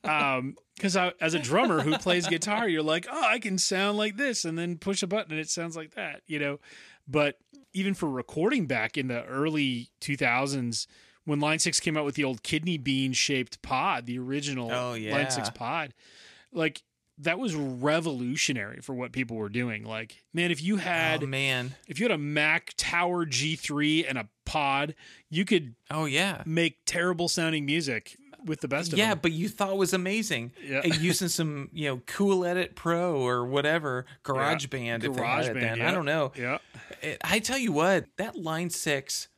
Um, 0.04 0.56
because 0.76 0.96
I, 0.96 1.12
as 1.20 1.34
a 1.34 1.40
drummer 1.40 1.80
who 1.80 1.98
plays 1.98 2.28
guitar, 2.28 2.68
you're 2.68 2.84
like, 2.84 3.08
oh, 3.10 3.24
I 3.24 3.40
can 3.40 3.58
sound 3.58 3.98
like 3.98 4.16
this, 4.16 4.44
and 4.44 4.56
then 4.56 4.78
push 4.78 5.02
a 5.02 5.08
button 5.08 5.32
and 5.32 5.40
it 5.40 5.50
sounds 5.50 5.76
like 5.76 5.96
that, 5.96 6.22
you 6.28 6.38
know. 6.38 6.60
But 7.08 7.38
even 7.78 7.94
for 7.94 8.08
recording 8.10 8.66
back 8.66 8.96
in 8.98 9.08
the 9.08 9.24
early 9.24 9.88
2000s, 10.00 10.86
when 11.24 11.40
Line 11.40 11.58
Six 11.58 11.78
came 11.80 11.96
out 11.96 12.04
with 12.04 12.14
the 12.14 12.24
old 12.24 12.42
kidney 12.42 12.78
bean 12.78 13.12
shaped 13.12 13.60
pod, 13.62 14.06
the 14.06 14.18
original 14.18 14.70
Oh, 14.72 14.90
Line. 14.92 15.30
Six 15.30 15.50
pod, 15.50 15.92
like 16.52 16.82
that 17.20 17.38
was 17.38 17.54
revolutionary 17.54 18.80
for 18.80 18.94
what 18.94 19.12
people 19.12 19.36
were 19.36 19.48
doing. 19.48 19.84
Like, 19.84 20.22
man, 20.32 20.50
if 20.50 20.62
you 20.62 20.76
had 20.76 21.22
oh 21.24 21.26
man. 21.26 21.74
if 21.88 21.98
you 21.98 22.04
had 22.04 22.12
a 22.12 22.18
Mac 22.18 22.72
Tower 22.76 23.26
G3 23.26 24.06
and 24.08 24.18
a 24.18 24.28
pod, 24.44 24.94
you 25.28 25.44
could 25.44 25.74
Oh 25.90 26.04
yeah. 26.04 26.42
make 26.46 26.78
terrible 26.86 27.28
sounding 27.28 27.66
music 27.66 28.16
with 28.44 28.60
the 28.60 28.68
best 28.68 28.92
of 28.92 28.98
Yeah, 28.98 29.10
them. 29.10 29.18
but 29.20 29.32
you 29.32 29.48
thought 29.48 29.70
it 29.72 29.76
was 29.76 29.92
amazing. 29.92 30.52
Yeah. 30.64 30.86
Using 30.86 31.26
some, 31.28 31.68
you 31.72 31.88
know, 31.88 32.00
Cool 32.06 32.44
Edit 32.44 32.76
Pro 32.76 33.16
or 33.16 33.44
whatever, 33.44 34.06
Garage 34.22 34.66
Band 34.66 35.02
if 35.04 35.12
they 35.14 35.22
had 35.22 35.44
it 35.46 35.54
GarageBand, 35.56 35.76
yeah. 35.78 35.88
I 35.88 35.90
don't 35.92 36.04
know. 36.06 36.32
Yeah. 36.36 36.58
It- 37.02 37.18
I 37.22 37.38
tell 37.38 37.58
you 37.58 37.72
what, 37.72 38.06
that 38.16 38.36
Line 38.36 38.70
6 38.70 39.28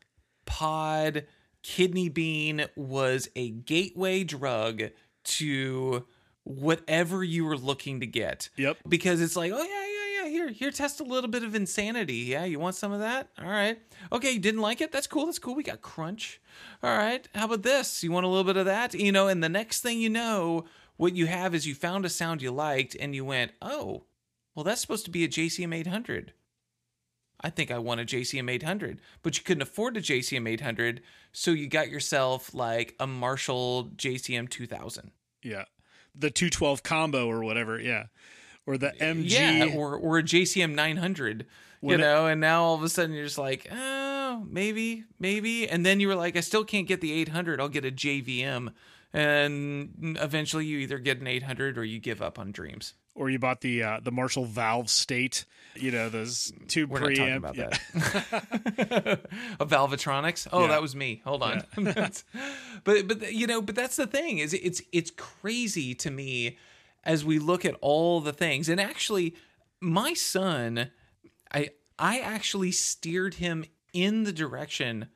pod 0.47 1.27
kidney 1.63 2.09
bean 2.09 2.67
was 2.77 3.29
a 3.37 3.51
gateway 3.51 4.25
drug 4.25 4.83
to 5.23 6.07
whatever 6.45 7.23
you 7.23 7.45
were 7.45 7.57
looking 7.57 8.01
to 8.01 8.07
get. 8.07 8.49
Yep. 8.57 8.79
Because 8.89 9.21
it's 9.21 9.37
like, 9.37 9.53
oh 9.53 9.63
yeah, 9.63 9.65
yeah, 9.65 10.25
yeah. 10.25 10.29
Here, 10.31 10.49
here, 10.49 10.71
test 10.71 11.01
a 11.01 11.05
little 11.05 11.29
bit 11.31 11.43
of 11.45 11.55
insanity. 11.55 12.15
Yeah, 12.15 12.45
you 12.45 12.59
want 12.59 12.77
some 12.77 12.93
of 12.93 13.01
that? 13.01 13.29
All 13.39 13.49
right. 13.49 13.79
Okay, 14.13 14.33
you 14.33 14.39
didn't 14.39 14.61
like 14.61 14.81
it? 14.81 14.91
That's 14.93 15.07
cool. 15.07 15.27
That's 15.27 15.39
cool. 15.39 15.55
We 15.55 15.63
got 15.63 15.83
crunch. 15.83 16.41
All 16.83 16.97
right. 16.97 17.29
How 17.35 17.45
about 17.47 17.63
this? 17.63 18.03
You 18.03 18.11
want 18.13 18.27
a 18.27 18.29
little 18.29 18.45
bit 18.45 18.57
of 18.57 18.67
that? 18.67 18.95
You 18.95 19.13
know, 19.13 19.29
and 19.29 19.43
the 19.45 19.49
next 19.49 19.81
thing 19.83 19.99
you 20.01 20.09
know, 20.11 20.65
what 20.97 21.15
you 21.15 21.27
have 21.27 21.55
is 21.55 21.67
you 21.67 21.75
found 21.75 22.05
a 22.05 22.09
sound 22.09 22.43
you 22.43 22.51
liked 22.51 22.97
and 22.99 23.15
you 23.15 23.25
went, 23.25 23.53
oh, 23.63 24.05
well, 24.55 24.65
that's 24.65 24.81
supposed 24.81 25.05
to 25.05 25.11
be 25.11 25.25
a 25.25 25.29
JCM 25.29 25.75
800. 25.75 26.33
I 27.43 27.51
think 27.51 27.71
I 27.71 27.79
want 27.79 28.01
a 28.01 28.05
JCM 28.05 28.51
800, 28.51 29.01
but 29.23 29.39
you 29.39 29.45
couldn't 29.45 29.63
afford 29.63 29.97
a 29.97 30.01
JCM 30.01 30.47
800, 30.49 31.01
so 31.33 31.53
you 31.53 31.69
got 31.69 31.89
yourself 31.89 32.53
like 32.55 32.95
a 33.01 33.07
Marshall 33.07 33.91
JCM 33.97 34.49
2000. 34.51 35.11
Yeah. 35.43 35.65
The 36.15 36.31
212 36.31 36.83
combo 36.83 37.27
or 37.29 37.43
whatever. 37.43 37.81
Yeah. 37.81 38.05
Or 38.67 38.77
the 38.77 38.93
MG. 39.01 39.31
Yeah, 39.31 39.75
or 39.75 39.97
or 39.97 40.19
a 40.19 40.23
JCM 40.23 40.75
900, 40.75 41.47
you 41.81 41.89
What- 41.89 42.01
know, 42.01 42.27
and 42.27 42.41
now 42.41 42.63
all 42.63 42.75
of 42.75 42.83
a 42.83 42.89
sudden 42.91 43.15
you're 43.15 43.25
just 43.25 43.39
like, 43.39 43.67
oh, 43.73 44.45
maybe, 44.47 45.05
maybe, 45.19 45.67
and 45.69 45.85
then 45.85 45.99
you 45.99 46.09
were 46.09 46.15
like, 46.15 46.37
I 46.37 46.41
still 46.41 46.65
can't 46.65 46.87
get 46.87 47.01
the 47.01 47.11
800. 47.13 47.59
I'll 47.61 47.69
get 47.71 47.85
a 47.87 47.91
JVM, 47.91 48.73
and 49.15 50.17
eventually 50.21 50.67
you 50.67 50.79
either 50.79 50.99
get 50.99 51.21
an 51.21 51.27
800 51.27 51.79
or 51.79 51.85
you 51.85 51.99
give 51.99 52.21
up 52.21 52.39
on 52.39 52.53
dreams. 52.53 52.95
Or 53.21 53.29
you 53.29 53.39
bought 53.39 53.61
the 53.61 53.83
uh, 53.83 54.01
the 54.03 54.11
Marshall 54.11 54.47
Valvestate, 54.47 55.45
you 55.77 55.91
know, 55.91 56.09
those 56.09 56.53
two 56.69 56.87
We're 56.87 57.01
not 57.01 57.15
talking 57.15 57.37
about 57.37 57.55
yeah. 57.55 57.69
that. 57.93 59.21
a 59.61 59.67
Valvetronix. 59.67 60.49
Oh, 60.51 60.63
Yeah. 60.63 60.69
that 60.69 60.81
was 60.83 60.97
me. 60.97 61.21
Hold 61.25 61.43
on. 61.43 61.63
That's- 61.77 62.25
but 62.85 63.07
but 63.07 63.33
you 63.33 63.47
know, 63.47 63.61
but 63.61 63.75
that's 63.75 63.97
the 63.97 64.07
thing 64.07 64.39
is 64.39 64.55
it's 64.55 64.81
it's 64.91 65.11
crazy 65.11 65.95
to 65.97 66.11
me 66.11 66.57
as 67.05 67.23
we 67.25 67.39
look 67.39 67.65
at 67.67 67.75
all 67.83 68.21
the 68.21 68.33
things. 68.33 68.69
And 68.71 68.81
actually, 68.81 69.35
my 69.81 70.15
son, 70.15 70.91
I 71.53 71.71
I 71.99 72.21
actually 72.21 72.73
steered 72.73 73.35
him 73.35 73.67
in 73.93 74.25
the 74.25 74.33
direction 74.33 75.09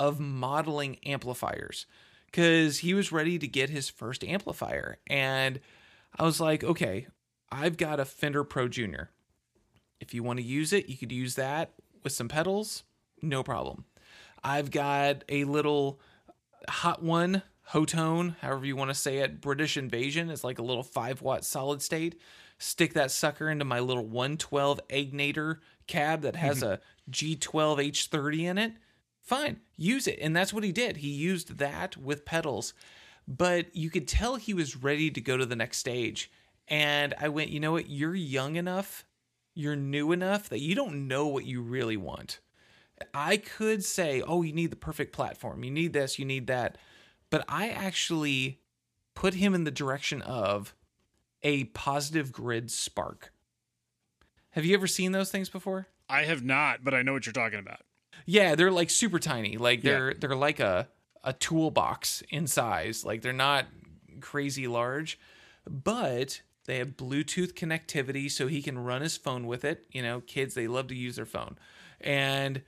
of 0.00 0.18
modeling 0.18 0.96
amplifiers 1.06 1.86
because 2.26 2.78
he 2.78 2.94
was 2.94 3.12
ready 3.12 3.38
to 3.38 3.46
get 3.46 3.70
his 3.70 3.88
first 3.88 4.24
amplifier, 4.24 4.98
and 5.06 5.60
I 6.18 6.24
was 6.24 6.40
like, 6.40 6.64
okay, 6.64 7.06
I've 7.50 7.76
got 7.76 8.00
a 8.00 8.04
Fender 8.04 8.44
Pro 8.44 8.68
Junior. 8.68 9.10
If 10.00 10.12
you 10.12 10.22
want 10.22 10.38
to 10.38 10.44
use 10.44 10.72
it, 10.72 10.88
you 10.88 10.96
could 10.96 11.12
use 11.12 11.34
that 11.36 11.72
with 12.02 12.12
some 12.12 12.28
pedals, 12.28 12.84
no 13.22 13.42
problem. 13.42 13.84
I've 14.42 14.70
got 14.70 15.24
a 15.28 15.44
little 15.44 16.00
hot 16.68 17.02
one, 17.02 17.42
Hotone, 17.70 18.36
however 18.40 18.66
you 18.66 18.76
want 18.76 18.90
to 18.90 18.94
say 18.94 19.18
it, 19.18 19.40
British 19.40 19.76
Invasion. 19.76 20.28
It's 20.28 20.44
like 20.44 20.58
a 20.58 20.62
little 20.62 20.82
5 20.82 21.22
watt 21.22 21.44
solid 21.44 21.80
state. 21.80 22.20
Stick 22.58 22.92
that 22.94 23.10
sucker 23.10 23.48
into 23.48 23.64
my 23.64 23.80
little 23.80 24.04
112 24.04 24.80
Egnater 24.88 25.58
cab 25.86 26.22
that 26.22 26.36
has 26.36 26.62
mm-hmm. 26.62 26.74
a 26.74 26.80
G12 27.10 27.90
H30 27.90 28.40
in 28.40 28.58
it. 28.58 28.72
Fine, 29.22 29.60
use 29.76 30.06
it. 30.06 30.18
And 30.20 30.36
that's 30.36 30.52
what 30.52 30.64
he 30.64 30.72
did. 30.72 30.98
He 30.98 31.08
used 31.08 31.56
that 31.56 31.96
with 31.96 32.26
pedals. 32.26 32.74
But 33.26 33.74
you 33.74 33.88
could 33.88 34.06
tell 34.06 34.36
he 34.36 34.52
was 34.52 34.76
ready 34.76 35.10
to 35.10 35.20
go 35.20 35.38
to 35.38 35.46
the 35.46 35.56
next 35.56 35.78
stage. 35.78 36.30
And 36.68 37.14
I 37.20 37.28
went, 37.28 37.50
you 37.50 37.60
know 37.60 37.72
what? 37.72 37.88
You're 37.88 38.14
young 38.14 38.56
enough, 38.56 39.04
you're 39.54 39.76
new 39.76 40.12
enough 40.12 40.48
that 40.48 40.60
you 40.60 40.74
don't 40.74 41.08
know 41.08 41.26
what 41.26 41.44
you 41.44 41.60
really 41.60 41.96
want. 41.96 42.40
I 43.12 43.36
could 43.36 43.84
say, 43.84 44.22
oh, 44.22 44.42
you 44.42 44.52
need 44.52 44.70
the 44.70 44.76
perfect 44.76 45.12
platform. 45.12 45.64
You 45.64 45.70
need 45.70 45.92
this, 45.92 46.18
you 46.18 46.24
need 46.24 46.46
that. 46.46 46.78
But 47.30 47.44
I 47.48 47.68
actually 47.68 48.60
put 49.14 49.34
him 49.34 49.54
in 49.54 49.64
the 49.64 49.70
direction 49.70 50.22
of 50.22 50.74
a 51.42 51.64
positive 51.64 52.32
grid 52.32 52.70
spark. 52.70 53.32
Have 54.50 54.64
you 54.64 54.74
ever 54.74 54.86
seen 54.86 55.12
those 55.12 55.30
things 55.30 55.48
before? 55.48 55.88
I 56.08 56.22
have 56.24 56.44
not, 56.44 56.84
but 56.84 56.94
I 56.94 57.02
know 57.02 57.12
what 57.12 57.26
you're 57.26 57.32
talking 57.32 57.58
about. 57.58 57.80
Yeah, 58.26 58.54
they're 58.54 58.70
like 58.70 58.90
super 58.90 59.18
tiny. 59.18 59.56
Like 59.56 59.82
they're 59.82 60.14
they're 60.14 60.36
like 60.36 60.60
a 60.60 60.88
a 61.22 61.32
toolbox 61.32 62.22
in 62.30 62.46
size. 62.46 63.04
Like 63.04 63.22
they're 63.22 63.32
not 63.32 63.66
crazy 64.20 64.66
large, 64.66 65.18
but 65.68 66.40
they 66.64 66.78
have 66.78 66.96
Bluetooth 66.96 67.52
connectivity 67.52 68.30
so 68.30 68.46
he 68.46 68.62
can 68.62 68.78
run 68.78 69.02
his 69.02 69.16
phone 69.16 69.46
with 69.46 69.64
it. 69.64 69.86
You 69.90 70.02
know, 70.02 70.20
kids, 70.20 70.54
they 70.54 70.66
love 70.66 70.88
to 70.88 70.94
use 70.94 71.16
their 71.16 71.26
phone. 71.26 71.58
And 72.00 72.62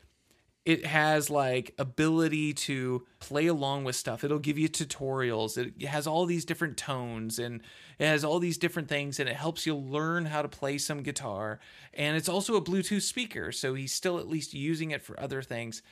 it 0.66 0.84
has 0.84 1.30
like 1.30 1.72
ability 1.78 2.52
to 2.52 3.06
play 3.20 3.46
along 3.46 3.84
with 3.84 3.94
stuff. 3.94 4.24
It'll 4.24 4.40
give 4.40 4.58
you 4.58 4.68
tutorials. 4.68 5.56
It 5.56 5.86
has 5.86 6.08
all 6.08 6.26
these 6.26 6.44
different 6.44 6.76
tones 6.76 7.38
and 7.38 7.62
it 8.00 8.06
has 8.06 8.24
all 8.24 8.40
these 8.40 8.58
different 8.58 8.88
things 8.88 9.20
and 9.20 9.28
it 9.28 9.36
helps 9.36 9.64
you 9.64 9.76
learn 9.76 10.26
how 10.26 10.42
to 10.42 10.48
play 10.48 10.76
some 10.78 11.04
guitar. 11.04 11.60
And 11.94 12.16
it's 12.16 12.28
also 12.28 12.56
a 12.56 12.60
Bluetooth 12.62 13.02
speaker, 13.02 13.52
so 13.52 13.74
he's 13.74 13.92
still 13.92 14.18
at 14.18 14.28
least 14.28 14.54
using 14.54 14.90
it 14.90 15.02
for 15.02 15.18
other 15.20 15.40
things. 15.40 15.82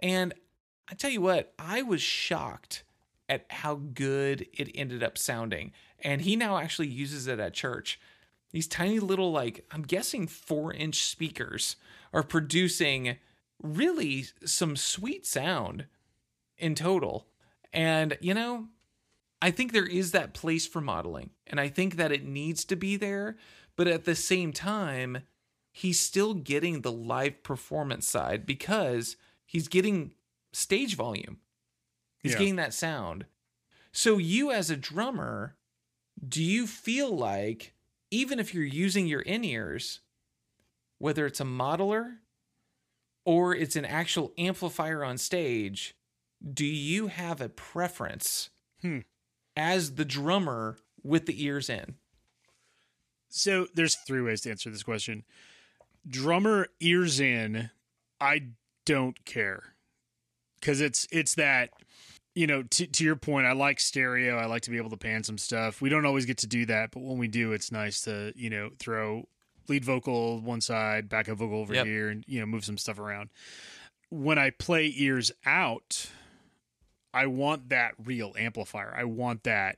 And 0.00 0.32
I 0.90 0.94
tell 0.94 1.10
you 1.10 1.20
what, 1.20 1.52
I 1.58 1.82
was 1.82 2.00
shocked 2.00 2.84
at 3.28 3.44
how 3.50 3.74
good 3.74 4.46
it 4.54 4.70
ended 4.74 5.02
up 5.02 5.18
sounding. 5.18 5.72
And 6.02 6.22
he 6.22 6.36
now 6.36 6.58
actually 6.58 6.88
uses 6.88 7.26
it 7.26 7.38
at 7.40 7.54
church. 7.54 7.98
These 8.50 8.66
tiny 8.68 8.98
little, 8.98 9.32
like, 9.32 9.64
I'm 9.70 9.82
guessing 9.82 10.26
four 10.26 10.74
inch 10.74 11.04
speakers 11.04 11.76
are 12.12 12.22
producing 12.22 13.16
really 13.62 14.26
some 14.44 14.76
sweet 14.76 15.24
sound 15.26 15.86
in 16.58 16.74
total. 16.74 17.28
And, 17.72 18.18
you 18.20 18.34
know, 18.34 18.68
I 19.40 19.50
think 19.50 19.72
there 19.72 19.86
is 19.86 20.10
that 20.12 20.34
place 20.34 20.66
for 20.66 20.80
modeling, 20.80 21.30
and 21.46 21.58
I 21.58 21.68
think 21.68 21.96
that 21.96 22.12
it 22.12 22.24
needs 22.24 22.64
to 22.66 22.76
be 22.76 22.96
there. 22.96 23.36
But 23.74 23.88
at 23.88 24.04
the 24.04 24.14
same 24.14 24.52
time, 24.52 25.22
he's 25.72 25.98
still 25.98 26.34
getting 26.34 26.82
the 26.82 26.92
live 26.92 27.42
performance 27.42 28.06
side 28.06 28.44
because 28.44 29.16
he's 29.46 29.66
getting 29.68 30.12
stage 30.52 30.94
volume. 30.94 31.38
He's 32.18 32.32
Yeah. 32.32 32.38
getting 32.38 32.56
that 32.56 32.74
sound. 32.74 33.24
So, 33.92 34.18
you 34.18 34.50
as 34.50 34.68
a 34.70 34.76
drummer, 34.76 35.56
do 36.26 36.42
you 36.42 36.66
feel 36.66 37.14
like, 37.16 37.74
even 38.10 38.38
if 38.38 38.54
you're 38.54 38.64
using 38.64 39.06
your 39.06 39.22
in 39.22 39.44
ears, 39.44 40.00
whether 40.98 41.26
it's 41.26 41.40
a 41.40 41.44
modeler 41.44 42.18
or 43.24 43.54
it's 43.54 43.76
an 43.76 43.84
actual 43.84 44.32
amplifier 44.38 45.04
on 45.04 45.18
stage, 45.18 45.94
do 46.52 46.64
you 46.66 47.08
have 47.08 47.40
a 47.40 47.48
preference 47.48 48.50
Hmm. 48.80 49.00
as 49.56 49.94
the 49.94 50.04
drummer 50.04 50.78
with 51.02 51.26
the 51.26 51.44
ears 51.44 51.68
in? 51.68 51.96
So 53.28 53.66
there's 53.74 53.94
three 53.94 54.20
ways 54.20 54.42
to 54.42 54.50
answer 54.50 54.70
this 54.70 54.82
question. 54.82 55.24
Drummer 56.06 56.66
ears 56.80 57.20
in, 57.20 57.70
I 58.20 58.48
don't 58.84 59.24
care. 59.24 59.74
Cuz 60.60 60.80
it's 60.80 61.06
it's 61.10 61.34
that 61.36 61.70
you 62.34 62.46
know, 62.46 62.62
to 62.62 62.86
to 62.86 63.04
your 63.04 63.16
point, 63.16 63.46
I 63.46 63.52
like 63.52 63.78
stereo. 63.80 64.36
I 64.36 64.46
like 64.46 64.62
to 64.62 64.70
be 64.70 64.76
able 64.78 64.90
to 64.90 64.96
pan 64.96 65.22
some 65.24 65.38
stuff. 65.38 65.80
We 65.80 65.88
don't 65.88 66.06
always 66.06 66.26
get 66.26 66.38
to 66.38 66.46
do 66.46 66.66
that, 66.66 66.90
but 66.92 67.02
when 67.02 67.18
we 67.18 67.28
do, 67.28 67.52
it's 67.52 67.70
nice 67.70 68.02
to, 68.02 68.32
you 68.36 68.50
know, 68.50 68.70
throw 68.78 69.28
lead 69.68 69.84
vocal 69.84 70.40
one 70.40 70.60
side, 70.60 71.08
backup 71.08 71.38
vocal 71.38 71.58
over 71.58 71.74
Yep. 71.74 71.86
here 71.86 72.08
and 72.08 72.24
you 72.26 72.40
know, 72.40 72.46
move 72.46 72.64
some 72.64 72.78
stuff 72.78 72.98
around. 72.98 73.30
When 74.10 74.38
I 74.38 74.50
play 74.50 74.92
ears 74.96 75.30
out, 75.46 76.10
I 77.14 77.26
want 77.26 77.68
that 77.68 77.94
real 78.02 78.32
amplifier. 78.38 78.94
I 78.96 79.04
want 79.04 79.44
that 79.44 79.76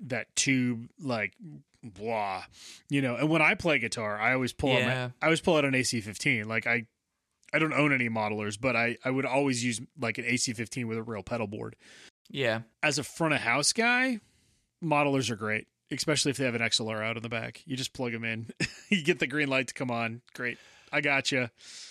that 0.00 0.34
tube 0.36 0.88
like 1.00 1.34
blah 1.82 2.42
you 2.88 3.00
know 3.00 3.14
and 3.14 3.28
when 3.28 3.40
i 3.42 3.54
play 3.54 3.78
guitar 3.78 4.18
i 4.18 4.32
always 4.32 4.52
pull 4.52 4.72
out 4.72 4.82
my, 4.86 5.04
i 5.22 5.26
always 5.26 5.40
pull 5.40 5.56
out 5.56 5.64
an 5.64 5.72
ac15 5.72 6.46
like 6.46 6.66
i 6.66 6.84
i 7.54 7.58
don't 7.58 7.72
own 7.72 7.92
any 7.92 8.08
modelers 8.10 8.60
but 8.60 8.76
i 8.76 8.96
i 9.04 9.10
would 9.10 9.24
always 9.24 9.64
use 9.64 9.80
like 9.98 10.18
an 10.18 10.24
ac15 10.24 10.84
with 10.86 10.98
a 10.98 11.02
real 11.02 11.22
pedal 11.22 11.46
board. 11.46 11.76
Yeah. 12.30 12.60
as 12.82 12.98
a 12.98 13.04
front 13.04 13.34
of 13.34 13.40
house 13.40 13.72
guy 13.72 14.18
modelers 14.82 15.30
are 15.30 15.36
great 15.36 15.66
especially 15.90 16.30
if 16.30 16.36
they 16.38 16.44
have 16.44 16.54
an 16.54 16.62
xlr 16.62 17.04
out 17.04 17.16
in 17.16 17.22
the 17.22 17.28
back. 17.28 17.62
You 17.66 17.76
just 17.76 17.92
plug 17.92 18.12
them 18.12 18.24
in. 18.24 18.48
You 18.90 19.02
get 19.04 19.18
the 19.18 19.26
green 19.26 19.48
light 19.48 19.68
to 19.68 19.74
come 19.74 19.90
on. 19.90 20.20
Great. 20.34 20.58
I 20.92 21.00
got 21.00 21.30
you 21.32 21.48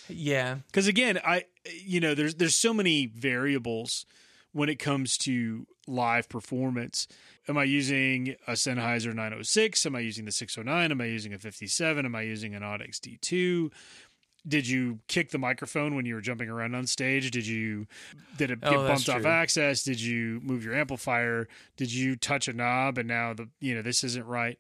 Yeah. 0.09 0.57
because 0.67 0.87
again 0.87 1.19
i 1.25 1.45
you 1.85 1.99
know 1.99 2.13
there's 2.15 2.35
there's 2.35 2.55
so 2.55 2.73
many 2.73 3.05
variables 3.07 4.05
when 4.51 4.69
it 4.69 4.77
comes 4.79 5.17
to 5.19 5.65
live 5.87 6.29
performance. 6.29 7.07
Am 7.47 7.57
i 7.57 7.63
using 7.63 8.35
a 8.47 8.53
sennheiser 8.53 9.13
906 9.13 9.85
am 9.85 9.95
i 9.95 9.99
using 9.99 10.25
the 10.25 10.31
609 10.31 10.91
am 10.91 11.01
i 11.01 11.05
using 11.05 11.33
a 11.33 11.39
57 11.39 12.05
am 12.05 12.15
i 12.15 12.21
using 12.21 12.55
an 12.55 12.61
Audix 12.63 12.99
d2 12.99 13.71
did 14.47 14.67
you 14.67 14.99
kick 15.07 15.31
the 15.31 15.37
microphone 15.37 15.95
when 15.95 16.05
you 16.05 16.15
were 16.15 16.21
jumping 16.21 16.49
around 16.49 16.75
on 16.75 16.85
stage? 16.85 17.31
Did 17.31 17.47
you 17.47 17.87
did 18.37 18.51
it 18.51 18.59
get 18.61 18.73
Oh, 18.73 18.87
bumped 18.87 19.07
off 19.09 19.25
axis? 19.25 19.83
Did 19.83 20.01
you 20.01 20.39
move 20.43 20.63
your 20.65 20.75
amplifier? 20.75 21.47
Did 21.77 21.93
you 21.93 22.15
touch 22.15 22.47
a 22.47 22.53
knob 22.53 22.97
and 22.97 23.07
now 23.07 23.33
the 23.33 23.49
you 23.59 23.73
know 23.75 23.81
this 23.81 24.03
isn't 24.03 24.25
right? 24.25 24.59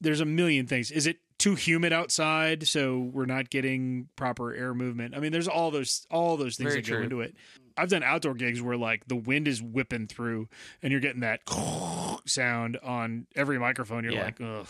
There's 0.00 0.20
a 0.20 0.24
million 0.26 0.66
things. 0.66 0.90
Is 0.90 1.06
it 1.06 1.18
too 1.38 1.54
humid 1.54 1.92
outside 1.92 2.66
so 2.66 2.98
we're 2.98 3.26
not 3.26 3.50
getting 3.50 4.08
proper 4.16 4.54
air 4.54 4.74
movement? 4.74 5.16
I 5.16 5.18
mean 5.20 5.32
there's 5.32 5.48
all 5.48 5.70
those 5.70 6.06
all 6.10 6.36
those 6.36 6.56
things 6.56 6.70
Very 6.72 6.82
that 6.82 6.90
go 6.90 7.02
into 7.02 7.20
it. 7.20 7.34
I've 7.76 7.90
done 7.90 8.02
outdoor 8.02 8.34
gigs 8.34 8.62
where 8.62 8.76
like 8.76 9.06
the 9.06 9.16
wind 9.16 9.48
is 9.48 9.60
whipping 9.60 10.06
through 10.06 10.48
and 10.82 10.92
you're 10.92 11.00
getting 11.00 11.20
that 11.20 11.40
sound 12.26 12.78
on 12.82 13.26
every 13.34 13.58
microphone. 13.58 14.04
You're 14.04 14.12
Yeah. 14.14 14.24
like 14.24 14.40
ugh. 14.40 14.68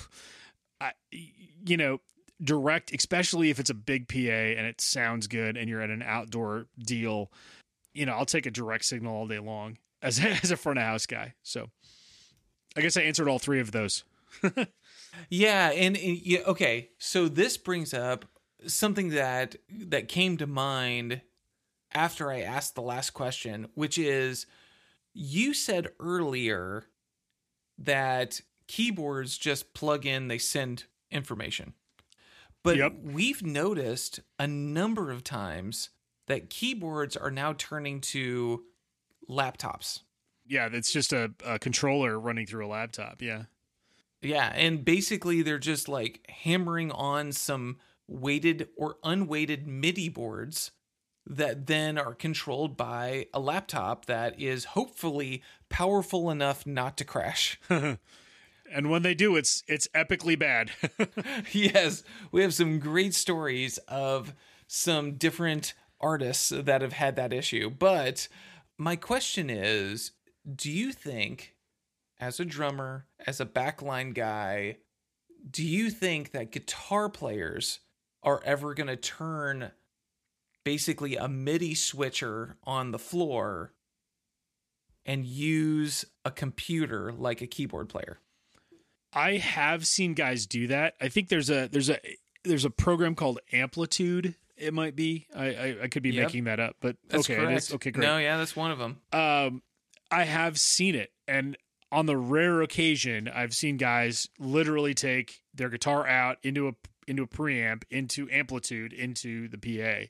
I, 0.80 0.92
you 1.10 1.76
know 1.76 2.00
direct 2.42 2.92
especially 2.92 3.50
if 3.50 3.58
it's 3.58 3.70
a 3.70 3.74
big 3.74 4.08
pa 4.08 4.18
and 4.18 4.66
it 4.66 4.80
sounds 4.80 5.26
good 5.26 5.56
and 5.56 5.68
you're 5.70 5.80
at 5.80 5.90
an 5.90 6.02
outdoor 6.02 6.66
deal 6.78 7.30
you 7.94 8.04
know 8.04 8.12
i'll 8.12 8.26
take 8.26 8.44
a 8.46 8.50
direct 8.50 8.84
signal 8.84 9.14
all 9.14 9.26
day 9.26 9.38
long 9.38 9.78
as, 10.02 10.18
as 10.42 10.50
a 10.50 10.56
front 10.56 10.78
of 10.78 10.84
house 10.84 11.06
guy 11.06 11.32
so 11.42 11.70
i 12.76 12.80
guess 12.80 12.96
i 12.96 13.00
answered 13.00 13.28
all 13.28 13.38
three 13.38 13.60
of 13.60 13.72
those 13.72 14.04
Yeah, 15.28 15.70
and, 15.70 15.96
and 15.96 16.18
yeah, 16.18 16.40
okay, 16.46 16.90
so 16.98 17.28
this 17.28 17.56
brings 17.56 17.94
up 17.94 18.24
something 18.66 19.10
that 19.10 19.56
that 19.70 20.08
came 20.08 20.36
to 20.38 20.46
mind 20.46 21.20
after 21.92 22.30
I 22.30 22.40
asked 22.40 22.74
the 22.74 22.82
last 22.82 23.10
question, 23.10 23.68
which 23.74 23.98
is 23.98 24.46
you 25.14 25.54
said 25.54 25.88
earlier 26.00 26.84
that 27.78 28.40
keyboards 28.66 29.38
just 29.38 29.74
plug 29.74 30.04
in, 30.06 30.28
they 30.28 30.38
send 30.38 30.84
information. 31.10 31.74
But 32.66 32.78
Yep. 32.78 32.94
we've 33.04 33.42
noticed 33.44 34.18
a 34.40 34.48
number 34.48 35.12
of 35.12 35.22
times 35.22 35.90
that 36.26 36.50
keyboards 36.50 37.16
are 37.16 37.30
now 37.30 37.52
turning 37.56 38.00
to 38.00 38.64
laptops. 39.30 40.00
Yeah, 40.44 40.68
it's 40.72 40.92
just 40.92 41.12
a, 41.12 41.32
a 41.44 41.60
controller 41.60 42.18
running 42.18 42.44
through 42.44 42.66
a 42.66 42.68
laptop. 42.68 43.22
Yeah. 43.22 43.44
Yeah, 44.20 44.52
and 44.54 44.84
basically 44.84 45.42
they're 45.42 45.60
just 45.60 45.88
like 45.88 46.28
hammering 46.28 46.90
on 46.90 47.30
some 47.30 47.78
weighted 48.08 48.68
or 48.76 48.96
unweighted 49.04 49.68
MIDI 49.68 50.08
boards 50.08 50.72
that 51.24 51.68
then 51.68 51.96
are 51.98 52.14
controlled 52.14 52.76
by 52.76 53.26
a 53.32 53.38
laptop 53.38 54.06
that 54.06 54.40
is 54.40 54.64
hopefully 54.64 55.42
powerful 55.68 56.30
enough 56.30 56.66
not 56.66 56.96
to 56.96 57.04
crash. 57.04 57.60
and 58.72 58.90
when 58.90 59.02
they 59.02 59.14
do, 59.14 59.36
it's 59.36 59.62
it's 59.66 59.88
epically 59.88 60.38
bad. 60.38 60.70
yes, 61.52 62.02
we 62.32 62.42
have 62.42 62.54
some 62.54 62.78
great 62.78 63.14
stories 63.14 63.78
of 63.88 64.34
some 64.66 65.12
different 65.14 65.74
artists 66.00 66.50
that 66.50 66.82
have 66.82 66.92
had 66.92 67.16
that 67.16 67.32
issue. 67.32 67.70
But 67.70 68.28
my 68.78 68.96
question 68.96 69.50
is 69.50 70.12
do 70.54 70.70
you 70.70 70.92
think, 70.92 71.54
as 72.20 72.38
a 72.38 72.44
drummer, 72.44 73.06
as 73.26 73.40
a 73.40 73.46
backline 73.46 74.14
guy, 74.14 74.78
do 75.48 75.64
you 75.64 75.90
think 75.90 76.32
that 76.32 76.52
guitar 76.52 77.08
players 77.08 77.80
are 78.22 78.42
ever 78.44 78.74
going 78.74 78.88
to 78.88 78.96
turn 78.96 79.70
basically 80.64 81.16
a 81.16 81.28
MIDI 81.28 81.74
switcher 81.74 82.56
on 82.64 82.90
the 82.90 82.98
floor 82.98 83.72
and 85.04 85.24
use 85.24 86.04
a 86.24 86.30
computer 86.30 87.12
like 87.12 87.40
a 87.40 87.46
keyboard 87.46 87.88
player? 87.88 88.20
I 89.16 89.38
have 89.38 89.86
seen 89.86 90.14
guys 90.14 90.46
do 90.46 90.66
that. 90.68 90.94
I 91.00 91.08
think 91.08 91.28
there's 91.30 91.50
a 91.50 91.66
there's 91.68 91.88
a 91.90 91.98
there's 92.44 92.64
a 92.64 92.70
program 92.70 93.14
called 93.16 93.40
AmpliTube. 93.52 94.34
It 94.56 94.72
might 94.74 94.94
be. 94.94 95.26
I 95.34 95.46
I, 95.46 95.76
I 95.84 95.88
could 95.88 96.02
be 96.02 96.10
Yep. 96.10 96.26
making 96.26 96.44
that 96.44 96.60
up, 96.60 96.76
but 96.80 96.96
That's 97.08 97.24
okay, 97.28 97.34
it 97.42 97.46
correct. 97.46 97.72
Okay, 97.74 97.90
great. 97.90 98.06
No, 98.06 98.18
yeah, 98.18 98.36
that's 98.36 98.54
one 98.54 98.70
of 98.70 98.78
them. 98.78 99.00
um, 99.12 99.62
I 100.10 100.24
have 100.24 100.60
seen 100.60 100.94
it, 100.94 101.12
and 101.26 101.56
on 101.90 102.06
the 102.06 102.16
rare 102.16 102.62
occasion, 102.62 103.26
I've 103.28 103.54
seen 103.54 103.76
guys 103.78 104.28
literally 104.38 104.92
take 104.94 105.40
their 105.54 105.68
guitar 105.70 106.06
out 106.06 106.36
into 106.42 106.68
a 106.68 106.72
into 107.08 107.22
a 107.22 107.26
preamp, 107.26 107.84
into 107.90 108.26
AmpliTube, 108.28 108.92
into 108.92 109.48
the 109.48 109.58
PA. 109.58 110.08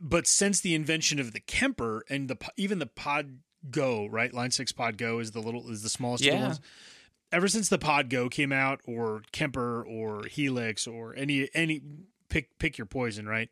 But 0.00 0.26
since 0.26 0.60
the 0.60 0.74
invention 0.74 1.18
of 1.20 1.32
the 1.32 1.40
Kemper 1.40 2.04
and 2.08 2.28
the 2.28 2.36
even 2.56 2.78
the 2.78 2.86
Pod 2.86 3.38
Go, 3.70 4.06
right, 4.06 4.32
Line 4.34 4.50
Six 4.50 4.72
Pod 4.72 4.98
Go 4.98 5.18
is 5.20 5.30
the 5.30 5.40
little 5.40 5.70
is 5.70 5.82
the 5.82 5.88
smallest 5.88 6.24
Yeah. 6.24 6.42
ones. 6.42 6.60
Ever 7.34 7.48
since 7.48 7.68
the 7.68 7.78
Pod 7.78 8.10
Go 8.10 8.28
came 8.28 8.52
out, 8.52 8.80
or 8.86 9.22
Kemper, 9.32 9.82
or 9.82 10.24
Helix, 10.26 10.86
or 10.86 11.16
any 11.16 11.48
any 11.52 11.82
pick 12.28 12.56
pick 12.60 12.78
your 12.78 12.86
poison, 12.86 13.26
right? 13.28 13.50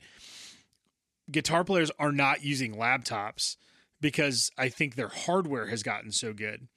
Guitar 1.30 1.64
players 1.64 1.91
are 1.99 2.12
not 2.12 2.45
using 2.45 2.76
laptops 2.76 3.57
because 4.01 4.53
I 4.57 4.68
think 4.68 4.95
their 4.95 5.09
hardware 5.09 5.66
has 5.66 5.83
gotten 5.83 6.12
so 6.12 6.33
good. 6.33 6.68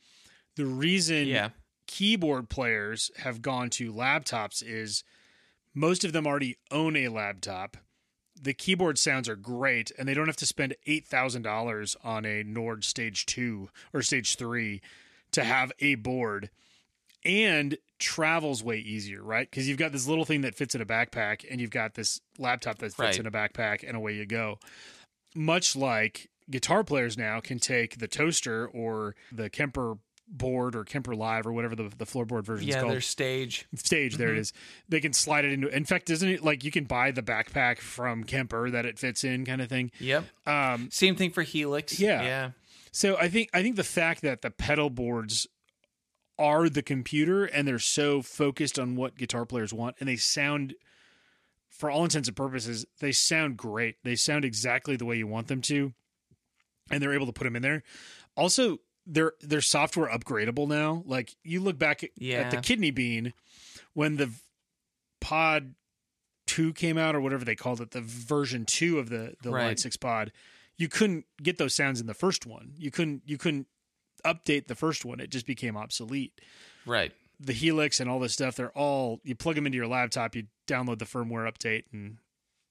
The 0.55 0.65
reason 0.65 1.27
Yeah. 1.27 1.49
keyboard 1.85 2.49
players 2.49 3.11
have 3.17 3.43
gone 3.43 3.69
to 3.71 3.93
laptops 3.93 4.63
is 4.65 5.03
most 5.75 6.03
of 6.03 6.11
them 6.11 6.25
already 6.25 6.57
own 6.71 6.95
a 6.95 7.09
laptop. 7.09 7.77
The 8.35 8.53
keyboard 8.53 8.97
sounds 8.97 9.29
are 9.29 9.35
great, 9.35 9.91
and 9.97 10.07
they 10.07 10.15
don't 10.15 10.27
have 10.27 10.37
to 10.37 10.45
spend 10.47 10.75
eight 10.87 11.07
thousand 11.07 11.43
dollars 11.43 11.95
on 12.03 12.25
a 12.25 12.41
Nord 12.41 12.83
Stage 12.83 13.27
Two 13.27 13.69
or 13.93 14.01
Stage 14.01 14.37
Three 14.37 14.81
to 15.31 15.43
have 15.43 15.71
a 15.79 15.95
board, 15.95 16.49
and 17.25 17.77
travels 17.99 18.63
way 18.63 18.77
easier, 18.77 19.23
right? 19.23 19.49
Because 19.49 19.67
you've 19.67 19.77
got 19.77 19.91
this 19.91 20.07
little 20.07 20.25
thing 20.25 20.41
that 20.41 20.55
fits 20.55 20.75
in 20.75 20.81
a 20.81 20.85
backpack, 20.85 21.45
and 21.49 21.59
you've 21.59 21.69
got 21.71 21.95
this 21.95 22.21
laptop 22.37 22.77
that 22.79 22.87
fits 22.87 22.99
Right. 22.99 23.19
in 23.19 23.25
a 23.25 23.31
backpack, 23.31 23.83
and 23.87 23.97
away 23.97 24.13
you 24.15 24.25
go. 24.25 24.59
Much 25.35 25.75
like 25.75 26.29
guitar 26.49 26.83
players 26.83 27.17
now 27.17 27.39
can 27.39 27.59
take 27.59 27.97
the 27.97 28.07
toaster 28.07 28.67
or 28.67 29.15
the 29.31 29.49
Kemper 29.49 29.97
board 30.27 30.75
or 30.75 30.83
Kemper 30.83 31.15
Live 31.15 31.45
or 31.45 31.53
whatever 31.53 31.75
the 31.75 31.89
the 31.97 32.05
floorboard 32.05 32.43
version 32.45 32.67
is 32.69 32.73
Yeah, 32.75 32.81
called 32.81 32.93
their 32.93 33.01
stage. 33.01 33.65
stage 33.75 34.17
there 34.17 34.29
Mm-hmm. 34.29 34.37
it 34.37 34.41
is 34.41 34.53
they 34.89 34.99
can 34.99 35.13
slide 35.13 35.45
it 35.45 35.51
into 35.51 35.67
in 35.67 35.85
fact 35.85 36.09
isn't 36.09 36.27
it 36.27 36.43
like 36.43 36.63
you 36.63 36.71
can 36.71 36.85
buy 36.85 37.11
the 37.11 37.21
backpack 37.21 37.77
from 37.79 38.23
kemper 38.23 38.71
that 38.71 38.85
it 38.87 38.97
fits 38.97 39.23
in 39.23 39.45
kind 39.45 39.61
of 39.61 39.69
thing 39.69 39.91
Yep. 39.99 40.23
um 40.47 40.89
Same 40.91 41.15
thing 41.15 41.29
for 41.29 41.43
Helix. 41.43 41.99
Yeah. 41.99 42.23
Yeah. 42.23 42.51
so 42.91 43.15
i 43.17 43.29
think 43.29 43.49
i 43.53 43.61
think 43.61 43.75
the 43.75 43.83
fact 43.83 44.23
that 44.23 44.41
the 44.41 44.49
pedal 44.49 44.89
boards 44.89 45.45
are 46.37 46.67
the 46.69 46.81
computer 46.81 47.45
and 47.45 47.67
they're 47.67 47.79
so 47.79 48.21
focused 48.21 48.77
on 48.77 48.95
what 48.95 49.17
guitar 49.17 49.45
players 49.45 49.73
want 49.73 49.95
and 49.99 50.09
they 50.09 50.15
sound 50.17 50.73
for 51.69 51.89
all 51.89 52.03
intents 52.03 52.27
and 52.27 52.35
purposes 52.37 52.85
they 52.99 53.11
sound 53.11 53.57
great. 53.57 53.95
They 54.03 54.15
sound 54.15 54.45
exactly 54.45 54.95
the 54.95 55.05
way 55.05 55.17
you 55.17 55.27
want 55.27 55.47
them 55.47 55.61
to 55.61 55.93
and 56.91 57.01
they're 57.01 57.13
able 57.13 57.25
to 57.25 57.33
put 57.33 57.43
them 57.45 57.55
in 57.55 57.61
there. 57.61 57.83
Also 58.35 58.79
they're 59.05 59.33
they're 59.41 59.61
software 59.61 60.09
upgradable 60.09 60.67
now. 60.67 61.03
Like 61.05 61.35
you 61.43 61.59
look 61.61 61.77
back 61.77 62.03
at, 62.03 62.09
at 62.41 62.51
the 62.51 62.57
kidney 62.57 62.91
bean 62.91 63.33
when 63.93 64.17
the 64.17 64.31
pod 65.21 65.75
2 66.47 66.73
came 66.73 66.97
out 66.97 67.15
or 67.15 67.21
whatever 67.21 67.43
they 67.45 67.55
called 67.55 67.81
it 67.81 67.91
the 67.91 68.01
version 68.01 68.65
2 68.65 68.99
of 68.99 69.09
the 69.09 69.35
the 69.41 69.51
Right. 69.51 69.65
line 69.65 69.77
6 69.77 69.97
pod 69.97 70.31
you 70.77 70.89
couldn't 70.89 71.25
get 71.41 71.57
those 71.57 71.73
sounds 71.73 72.01
in 72.01 72.07
the 72.07 72.13
first 72.13 72.45
one. 72.45 72.73
You 72.77 72.91
couldn't 72.91 73.21
you 73.25 73.37
couldn't 73.37 73.67
update 74.25 74.67
the 74.67 74.75
first 74.75 75.05
one 75.05 75.19
it 75.19 75.29
just 75.29 75.45
became 75.45 75.77
obsolete. 75.77 76.41
Right. 76.85 77.11
the 77.39 77.53
helix 77.53 77.99
and 77.99 78.09
all 78.09 78.19
this 78.19 78.33
stuff 78.33 78.55
they're 78.55 78.71
all 78.71 79.19
you 79.23 79.35
plug 79.35 79.55
them 79.55 79.65
into 79.65 79.77
your 79.77 79.87
laptop 79.87 80.35
you 80.35 80.47
download 80.67 80.99
the 80.99 81.05
firmware 81.05 81.51
update 81.51 81.83
and 81.91 82.17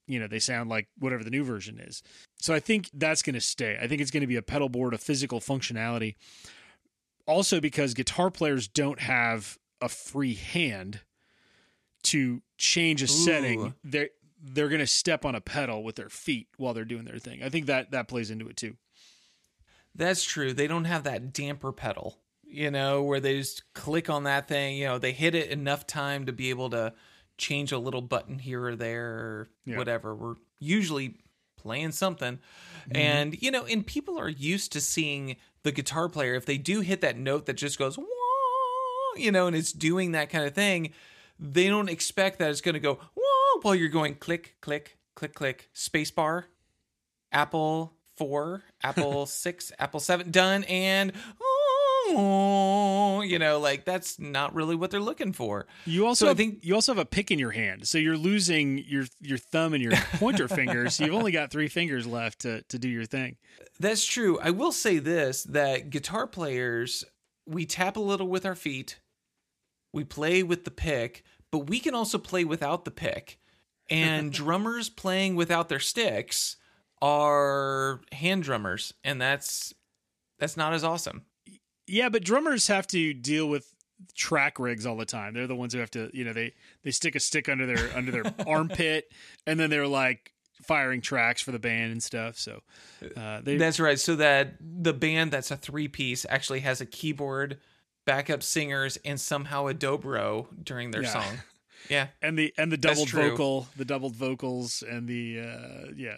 you 0.06 0.20
know 0.20 0.26
they 0.26 0.38
sound 0.38 0.68
like 0.68 0.88
whatever 0.98 1.24
the 1.24 1.30
new 1.30 1.44
version 1.44 1.78
is. 1.80 2.02
So 2.38 2.52
i 2.54 2.60
think 2.60 2.90
that's 2.92 3.22
going 3.22 3.34
to 3.34 3.40
stay. 3.40 3.78
I 3.80 3.88
think 3.88 4.00
it's 4.00 4.10
going 4.10 4.20
to 4.22 4.26
be 4.26 4.36
a 4.36 4.42
pedal 4.42 4.68
board 4.68 4.92
a 4.94 4.98
physical 4.98 5.40
functionality. 5.40 6.14
Also 7.26 7.60
because 7.60 7.94
guitar 7.94 8.30
players 8.30 8.68
don't 8.68 9.00
have 9.00 9.58
a 9.80 9.88
free 9.88 10.34
hand 10.34 11.00
to 12.04 12.42
change 12.58 13.02
a 13.02 13.08
setting 13.08 13.74
they're 13.82 14.10
they're 14.46 14.68
going 14.68 14.80
to 14.80 14.86
step 14.86 15.24
on 15.24 15.34
a 15.34 15.40
pedal 15.40 15.82
with 15.82 15.96
their 15.96 16.10
feet 16.10 16.48
while 16.58 16.74
they're 16.74 16.84
doing 16.84 17.04
their 17.06 17.18
thing. 17.18 17.42
I 17.42 17.48
think 17.48 17.66
that 17.66 17.92
that 17.92 18.08
plays 18.08 18.30
into 18.30 18.46
it 18.48 18.56
too 18.58 18.76
That's 19.94 20.24
true. 20.24 20.52
They 20.52 20.66
don't 20.66 20.84
have 20.86 21.04
that 21.04 21.32
damper 21.32 21.72
pedal, 21.72 22.18
you 22.42 22.70
know, 22.70 23.02
where 23.02 23.20
they 23.20 23.38
just 23.38 23.72
click 23.74 24.10
on 24.10 24.24
that 24.24 24.48
thing, 24.48 24.76
you 24.76 24.86
know, 24.86 24.98
they 24.98 25.12
hit 25.12 25.34
it 25.34 25.50
enough 25.50 25.86
time 25.86 26.26
to 26.26 26.32
be 26.32 26.50
able 26.50 26.70
to 26.70 26.92
change 27.38 27.72
a 27.72 27.78
little 27.78 28.02
button 28.02 28.38
here 28.38 28.64
or 28.64 28.76
there 28.76 29.06
or 29.06 29.48
Yeah. 29.64 29.76
whatever. 29.78 30.14
We're 30.14 30.36
usually 30.58 31.16
playing 31.56 31.92
something. 31.92 32.36
Mm-hmm. 32.36 32.96
And, 32.96 33.42
you 33.42 33.50
know, 33.50 33.64
and 33.64 33.86
people 33.86 34.18
are 34.18 34.28
used 34.28 34.72
to 34.72 34.80
seeing 34.80 35.36
the 35.62 35.72
guitar 35.72 36.08
player, 36.08 36.34
if 36.34 36.44
they 36.44 36.58
do 36.58 36.80
hit 36.80 37.00
that 37.00 37.16
note 37.16 37.46
that 37.46 37.54
just 37.54 37.78
goes, 37.78 37.96
wah, 37.96 38.04
you 39.16 39.32
know, 39.32 39.46
and 39.46 39.56
it's 39.56 39.72
doing 39.72 40.12
that 40.12 40.28
kind 40.28 40.44
of 40.44 40.54
thing, 40.54 40.92
they 41.38 41.68
don't 41.68 41.88
expect 41.88 42.38
that 42.38 42.50
it's 42.50 42.60
going 42.60 42.74
to 42.74 42.80
go, 42.80 42.98
wah, 43.14 43.60
while 43.62 43.74
you're 43.74 43.88
going 43.88 44.14
click, 44.16 44.56
click, 44.60 44.98
click, 45.14 45.34
click, 45.34 45.70
space 45.72 46.10
bar, 46.10 46.46
Apple 47.32 47.94
4, 48.16 48.62
Apple 48.82 49.26
6, 49.26 49.72
Apple 49.78 50.00
7 50.00 50.30
done 50.30 50.64
and 50.64 51.12
oh, 52.16 53.22
you 53.24 53.38
know, 53.38 53.58
like 53.58 53.84
that's 53.84 54.18
not 54.18 54.54
really 54.54 54.74
what 54.76 54.90
they're 54.90 55.00
looking 55.00 55.32
for. 55.32 55.66
You 55.86 56.06
also 56.06 56.26
So 56.26 56.30
I 56.30 56.34
think- 56.34 56.58
you 56.64 56.74
also 56.74 56.92
have 56.92 56.98
a 56.98 57.04
pick 57.06 57.30
in 57.30 57.38
your 57.38 57.52
hand, 57.52 57.88
so 57.88 57.98
you're 57.98 58.16
losing 58.16 58.78
your 58.86 59.04
your 59.20 59.38
thumb 59.38 59.74
and 59.74 59.82
your 59.82 59.92
pointer 60.14 60.48
fingers. 60.48 61.00
You've 61.00 61.14
only 61.14 61.32
got 61.32 61.50
three 61.50 61.68
fingers 61.68 62.06
left 62.06 62.40
to 62.40 62.62
to 62.62 62.78
do 62.78 62.88
your 62.88 63.04
thing. 63.06 63.36
That's 63.80 64.04
true. 64.04 64.38
I 64.40 64.50
will 64.50 64.72
say 64.72 64.98
this 64.98 65.44
that 65.44 65.90
guitar 65.90 66.26
players, 66.26 67.04
we 67.46 67.66
tap 67.66 67.96
a 67.96 68.00
little 68.00 68.28
with 68.28 68.46
our 68.46 68.54
feet, 68.54 69.00
we 69.92 70.04
play 70.04 70.42
with 70.42 70.64
the 70.64 70.70
pick, 70.70 71.24
but 71.50 71.68
we 71.70 71.80
can 71.80 71.94
also 71.94 72.18
play 72.18 72.44
without 72.44 72.84
the 72.84 72.90
pick. 72.90 73.38
And 73.90 74.32
drummers 74.42 74.88
playing 74.88 75.34
without 75.36 75.68
their 75.68 75.80
sticks 75.80 76.56
are 77.02 78.00
hand 78.12 78.42
drummers, 78.44 78.94
and 79.02 79.20
that's 79.20 79.74
that's 80.38 80.56
not 80.56 80.72
as 80.72 80.84
awesome. 80.84 81.24
Yeah, 81.86 82.08
but 82.08 82.24
drummers 82.24 82.68
have 82.68 82.86
to 82.88 83.12
deal 83.14 83.48
with 83.48 83.70
track 84.16 84.58
rigs 84.58 84.86
all 84.86 84.96
the 84.96 85.04
time. 85.04 85.34
They're 85.34 85.46
the 85.46 85.54
ones 85.54 85.72
who 85.74 85.80
have 85.80 85.90
to, 85.92 86.10
you 86.12 86.24
know, 86.24 86.32
they 86.32 86.54
they 86.82 86.90
stick 86.90 87.14
a 87.14 87.20
stick 87.20 87.48
under 87.48 87.66
their 87.66 87.96
under 87.96 88.10
their 88.10 88.24
armpit, 88.46 89.12
and 89.46 89.58
then 89.60 89.70
they're 89.70 89.86
like 89.86 90.32
firing 90.62 91.00
tracks 91.02 91.42
for 91.42 91.52
the 91.52 91.58
band 91.58 91.92
and 91.92 92.02
stuff. 92.02 92.38
So 92.38 92.62
uh, 93.16 93.40
they 93.42 93.56
That's 93.56 93.78
right. 93.78 93.98
So 94.00 94.16
that 94.16 94.54
the 94.60 94.94
band 94.94 95.30
that's 95.30 95.50
a 95.50 95.56
three 95.56 95.88
piece 95.88 96.24
actually 96.28 96.60
has 96.60 96.80
a 96.80 96.86
keyboard, 96.86 97.58
backup 98.06 98.42
singers, 98.42 98.96
and 99.04 99.20
somehow 99.20 99.66
a 99.68 99.74
dobro 99.74 100.46
during 100.62 100.90
their 100.90 101.02
Yeah. 101.02 101.12
song. 101.12 101.38
Yeah, 101.90 102.06
and 102.22 102.38
the 102.38 102.54
and 102.56 102.72
the 102.72 102.78
doubled 102.78 103.10
vocal, 103.10 103.68
the 103.76 103.84
doubled 103.84 104.16
vocals, 104.16 104.82
and 104.88 105.06
the 105.06 105.40
uh, 105.40 105.92
yeah. 105.94 106.16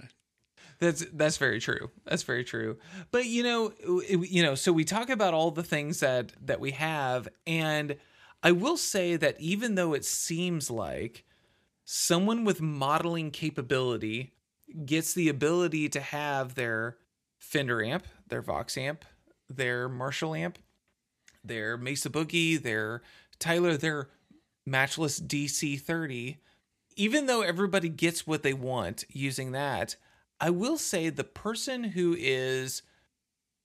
That's 0.79 1.05
that's 1.13 1.37
very 1.37 1.61
true. 1.61 1.91
That's 2.05 2.23
very 2.23 2.45
true. 2.45 2.79
But 3.11 3.27
you 3.27 3.43
know, 3.43 3.73
you 4.09 4.43
know, 4.43 4.55
so 4.55 4.73
we 4.73 4.85
talk 4.85 5.11
about 5.11 5.35
all 5.35 5.51
the 5.51 5.63
things 5.63 6.01
that 6.01 6.33
that 6.47 6.61
we 6.61 6.73
have, 6.73 7.29
and 7.47 7.97
I 8.43 8.53
will 8.53 8.77
say 8.77 9.17
that 9.17 9.41
even 9.41 9.75
though 9.75 9.95
it 9.95 10.05
seems 10.05 10.71
like 10.71 11.25
someone 11.85 12.45
with 12.45 12.61
modeling 12.61 13.31
capability 13.31 14.35
gets 14.85 15.15
the 15.15 15.29
ability 15.29 15.89
to 15.91 16.01
have 16.01 16.55
their 16.55 16.97
Fender 17.39 17.83
amp, 17.83 18.07
their 18.29 18.43
Vox 18.43 18.77
amp, 18.77 19.05
their 19.49 19.89
Marshall 19.89 20.35
amp, 20.35 20.59
their 21.45 21.77
Mesa 21.77 22.11
Boogie, 22.11 22.61
their 22.61 23.03
Tyler, 23.39 23.77
their 23.77 24.09
matchless 24.67 25.21
DC30, 25.21 26.39
even 26.97 27.27
though 27.27 27.43
everybody 27.43 27.89
gets 27.89 28.27
what 28.27 28.43
they 28.43 28.55
want 28.55 29.05
using 29.09 29.53
that, 29.53 29.97
I 30.41 30.51
will 30.51 30.79
say 30.79 31.09
the 31.09 31.25
person 31.25 31.85
who 31.85 32.15
is 32.19 32.83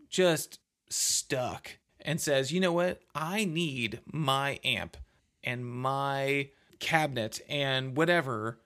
just 0.10 0.60
stuck 0.90 1.78
and 2.00 2.20
says, 2.20 2.52
you 2.52 2.60
know 2.60 2.74
what, 2.74 3.02
I 3.14 3.46
need 3.46 4.02
my 4.06 4.60
amp 4.64 4.98
and 5.44 5.66
my 5.66 6.50
cabinet 6.80 7.42
and 7.48 7.96
whatever, 7.96 8.60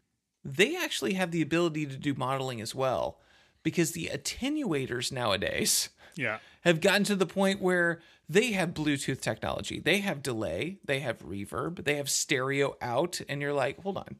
they 0.44 0.76
actually 0.76 1.14
have 1.14 1.32
the 1.32 1.42
ability 1.42 1.86
to 1.88 1.98
do 1.98 2.14
modeling 2.14 2.62
as 2.62 2.74
well. 2.76 3.20
Because 3.64 3.92
the 3.92 4.12
attenuators 4.14 5.12
nowadays 5.12 5.90
Yeah. 6.16 6.38
have 6.62 6.82
gotten 6.82 7.04
to 7.06 7.16
the 7.16 7.26
point 7.26 7.62
where 7.62 8.00
they 8.30 8.52
have 8.52 8.70
Bluetooth 8.76 9.22
technology, 9.22 9.80
they 9.80 10.00
have 10.00 10.22
delay, 10.22 10.78
they 10.86 11.00
have 11.00 11.20
reverb, 11.20 11.84
they 11.84 11.96
have 11.96 12.10
stereo 12.10 12.76
out, 12.82 13.22
and 13.28 13.42
you're 13.42 13.54
like, 13.54 13.82
hold 13.82 13.98
on, 13.98 14.20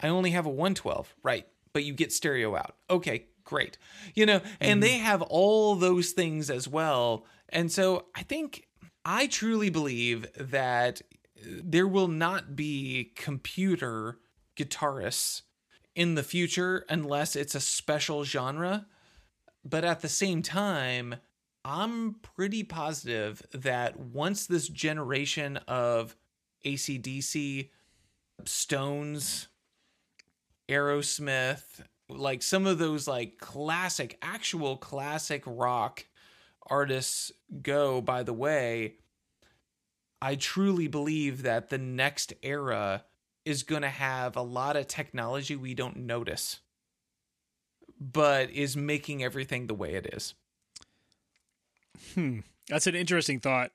I 0.00 0.08
only 0.08 0.30
have 0.32 0.44
a 0.44 0.50
112, 0.50 1.14
right? 1.22 1.46
But 1.74 1.84
you 1.84 1.92
get 1.92 2.12
stereo 2.12 2.56
out. 2.56 2.76
Okay, 2.88 3.26
great. 3.44 3.76
You 4.14 4.24
know, 4.24 4.40
and 4.60 4.80
mm-hmm. 4.80 4.80
they 4.80 4.98
have 4.98 5.20
all 5.20 5.74
those 5.74 6.12
things 6.12 6.48
as 6.48 6.66
well. 6.66 7.26
And 7.50 7.70
so 7.70 8.06
I 8.14 8.22
think 8.22 8.66
I 9.04 9.26
truly 9.26 9.68
believe 9.68 10.26
that 10.38 11.02
uh, 11.02 11.60
there 11.62 11.86
will 11.86 12.08
not 12.08 12.56
be 12.56 13.12
computer 13.14 14.18
guitarists 14.56 15.42
in 15.94 16.14
the 16.14 16.22
future 16.22 16.84
unless 16.88 17.36
it's 17.36 17.54
a 17.54 17.60
special 17.60 18.24
genre. 18.24 18.86
But 19.64 19.84
at 19.84 20.00
the 20.00 20.08
same 20.08 20.42
time, 20.42 21.16
I'm 21.64 22.16
pretty 22.20 22.62
positive 22.62 23.42
that 23.52 23.98
once 23.98 24.46
this 24.46 24.68
generation 24.68 25.56
of 25.68 26.16
ACDC, 26.64 27.70
Stones, 28.44 29.48
Aerosmith, 30.68 31.84
like 32.08 32.42
some 32.42 32.66
of 32.66 32.78
those 32.78 33.06
like 33.06 33.38
classic, 33.38 34.18
actual 34.22 34.76
classic 34.76 35.42
rock 35.46 36.04
artists 36.66 37.32
go, 37.62 38.00
by 38.00 38.22
the 38.22 38.32
way, 38.32 38.94
I 40.22 40.36
truly 40.36 40.88
believe 40.88 41.42
that 41.42 41.68
the 41.68 41.78
next 41.78 42.32
era 42.42 43.04
is 43.44 43.62
going 43.62 43.82
to 43.82 43.88
have 43.88 44.36
a 44.36 44.42
lot 44.42 44.76
of 44.76 44.88
technology 44.88 45.54
we 45.54 45.74
don't 45.74 45.98
notice, 45.98 46.60
but 48.00 48.50
is 48.50 48.76
making 48.76 49.22
everything 49.22 49.66
the 49.66 49.74
way 49.74 49.94
it 49.94 50.06
is. 50.14 50.34
Hmm. 52.14 52.40
That's 52.68 52.86
an 52.86 52.94
interesting 52.94 53.40
thought. 53.40 53.70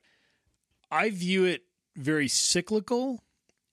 I 0.90 1.10
view 1.10 1.44
it 1.44 1.62
very 1.96 2.26
cyclical 2.26 3.22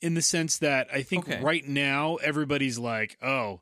in 0.02 0.14
the 0.14 0.22
sense 0.22 0.58
that 0.60 0.88
I 0.94 1.02
think 1.04 1.28
Okay. 1.28 1.42
right 1.42 1.68
now 1.68 2.16
everybody's 2.18 2.78
like, 2.78 3.18
oh, 3.22 3.62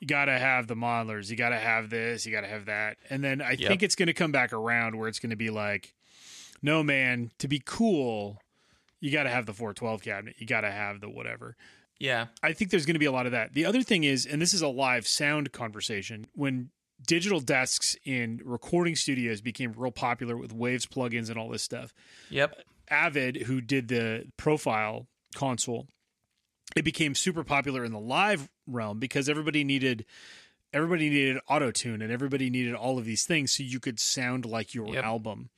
you 0.00 0.06
got 0.06 0.24
to 0.26 0.38
have 0.38 0.66
the 0.66 0.74
modelers, 0.74 1.30
you 1.30 1.36
got 1.36 1.50
to 1.50 1.58
have 1.58 1.88
this, 1.90 2.26
you 2.26 2.32
got 2.32 2.40
to 2.42 2.48
have 2.48 2.66
that. 2.66 2.96
And 3.08 3.22
then 3.22 3.40
I 3.40 3.50
Yep. 3.52 3.58
think 3.60 3.82
it's 3.82 3.94
going 3.94 4.08
to 4.08 4.12
come 4.12 4.32
back 4.32 4.52
around 4.52 4.98
where 4.98 5.08
it's 5.08 5.18
going 5.20 5.30
to 5.30 5.36
be 5.36 5.50
like, 5.50 5.94
no, 6.60 6.82
man, 6.82 7.30
to 7.38 7.48
be 7.48 7.62
cool, 7.64 8.40
you 9.00 9.10
got 9.10 9.24
to 9.24 9.30
have 9.30 9.46
the 9.46 9.52
412 9.54 10.02
cabinet, 10.02 10.34
you 10.38 10.46
got 10.46 10.62
to 10.62 10.70
have 10.70 11.00
the 11.00 11.08
whatever. 11.08 11.56
Yeah. 11.98 12.26
I 12.42 12.52
think 12.52 12.70
there's 12.72 12.84
going 12.86 12.94
to 12.94 13.00
be 13.00 13.06
a 13.06 13.12
lot 13.12 13.26
of 13.26 13.32
that. 13.32 13.54
The 13.54 13.64
other 13.64 13.82
thing 13.82 14.02
is, 14.04 14.26
and 14.26 14.42
this 14.42 14.52
is 14.54 14.62
a 14.62 14.68
live 14.68 15.06
sound 15.06 15.52
conversation, 15.52 16.26
when 16.34 16.70
digital 17.06 17.40
desks 17.40 17.96
in 18.04 18.40
recording 18.44 18.96
studios 18.96 19.40
became 19.40 19.72
real 19.76 19.90
popular 19.92 20.36
with 20.36 20.52
Waves 20.52 20.86
plugins 20.86 21.30
and 21.30 21.38
all 21.38 21.48
this 21.48 21.62
stuff, 21.62 21.94
Yep. 22.30 22.56
Avid, 22.88 23.36
who 23.42 23.60
did 23.60 23.86
the 23.88 24.26
profile 24.36 25.06
console, 25.34 25.88
it 26.76 26.84
became 26.84 27.14
super 27.14 27.44
popular 27.44 27.84
in 27.84 27.92
the 27.92 27.98
live 28.00 28.48
realm 28.66 28.98
because 28.98 29.28
everybody 29.28 29.64
needed 29.64 30.04
everybody 30.72 31.10
needed 31.10 31.38
auto 31.48 31.70
tune 31.70 32.00
and 32.00 32.10
everybody 32.10 32.48
needed 32.48 32.74
all 32.74 32.98
of 32.98 33.04
these 33.04 33.24
things 33.24 33.52
so 33.52 33.62
you 33.62 33.78
could 33.78 34.00
sound 34.00 34.46
like 34.46 34.74
your 34.74 34.94
Yep. 34.94 35.04
album. 35.04 35.50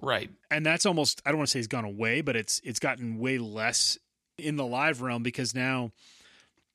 Right. 0.00 0.30
And 0.50 0.66
that's 0.66 0.84
almost 0.86 1.22
I 1.24 1.30
don't 1.30 1.38
want 1.38 1.48
to 1.48 1.52
say 1.52 1.58
it's 1.60 1.68
gone 1.68 1.84
away, 1.84 2.20
but 2.22 2.34
it's 2.36 2.60
it's 2.64 2.80
gotten 2.80 3.18
way 3.18 3.38
less 3.38 3.98
in 4.38 4.56
the 4.56 4.66
live 4.66 5.00
realm 5.02 5.22
because 5.22 5.54
now 5.54 5.92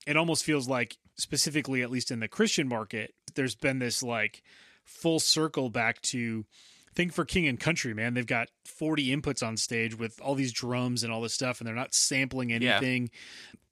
it 0.05 0.15
almost 0.15 0.45
feels 0.45 0.69
like 0.69 0.97
specifically 1.15 1.81
at 1.81 1.91
least 1.91 2.11
in 2.11 2.19
the 2.21 2.27
Christian 2.27 2.67
market, 2.67 3.13
there's 3.35 3.55
been 3.55 3.79
this 3.79 4.01
like 4.01 4.43
full 4.85 5.19
circle 5.19 5.69
back 5.69 6.01
to 6.01 6.45
think 6.97 7.13
for 7.13 7.23
King 7.23 7.47
and 7.47 7.59
Country, 7.59 7.93
man. 7.93 8.15
They've 8.15 8.25
got 8.25 8.49
40 8.65 9.15
inputs 9.15 9.45
on 9.45 9.55
stage 9.55 9.95
with 9.97 10.19
all 10.19 10.35
these 10.35 10.51
drums 10.51 11.03
and 11.03 11.13
all 11.13 11.21
this 11.21 11.33
stuff, 11.33 11.61
and 11.61 11.67
they're 11.67 11.75
not 11.75 11.93
sampling 11.93 12.49
Yeah. 12.49 12.55
anything. 12.79 13.09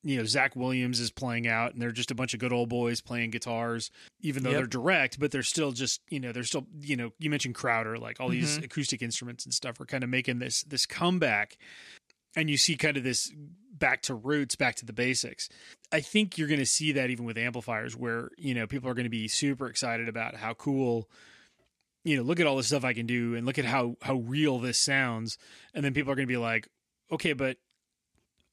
You 0.03 0.17
know, 0.17 0.25
Zach 0.25 0.55
Williams 0.55 0.99
is 0.99 1.09
playing 1.09 1.47
out, 1.47 1.73
and 1.73 1.81
they're 1.81 1.91
just 1.91 2.11
a 2.11 2.15
bunch 2.15 2.35
of 2.35 2.39
good 2.39 2.53
old 2.53 2.69
boys 2.69 3.01
playing 3.01 3.31
guitars, 3.31 3.89
even 4.21 4.43
though 4.43 4.51
Yep. 4.51 4.57
they're 4.59 4.67
direct, 4.67 5.19
but 5.19 5.31
they're 5.31 5.41
still 5.41 5.71
just, 5.71 5.99
you 6.09 6.19
know, 6.19 6.31
they're 6.31 6.43
still, 6.43 6.67
you 6.79 6.95
know, 6.95 7.11
you 7.17 7.31
mentioned 7.31 7.55
Crowder, 7.55 7.97
like 7.97 8.19
all 8.19 8.29
these 8.29 8.59
Mhm. 8.59 8.65
acoustic 8.65 9.01
instruments 9.01 9.43
and 9.43 9.53
stuff 9.53 9.81
are 9.81 9.85
kind 9.85 10.03
of 10.03 10.09
making 10.11 10.37
this 10.39 10.61
this 10.63 10.85
comeback. 10.85 11.57
And 12.35 12.49
you 12.49 12.57
see 12.57 12.75
kind 12.77 12.97
of 12.97 13.03
this 13.03 13.31
back 13.71 14.01
to 14.03 14.13
roots, 14.13 14.55
back 14.55 14.75
to 14.75 14.85
the 14.85 14.93
basics. 14.93 15.49
I 15.91 16.01
think 16.01 16.37
you're 16.37 16.47
going 16.47 16.59
to 16.59 16.65
see 16.65 16.91
that 16.91 17.09
even 17.09 17.25
with 17.25 17.37
amplifiers, 17.37 17.95
where 17.95 18.29
you 18.37 18.53
know 18.53 18.67
people 18.67 18.87
are 18.89 18.93
going 18.93 19.05
to 19.05 19.09
be 19.09 19.27
super 19.27 19.67
excited 19.67 20.07
about 20.07 20.35
how 20.35 20.53
cool, 20.53 21.09
you 22.05 22.15
know, 22.15 22.23
look 22.23 22.39
at 22.39 22.47
all 22.47 22.55
the 22.55 22.63
stuff 22.63 22.85
I 22.85 22.93
can 22.93 23.05
do, 23.05 23.35
and 23.35 23.45
look 23.45 23.59
at 23.59 23.65
how 23.65 23.97
how 24.01 24.15
real 24.15 24.59
this 24.59 24.77
sounds, 24.77 25.37
and 25.73 25.83
then 25.83 25.93
people 25.93 26.11
are 26.13 26.15
going 26.15 26.27
to 26.27 26.33
be 26.33 26.37
like, 26.37 26.69
okay, 27.11 27.33
but 27.33 27.57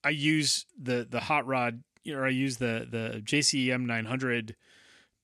I 0.03 0.11
use 0.11 0.67
the 0.77 1.07
the 1.09 1.21
hot 1.21 1.47
rod, 1.47 1.85
or 2.11 2.27
I 2.27 2.31
use 2.31 2.57
the 2.57 2.89
the 2.91 3.21
JCM 3.25 3.83
900 3.87 4.57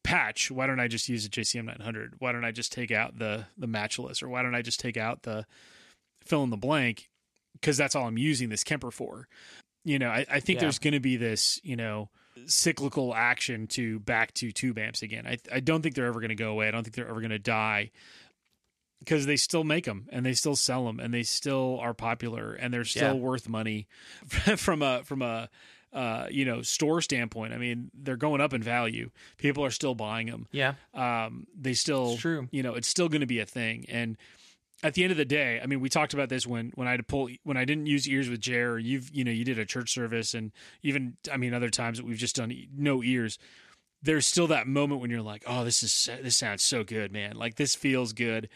patch. 0.04 0.50
Why 0.50 0.66
don't 0.68 0.78
I 0.78 0.86
just 0.86 1.08
use 1.08 1.26
a 1.26 1.28
JCM 1.28 1.64
900? 1.64 2.14
Why 2.18 2.30
don't 2.30 2.44
I 2.44 2.52
just 2.52 2.70
take 2.70 2.92
out 2.92 3.18
the 3.18 3.46
the 3.56 3.66
matchless, 3.66 4.22
or 4.22 4.28
why 4.28 4.42
don't 4.42 4.54
I 4.54 4.62
just 4.62 4.78
take 4.78 4.96
out 4.96 5.22
the 5.22 5.46
fill 6.24 6.44
in 6.44 6.50
the 6.50 6.56
blank? 6.56 7.08
Because 7.54 7.76
that's 7.76 7.96
all 7.96 8.06
I'm 8.06 8.18
using 8.18 8.50
this 8.50 8.62
Kemper 8.62 8.92
for 8.92 9.26
you 9.84 9.98
know, 9.98 10.10
I, 10.10 10.26
I 10.30 10.40
think 10.40 10.58
Yeah. 10.58 10.64
there's 10.64 10.78
going 10.78 10.92
to 10.92 11.00
be 11.00 11.16
this, 11.16 11.60
you 11.62 11.74
know, 11.74 12.10
cyclical 12.46 13.14
action 13.14 13.66
to 13.68 13.98
back 14.00 14.32
to 14.34 14.52
tube 14.52 14.78
amps 14.78 15.02
again. 15.02 15.26
I 15.26 15.38
I 15.52 15.60
don't 15.60 15.82
think 15.82 15.94
they're 15.94 16.06
ever 16.06 16.20
going 16.20 16.28
to 16.30 16.34
go 16.34 16.50
away. 16.50 16.68
I 16.68 16.70
don't 16.70 16.82
think 16.84 16.94
they're 16.94 17.08
ever 17.08 17.20
going 17.20 17.30
to 17.30 17.38
die 17.38 17.90
because 19.00 19.26
they 19.26 19.36
still 19.36 19.64
make 19.64 19.84
them 19.84 20.06
and 20.10 20.26
they 20.26 20.32
still 20.34 20.56
sell 20.56 20.84
them 20.86 20.98
and 21.00 21.14
they 21.14 21.22
still 21.22 21.78
are 21.80 21.94
popular 21.94 22.54
and 22.54 22.72
they're 22.74 22.84
still 22.84 23.14
Yeah. 23.14 23.20
worth 23.20 23.48
money 23.48 23.86
from 24.56 24.82
a 24.82 25.02
from 25.04 25.22
a 25.22 25.48
uh, 25.92 26.26
you 26.30 26.44
know 26.44 26.60
store 26.62 27.00
standpoint. 27.00 27.52
I 27.54 27.58
mean, 27.58 27.90
they're 27.94 28.16
going 28.16 28.40
up 28.40 28.52
in 28.52 28.62
value. 28.62 29.10
People 29.38 29.64
are 29.64 29.70
still 29.70 29.94
buying 29.94 30.26
them. 30.26 30.46
Yeah. 30.52 30.74
Um, 30.94 31.46
they 31.58 31.72
still 31.74 32.12
It's 32.12 32.20
true. 32.20 32.48
you 32.50 32.62
know 32.62 32.74
it's 32.74 32.88
still 32.88 33.08
going 33.08 33.22
to 33.22 33.26
be 33.26 33.40
a 33.40 33.46
thing 33.46 33.86
and 33.88 34.16
at 34.82 34.94
the 34.94 35.02
end 35.02 35.10
of 35.10 35.16
the 35.16 35.24
day 35.24 35.60
i 35.62 35.66
mean 35.66 35.80
we 35.80 35.88
talked 35.88 36.14
about 36.14 36.28
this 36.28 36.46
when 36.46 36.70
when 36.74 36.86
i 36.86 36.92
had 36.92 36.98
to 36.98 37.02
pull 37.02 37.28
when 37.44 37.56
i 37.56 37.64
didn't 37.64 37.86
use 37.86 38.08
ears 38.08 38.28
with 38.28 38.40
jer 38.40 38.72
or 38.72 38.78
you've 38.78 39.10
you 39.10 39.24
know 39.24 39.30
you 39.32 39.44
did 39.44 39.58
a 39.58 39.64
church 39.66 39.92
service 39.92 40.34
and 40.34 40.52
even 40.82 41.16
i 41.32 41.36
mean 41.36 41.52
other 41.52 41.70
times 41.70 41.98
that 41.98 42.06
we've 42.06 42.16
just 42.18 42.36
done 42.36 42.52
no 42.76 43.02
ears 43.02 43.38
there's 44.02 44.26
still 44.26 44.46
that 44.46 44.66
moment 44.68 45.00
when 45.00 45.10
you're 45.10 45.22
like 45.22 45.42
oh 45.46 45.64
this 45.64 45.82
is 45.82 46.08
this 46.22 46.36
sounds 46.36 46.62
so 46.62 46.84
good 46.84 47.12
man 47.12 47.34
like 47.36 47.56
this 47.56 47.74
feels 47.74 48.12
good 48.12 48.48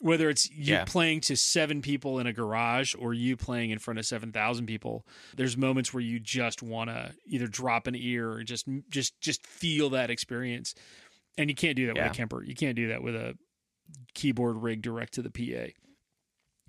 whether 0.00 0.30
it's 0.30 0.48
you 0.52 0.74
Yeah. 0.74 0.84
playing 0.84 1.22
to 1.22 1.36
seven 1.36 1.82
people 1.82 2.20
in 2.20 2.26
a 2.28 2.32
garage 2.32 2.94
or 2.96 3.12
you 3.12 3.36
playing 3.36 3.70
in 3.70 3.78
front 3.80 3.98
of 3.98 4.06
7000 4.06 4.64
people 4.66 5.04
there's 5.36 5.56
moments 5.56 5.92
where 5.92 6.02
you 6.02 6.20
just 6.20 6.62
want 6.62 6.88
to 6.88 7.12
either 7.26 7.48
drop 7.48 7.86
an 7.88 7.94
ear 7.96 8.30
or 8.30 8.42
just 8.44 8.66
just 8.88 9.20
just 9.20 9.44
feel 9.46 9.90
that 9.90 10.08
experience 10.08 10.74
and 11.36 11.50
you 11.50 11.54
can't 11.54 11.76
do 11.76 11.86
that 11.88 11.96
Yeah. 11.96 12.04
with 12.04 12.12
a 12.12 12.16
Kemper. 12.16 12.42
You 12.42 12.54
can't 12.54 12.74
do 12.74 12.88
that 12.88 13.00
with 13.02 13.14
a 13.14 13.36
keyboard 14.14 14.56
rig 14.62 14.82
direct 14.82 15.14
to 15.14 15.22
the 15.22 15.30
PA. 15.30 15.72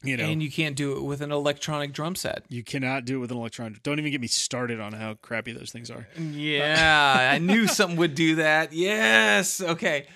You 0.01 0.15
know, 0.15 0.23
And 0.23 0.41
you 0.41 0.49
can't 0.49 0.77
do 0.77 0.95
it 0.95 1.03
with 1.03 1.19
an 1.21 1.31
electronic 1.31 1.91
drum 1.91 2.15
set. 2.15 2.43
you 2.47 2.63
cannot 2.63 3.03
do 3.03 3.17
it 3.17 3.19
with 3.19 3.31
an 3.31 3.37
electronic. 3.37 3.83
Don't 3.83 3.99
even 3.99 4.11
get 4.11 4.21
me 4.21 4.27
started 4.27 4.79
on 4.79 4.93
how 4.93 5.15
crappy 5.15 5.51
those 5.51 5.71
things 5.71 5.91
are. 5.91 6.07
Yeah, 6.17 7.31
I 7.33 7.37
knew 7.39 7.67
something 7.67 7.97
would 7.97 8.15
do 8.15 8.35
that. 8.35 8.71
Yes. 8.71 9.59
Okay. 9.61 10.07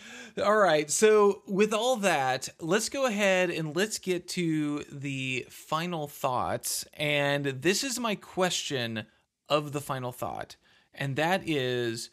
All 0.41 0.55
right. 0.55 0.89
So, 0.89 1.41
with 1.47 1.73
all 1.73 1.97
that, 1.97 2.47
let's 2.61 2.87
go 2.89 3.05
ahead 3.05 3.49
and 3.49 3.75
let's 3.75 3.99
get 3.99 4.27
to 4.29 4.83
the 4.89 5.45
final 5.49 6.07
thoughts. 6.07 6.85
And 6.93 7.45
this 7.45 7.83
is 7.83 7.99
my 7.99 8.15
question 8.15 9.05
of 9.49 9.73
the 9.73 9.81
final 9.81 10.11
thought. 10.13 10.55
And 10.93 11.17
that 11.17 11.47
is 11.47 12.09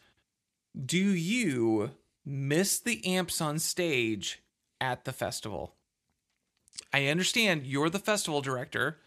Do 0.84 0.99
you 0.99 1.93
miss 2.26 2.80
the 2.80 3.07
amps 3.07 3.41
on 3.41 3.59
stage 3.61 4.43
at 4.81 5.05
the 5.05 5.12
festival? 5.12 5.74
I 6.93 7.07
understand 7.07 7.66
you're 7.66 7.91
the 7.91 7.99
festival 7.99 8.41
director, 8.41 8.99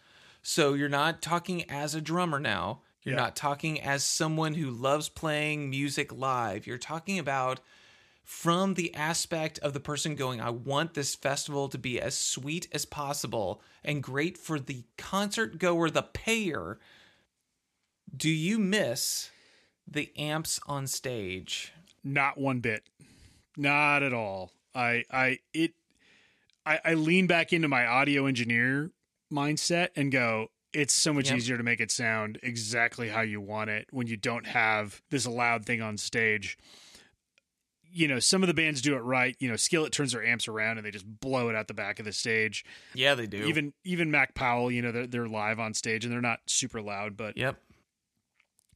so 0.42 0.74
you're 0.74 0.88
not 0.88 1.22
talking 1.22 1.68
as 1.70 1.94
a 1.94 2.00
drummer 2.00 2.38
now. 2.38 2.82
You're 3.02 3.14
Yeah. 3.14 3.22
not 3.22 3.36
talking 3.36 3.80
as 3.80 4.04
someone 4.04 4.54
who 4.54 4.70
loves 4.70 5.08
playing 5.08 5.68
music 5.70 6.12
live. 6.12 6.66
You're 6.66 6.78
talking 6.78 7.18
about 7.18 7.60
from 8.22 8.74
the 8.74 8.94
aspect 8.94 9.58
of 9.58 9.74
the 9.74 9.80
person 9.80 10.14
going, 10.14 10.40
I 10.40 10.48
want 10.48 10.94
this 10.94 11.14
festival 11.14 11.68
to 11.68 11.76
be 11.76 12.00
as 12.00 12.16
sweet 12.16 12.68
as 12.72 12.86
possible 12.86 13.60
and 13.82 14.02
great 14.02 14.38
for 14.38 14.58
the 14.58 14.84
concert 14.96 15.58
goer, 15.58 15.90
the 15.90 16.02
payer. 16.02 16.78
Do 18.16 18.30
you 18.30 18.58
miss 18.58 19.30
the 19.86 20.10
amps 20.16 20.58
on 20.66 20.86
stage? 20.86 21.72
Not 22.02 22.38
one 22.38 22.60
bit. 22.60 22.88
Not 23.56 24.02
at 24.02 24.14
all. 24.14 24.52
I 24.74 25.04
I 25.10 25.38
it 25.52 25.72
I, 26.66 26.80
I 26.84 26.94
lean 26.94 27.26
back 27.26 27.52
into 27.52 27.68
my 27.68 27.86
audio 27.86 28.26
engineer 28.26 28.90
mindset 29.32 29.88
and 29.96 30.10
go, 30.10 30.48
it's 30.72 30.94
so 30.94 31.12
much 31.12 31.26
Yep. 31.26 31.36
easier 31.36 31.56
to 31.58 31.62
make 31.62 31.80
it 31.80 31.90
sound 31.90 32.38
exactly 32.42 33.08
how 33.08 33.20
you 33.20 33.40
want 33.40 33.70
it 33.70 33.86
when 33.90 34.06
you 34.06 34.16
don't 34.16 34.46
have 34.46 35.02
this 35.10 35.26
loud 35.26 35.66
thing 35.66 35.82
on 35.82 35.96
stage. 35.98 36.56
You 37.96 38.08
know, 38.08 38.18
some 38.18 38.42
of 38.42 38.48
the 38.48 38.54
bands 38.54 38.82
do 38.82 38.96
it 38.96 39.00
right. 39.00 39.36
You 39.38 39.48
know, 39.48 39.54
Skillet 39.56 39.92
turns 39.92 40.12
their 40.12 40.24
amps 40.24 40.48
around 40.48 40.78
and 40.78 40.86
they 40.86 40.90
just 40.90 41.06
blow 41.20 41.48
it 41.48 41.54
out 41.54 41.68
the 41.68 41.74
back 41.74 42.00
of 42.00 42.04
the 42.04 42.12
stage. 42.12 42.64
Yeah, 42.94 43.14
they 43.14 43.26
do. 43.28 43.44
Even 43.44 43.72
even 43.84 44.10
Mac 44.10 44.34
Powell, 44.34 44.70
you 44.70 44.82
know, 44.82 44.90
they're 44.90 45.06
they're 45.06 45.28
live 45.28 45.60
on 45.60 45.74
stage 45.74 46.04
and 46.04 46.12
they're 46.12 46.20
not 46.20 46.40
super 46.46 46.82
loud, 46.82 47.16
but 47.16 47.36
Yep. 47.36 47.56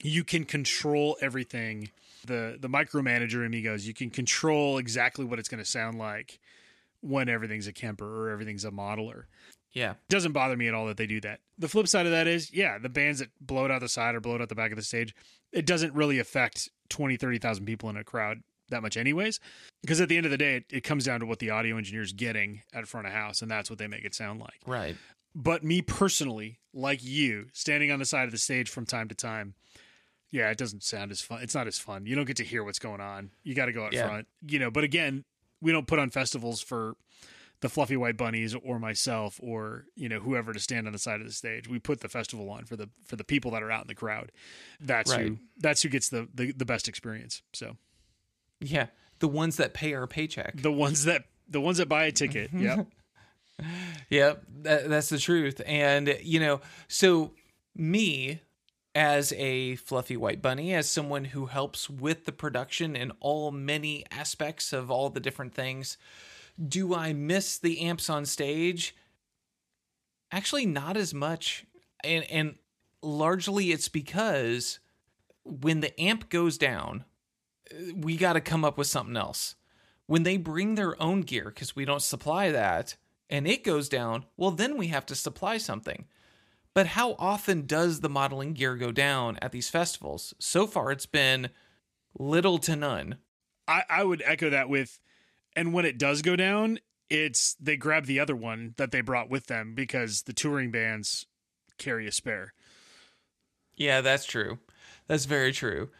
you 0.02 0.22
can 0.22 0.44
control 0.44 1.16
everything. 1.20 1.90
The 2.26 2.58
the 2.60 2.68
micromanager 2.68 3.44
in 3.44 3.50
me 3.50 3.62
goes, 3.62 3.86
you 3.86 3.94
can 3.94 4.10
control 4.10 4.78
exactly 4.78 5.24
what 5.24 5.38
it's 5.38 5.48
going 5.48 5.62
to 5.62 5.68
sound 5.68 5.98
like 5.98 6.38
when 7.00 7.28
everything's 7.28 7.66
a 7.66 7.72
Kemper 7.72 8.26
or 8.26 8.30
everything's 8.30 8.64
a 8.64 8.70
modeler. 8.70 9.24
Yeah. 9.72 9.92
It 9.92 10.08
doesn't 10.08 10.32
bother 10.32 10.56
me 10.56 10.68
at 10.68 10.74
all 10.74 10.86
that 10.86 10.96
they 10.96 11.06
do 11.06 11.20
that. 11.20 11.40
The 11.58 11.68
flip 11.68 11.88
side 11.88 12.06
of 12.06 12.12
that 12.12 12.26
is, 12.26 12.52
yeah, 12.52 12.78
the 12.78 12.88
bands 12.88 13.20
that 13.20 13.28
blow 13.40 13.64
it 13.64 13.70
out 13.70 13.80
the 13.80 13.88
side 13.88 14.14
or 14.14 14.20
blow 14.20 14.34
it 14.34 14.42
out 14.42 14.48
the 14.48 14.54
back 14.54 14.72
of 14.72 14.76
the 14.76 14.82
stage, 14.82 15.14
it 15.52 15.66
doesn't 15.66 15.94
really 15.94 16.18
affect 16.18 16.68
20, 16.88 17.16
30,000 17.16 17.64
people 17.64 17.88
in 17.90 17.96
a 17.96 18.04
crowd 18.04 18.42
that 18.70 18.82
much 18.82 18.96
anyways. 18.96 19.40
Because 19.82 20.00
at 20.00 20.08
the 20.08 20.16
end 20.16 20.26
of 20.26 20.32
the 20.32 20.38
day, 20.38 20.56
it, 20.56 20.64
it 20.70 20.80
comes 20.84 21.04
down 21.04 21.20
to 21.20 21.26
what 21.26 21.38
the 21.38 21.50
audio 21.50 21.76
engineer's 21.76 22.12
getting 22.12 22.62
at 22.72 22.86
front 22.88 23.06
of 23.06 23.12
house, 23.12 23.42
and 23.42 23.50
that's 23.50 23.70
what 23.70 23.78
they 23.78 23.86
make 23.86 24.04
it 24.04 24.14
sound 24.14 24.40
like. 24.40 24.60
Right. 24.66 24.96
But 25.34 25.62
me 25.62 25.82
personally, 25.82 26.58
like 26.72 27.04
you, 27.04 27.46
standing 27.52 27.92
on 27.92 27.98
the 27.98 28.04
side 28.04 28.24
of 28.24 28.32
the 28.32 28.38
stage 28.38 28.68
from 28.70 28.86
time 28.86 29.08
to 29.08 29.14
time, 29.14 29.54
yeah, 30.30 30.50
it 30.50 30.58
doesn't 30.58 30.82
sound 30.82 31.10
as 31.10 31.20
fun. 31.20 31.42
It's 31.42 31.54
not 31.54 31.66
as 31.66 31.78
fun. 31.78 32.06
You 32.06 32.14
don't 32.14 32.24
get 32.26 32.36
to 32.38 32.44
hear 32.44 32.62
what's 32.64 32.78
going 32.78 33.00
on. 33.00 33.30
You 33.42 33.54
got 33.54 33.66
to 33.66 33.72
go 33.72 33.84
out 33.84 33.92
Yeah. 33.92 34.06
front, 34.08 34.26
you 34.46 34.58
know. 34.58 34.70
But 34.70 34.84
again, 34.84 35.24
we 35.60 35.72
don't 35.72 35.86
put 35.86 35.98
on 35.98 36.10
festivals 36.10 36.60
for 36.60 36.94
the 37.60 37.68
fluffy 37.68 37.96
white 37.96 38.16
bunnies 38.16 38.54
or 38.54 38.78
myself 38.78 39.40
or 39.42 39.84
you 39.96 40.08
know 40.08 40.20
whoever 40.20 40.52
to 40.52 40.60
stand 40.60 40.86
on 40.86 40.92
the 40.92 40.98
side 40.98 41.20
of 41.20 41.26
the 41.26 41.32
stage. 41.32 41.68
We 41.68 41.78
put 41.80 42.00
the 42.00 42.08
festival 42.08 42.48
on 42.50 42.64
for 42.64 42.76
the 42.76 42.88
for 43.06 43.16
the 43.16 43.24
people 43.24 43.50
that 43.52 43.62
are 43.64 43.70
out 43.70 43.82
in 43.82 43.88
the 43.88 43.94
crowd. 43.96 44.30
That's 44.80 45.10
Right. 45.10 45.26
who 45.26 45.38
that's 45.56 45.82
who 45.82 45.88
gets 45.88 46.08
the, 46.08 46.28
the 46.32 46.52
the 46.52 46.64
best 46.64 46.86
experience. 46.88 47.42
So 47.52 47.76
Yeah. 48.60 48.86
The 49.18 49.26
ones 49.28 49.56
that 49.56 49.74
pay 49.74 49.92
our 49.94 50.06
paycheck. 50.06 50.62
the 50.62 50.70
ones 50.70 51.04
that 51.04 51.24
the 51.48 51.60
ones 51.60 51.78
that 51.78 51.88
buy 51.88 52.04
a 52.04 52.12
ticket, 52.12 52.52
mm-hmm. 52.52 52.64
yeah. 52.64 52.82
Yep, 54.10 54.44
that, 54.62 54.88
that's 54.88 55.08
the 55.08 55.18
truth. 55.18 55.60
And, 55.66 56.16
you 56.22 56.38
know, 56.38 56.60
so 56.86 57.32
me 57.74 58.40
as 58.98 59.32
a 59.34 59.76
fluffy 59.76 60.16
white 60.16 60.42
bunny, 60.42 60.74
as 60.74 60.90
someone 60.90 61.26
who 61.26 61.46
helps 61.46 61.88
with 61.88 62.24
the 62.24 62.32
production 62.32 62.96
in 62.96 63.12
all 63.20 63.52
many 63.52 64.04
aspects 64.10 64.72
of 64.72 64.90
all 64.90 65.08
the 65.08 65.20
different 65.20 65.54
things, 65.54 65.96
do 66.60 66.96
I 66.96 67.12
miss 67.12 67.58
the 67.58 67.80
amps 67.82 68.10
on 68.10 68.26
stage? 68.26 68.96
Actually, 70.32 70.66
not 70.66 70.96
as 70.96 71.14
much. 71.14 71.64
And, 72.02 72.24
and 72.28 72.56
largely 73.00 73.70
it's 73.70 73.88
because 73.88 74.80
when 75.44 75.78
the 75.78 75.98
amp 76.00 76.28
goes 76.28 76.58
down, 76.58 77.04
we 77.94 78.16
got 78.16 78.32
to 78.32 78.40
come 78.40 78.64
up 78.64 78.76
with 78.76 78.88
something 78.88 79.16
else. 79.16 79.54
When 80.06 80.24
they 80.24 80.38
bring 80.38 80.74
their 80.74 81.00
own 81.00 81.20
gear, 81.20 81.44
because 81.44 81.76
we 81.76 81.84
don't 81.84 82.02
supply 82.02 82.50
that, 82.50 82.96
and 83.30 83.46
it 83.46 83.62
goes 83.62 83.88
down, 83.88 84.24
well, 84.36 84.50
then 84.50 84.76
we 84.76 84.88
have 84.88 85.06
to 85.06 85.14
supply 85.14 85.56
something. 85.56 86.06
But 86.74 86.88
how 86.88 87.16
often 87.18 87.66
does 87.66 88.00
the 88.00 88.08
modeling 88.08 88.52
gear 88.52 88.76
go 88.76 88.92
down 88.92 89.38
at 89.42 89.52
these 89.52 89.68
festivals? 89.68 90.34
So 90.38 90.66
far, 90.66 90.92
it's 90.92 91.06
been 91.06 91.50
little 92.18 92.58
to 92.58 92.76
none. 92.76 93.16
I, 93.66 93.82
I 93.88 94.04
would 94.04 94.22
echo 94.24 94.50
that 94.50 94.68
with, 94.68 95.00
and 95.56 95.72
when 95.72 95.84
it 95.84 95.98
does 95.98 96.22
go 96.22 96.36
down, 96.36 96.78
it's 97.10 97.54
they 97.54 97.76
grab 97.76 98.06
the 98.06 98.20
other 98.20 98.36
one 98.36 98.74
that 98.76 98.90
they 98.90 99.00
brought 99.00 99.30
with 99.30 99.46
them 99.46 99.74
because 99.74 100.22
the 100.22 100.32
touring 100.32 100.70
bands 100.70 101.26
carry 101.78 102.06
a 102.06 102.12
spare. 102.12 102.52
Yeah, 103.76 104.00
that's 104.00 104.26
true. 104.26 104.58
That's 105.06 105.24
very 105.24 105.52
true. 105.52 105.90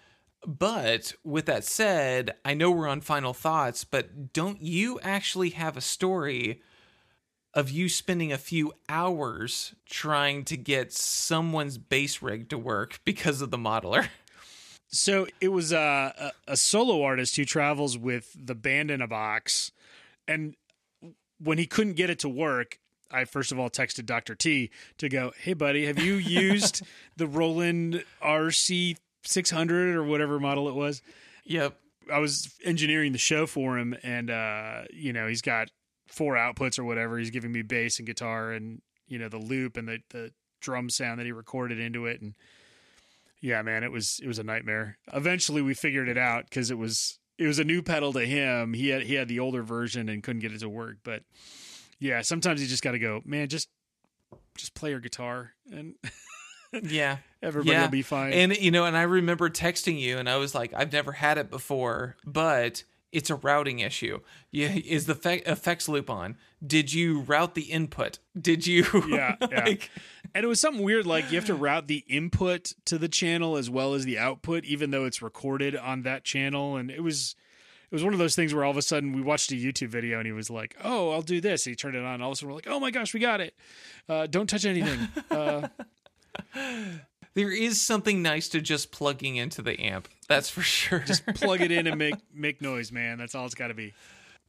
But 0.47 1.15
with 1.25 1.47
that 1.47 1.65
said, 1.65 2.37
I 2.45 2.55
know 2.55 2.71
we're 2.71 2.89
on 2.89 3.01
final 3.01 3.35
thoughts, 3.35 3.85
but 3.85 4.33
don't 4.33 4.63
you 4.63 5.01
actually 5.01 5.51
have 5.51 5.77
a 5.77 5.81
story 5.81 6.63
of 7.59 7.69
you 7.71 7.89
spending 7.89 8.33
a 8.33 8.39
few 8.39 8.73
hours 8.89 9.75
trying 9.85 10.45
to 10.45 10.57
get 10.57 10.93
someone's 10.93 11.77
bass 11.77 12.23
rig 12.23 12.49
to 12.49 12.57
work 12.57 13.01
because 13.05 13.43
of 13.43 13.51
the 13.51 13.59
modeler? 13.59 14.07
So 14.87 15.27
it 15.41 15.49
was 15.49 15.73
a, 15.73 16.15
a, 16.47 16.53
a 16.53 16.57
solo 16.57 17.03
artist 17.03 17.35
who 17.35 17.45
travels 17.45 17.99
with 17.99 18.31
the 18.39 18.55
band 18.55 18.93
in 18.93 19.03
a 19.03 19.09
box, 19.09 19.73
and 20.29 20.55
when 21.41 21.59
he 21.59 21.67
couldn't 21.67 21.95
get 21.95 22.11
it 22.11 22.21
to 22.21 22.29
work, 22.29 22.79
I 23.11 23.25
first 23.25 23.51
of 23.51 23.59
all 23.59 23.69
texted 23.69 24.07
Dr. 24.07 24.37
T 24.37 24.71
to 24.99 25.09
go, 25.09 25.33
"Hey 25.37 25.53
buddy, 25.53 25.85
have 25.87 25.99
you 25.99 26.15
used 26.15 26.83
the 27.17 27.27
Roland 27.27 28.05
RC 28.23 28.97
600 29.25 29.97
or 29.97 30.05
whatever 30.05 30.39
model 30.39 30.69
it 30.69 30.75
was?" 30.75 31.03
Yep. 31.45 31.77
I 32.11 32.21
was 32.21 32.55
engineering 32.65 33.13
the 33.13 33.19
show 33.19 33.47
for 33.47 33.77
him, 33.77 33.97
and 34.05 34.31
uh, 34.31 34.85
you 34.91 35.13
know 35.13 35.27
he's 35.27 35.43
got 35.43 35.69
four 36.09 36.35
outputs 36.35 36.79
or 36.79 36.85
whatever. 36.85 37.19
He's 37.19 37.31
giving 37.31 37.53
me 37.53 37.63
bass 37.63 37.99
and 37.99 38.07
guitar, 38.07 38.53
and 38.53 38.83
you 39.07 39.19
know 39.19 39.29
the 39.29 39.39
loop 39.39 39.77
and 39.77 39.89
the 39.89 40.01
the 40.11 40.33
drum 40.61 40.91
sound 40.91 41.21
that 41.21 41.27
he 41.27 41.33
recorded 41.33 41.79
into 41.79 42.07
it, 42.07 42.21
and 42.21 42.35
yeah, 43.41 43.63
man, 43.63 43.85
it 43.85 43.93
was 43.93 44.21
it 44.23 44.27
was 44.27 44.39
a 44.39 44.45
nightmare. 44.45 44.99
Eventually, 45.13 45.63
we 45.63 45.75
figured 45.75 46.09
it 46.09 46.19
out 46.19 46.45
because 46.45 46.71
it 46.71 46.79
was 46.79 47.19
it 47.39 47.47
was 47.47 47.59
a 47.59 47.65
new 47.65 47.83
pedal 47.83 48.13
to 48.13 48.27
him. 48.27 48.75
He 48.75 48.89
had 48.89 49.03
he 49.03 49.15
had 49.15 49.29
the 49.29 49.41
older 49.41 49.63
version 49.63 50.09
and 50.09 50.23
couldn't 50.23 50.41
get 50.41 50.53
it 50.53 50.61
to 50.61 50.69
work, 50.69 50.99
but 51.05 51.23
yeah, 51.99 52.23
sometimes 52.23 52.61
you 52.61 52.69
just 52.69 52.83
got 52.83 52.93
to 52.93 52.99
go, 52.99 53.23
man, 53.25 53.49
just 53.49 53.69
just 54.57 54.75
play 54.75 54.91
your 54.91 55.01
guitar 55.01 55.53
and 55.73 55.95
yeah, 56.83 57.19
everybody 57.43 57.73
yeah. 57.73 57.83
will 57.83 57.91
be 57.91 58.03
fine. 58.03 58.33
And 58.33 58.57
you 58.57 58.71
know, 58.71 58.85
and 58.85 58.97
I 58.97 59.03
remember 59.03 59.49
texting 59.49 59.99
you, 59.99 60.19
and 60.19 60.29
I 60.29 60.37
was 60.37 60.55
like, 60.55 60.73
I've 60.75 60.93
never 60.93 61.13
had 61.13 61.39
it 61.39 61.51
before, 61.51 62.17
but 62.25 62.85
it's 63.13 63.31
a 63.31 63.37
routing 63.37 63.79
issue. 63.79 64.21
Yeah, 64.51 64.69
is 64.69 65.07
the 65.07 65.15
fe- 65.15 65.43
effects 65.47 65.89
loop 65.89 66.11
on? 66.11 66.37
Did 66.65 66.93
you 66.93 67.21
route 67.21 67.55
the 67.55 67.63
input? 67.63 68.19
Did 68.39 68.67
you? 68.67 68.85
yeah, 69.09 69.37
yeah. 69.41 69.75
and 70.35 70.45
it 70.45 70.47
was 70.47 70.61
something 70.61 70.83
weird, 70.83 71.07
like 71.07 71.31
you 71.31 71.37
have 71.37 71.47
to 71.47 71.55
route 71.55 71.87
the 71.87 72.05
input 72.09 72.75
to 72.87 72.99
the 72.99 73.09
channel 73.09 73.57
as 73.57 73.71
well 73.71 73.95
as 73.95 74.05
the 74.05 74.19
output, 74.19 74.65
even 74.65 74.91
though 74.91 75.05
it's 75.05 75.23
recorded 75.23 75.77
on 75.77 76.03
that 76.03 76.25
channel. 76.25 76.77
And 76.77 76.91
it 76.91 77.03
was 77.03 77.35
it 77.91 77.95
was 77.95 78.05
one 78.05 78.13
of 78.13 78.19
those 78.19 78.37
things 78.37 78.53
where 78.53 78.65
all 78.65 78.71
of 78.71 78.77
a 78.77 78.83
sudden 78.83 79.15
we 79.15 79.23
watched 79.23 79.51
a 79.51 79.55
YouTube 79.55 79.89
video 79.89 80.19
and 80.19 80.27
he 80.27 80.33
was 80.33 80.51
like, 80.51 80.77
"Oh, 80.85 81.11
I'll 81.11 81.23
do 81.23 81.41
this." 81.41 81.65
He 81.65 81.75
turned 81.75 81.97
it 81.97 82.05
on. 82.05 82.15
And 82.15 82.23
all 82.23 82.31
of 82.31 82.33
a 82.33 82.37
sudden 82.37 82.49
we're 82.51 82.55
like, 82.57 82.69
"Oh 82.69 82.79
my 82.81 82.91
gosh, 82.91 83.15
we 83.15 83.21
got 83.21 83.41
it! 83.41 83.55
Uh, 84.09 84.27
don't 84.27 84.49
touch 84.49 84.65
anything." 84.65 85.09
Uh, 85.31 85.69
there 87.39 87.53
is 87.53 87.81
something 87.81 88.21
nice 88.21 88.49
to 88.49 88.61
just 88.61 88.91
plugging 88.91 89.37
into 89.37 89.63
the 89.63 89.79
amp. 89.81 90.09
That's 90.27 90.51
for 90.51 90.61
sure. 90.61 90.99
just 90.99 91.25
plug 91.25 91.61
it 91.61 91.71
in 91.71 91.87
and 91.87 91.97
make 91.97 92.17
make 92.35 92.61
noise, 92.61 92.91
man. 92.91 93.17
That's 93.17 93.37
all 93.37 93.47
it's 93.47 93.55
got 93.55 93.69
to 93.69 93.75
be. 93.75 93.95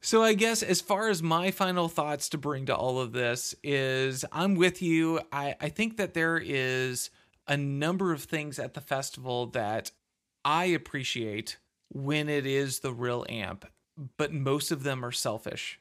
So 0.00 0.24
I 0.24 0.34
guess 0.34 0.64
as 0.64 0.80
far 0.80 1.08
as 1.08 1.22
my 1.22 1.52
final 1.52 1.88
thoughts 1.88 2.28
to 2.30 2.38
bring 2.38 2.66
to 2.66 2.74
all 2.74 2.98
of 2.98 3.12
this 3.12 3.54
is 3.62 4.24
I'm 4.32 4.56
with 4.56 4.82
you. 4.82 5.20
I, 5.30 5.54
I 5.60 5.68
think 5.68 5.98
that 5.98 6.14
there 6.14 6.36
is 6.36 7.10
a 7.46 7.56
number 7.56 8.12
of 8.12 8.24
things 8.24 8.58
at 8.58 8.74
the 8.74 8.80
festival 8.80 9.46
that 9.48 9.92
I 10.44 10.64
appreciate 10.64 11.58
when 11.90 12.28
it 12.28 12.44
is 12.44 12.80
the 12.80 12.92
real 12.92 13.24
amp, 13.28 13.66
but 14.16 14.32
most 14.32 14.72
of 14.72 14.82
them 14.82 15.04
are 15.04 15.12
selfish. 15.12 15.78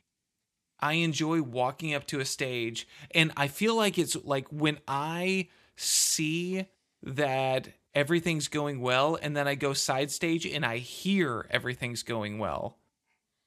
I 0.80 0.93
enjoy 0.93 1.41
walking 1.41 1.95
up 1.95 2.05
to 2.07 2.20
a 2.20 2.26
stage 2.26 2.88
and 3.16 3.32
I 3.36 3.47
feel 3.47 3.76
like 3.76 3.97
it's 3.97 4.16
like 4.24 4.47
when 4.49 4.78
I 4.88 5.47
see 5.76 6.68
that 7.04 7.70
everything's 7.93 8.47
going 8.47 8.82
well 8.82 9.18
and 9.22 9.36
then 9.36 9.47
I 9.47 9.56
go 9.56 9.74
side 9.74 10.12
stage 10.12 10.45
and 10.45 10.66
I 10.66 10.78
hear 10.78 11.47
everything's 11.50 12.04
going 12.04 12.39
well. 12.39 12.78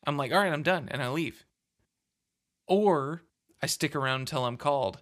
I'm 0.07 0.17
like, 0.17 0.33
all 0.33 0.39
right, 0.39 0.53
I'm 0.53 0.65
done, 0.65 0.89
and 0.91 1.03
I 1.03 1.09
leave. 1.11 1.45
Or 2.67 3.23
I 3.63 3.67
stick 3.67 3.95
around 3.95 4.21
until 4.21 4.45
I'm 4.45 4.57
called. 4.57 5.01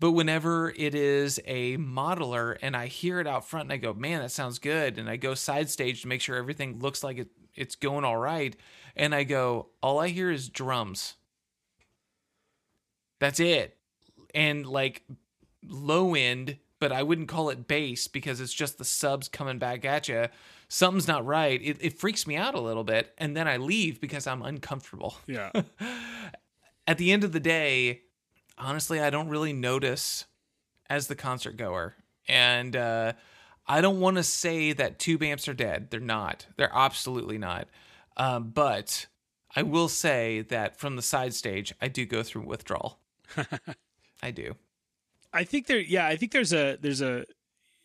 But 0.00 0.12
whenever 0.12 0.70
it 0.70 0.94
is 0.94 1.38
a 1.44 1.76
modeler 1.76 2.56
and 2.62 2.74
I 2.74 2.86
hear 2.86 3.20
it 3.20 3.26
out 3.26 3.46
front 3.46 3.66
and 3.66 3.72
I 3.72 3.76
go, 3.76 3.92
man, 3.92 4.22
that 4.22 4.30
sounds 4.30 4.58
good. 4.58 4.98
And 4.98 5.10
I 5.10 5.16
go 5.16 5.34
side 5.34 5.68
stage 5.68 6.02
to 6.02 6.08
make 6.08 6.22
sure 6.22 6.36
everything 6.36 6.78
looks 6.78 7.04
like 7.04 7.18
it, 7.18 7.28
it's 7.54 7.74
going 7.76 8.04
all 8.04 8.16
right. 8.16 8.56
And 8.96 9.14
I 9.14 9.24
go, 9.24 9.68
all 9.82 9.98
I 9.98 10.08
hear 10.08 10.30
is 10.30 10.48
drums. 10.48 11.16
That's 13.20 13.40
it. 13.40 13.76
And 14.34 14.66
like 14.66 15.02
low 15.68 16.14
end, 16.14 16.56
but 16.80 16.90
I 16.92 17.02
wouldn't 17.02 17.28
call 17.28 17.50
it 17.50 17.68
bass 17.68 18.08
because 18.08 18.40
it's 18.40 18.52
just 18.52 18.78
the 18.78 18.84
subs 18.84 19.28
coming 19.28 19.58
back 19.58 19.84
at 19.84 20.08
you 20.08 20.26
something's 20.70 21.08
not 21.08 21.26
right. 21.26 21.60
It, 21.62 21.76
it 21.80 21.98
freaks 21.98 22.26
me 22.26 22.36
out 22.36 22.54
a 22.54 22.60
little 22.60 22.84
bit. 22.84 23.12
And 23.18 23.36
then 23.36 23.46
I 23.46 23.58
leave 23.58 24.00
because 24.00 24.26
I'm 24.26 24.40
uncomfortable. 24.40 25.16
Yeah. 25.26 25.50
At 26.86 26.98
the 26.98 27.12
end 27.12 27.22
of 27.22 27.30
the 27.30 27.40
day, 27.40 28.00
honestly, 28.58 29.00
I 29.00 29.10
don't 29.10 29.28
really 29.28 29.52
notice 29.52 30.24
as 30.88 31.06
the 31.06 31.14
concert 31.14 31.56
goer. 31.56 31.94
And 32.26 32.74
uh, 32.74 33.12
I 33.66 33.80
don't 33.80 34.00
want 34.00 34.16
to 34.16 34.24
say 34.24 34.72
that 34.72 34.98
tube 34.98 35.22
amps 35.22 35.46
are 35.46 35.54
dead. 35.54 35.90
They're 35.90 36.00
not. 36.00 36.46
They're 36.56 36.72
absolutely 36.72 37.38
not. 37.38 37.68
Um, 38.16 38.50
but 38.50 39.06
I 39.54 39.62
will 39.62 39.88
say 39.88 40.40
that 40.42 40.80
from 40.80 40.96
the 40.96 41.02
side 41.02 41.34
stage, 41.34 41.72
I 41.80 41.86
do 41.86 42.04
go 42.06 42.24
through 42.24 42.42
withdrawal. 42.42 42.98
I 44.22 44.32
do. 44.32 44.56
I 45.32 45.44
think 45.44 45.66
there. 45.66 45.78
Yeah, 45.78 46.06
I 46.06 46.16
think 46.16 46.32
there's 46.32 46.52
a 46.52 46.76
there's 46.80 47.00
a 47.00 47.24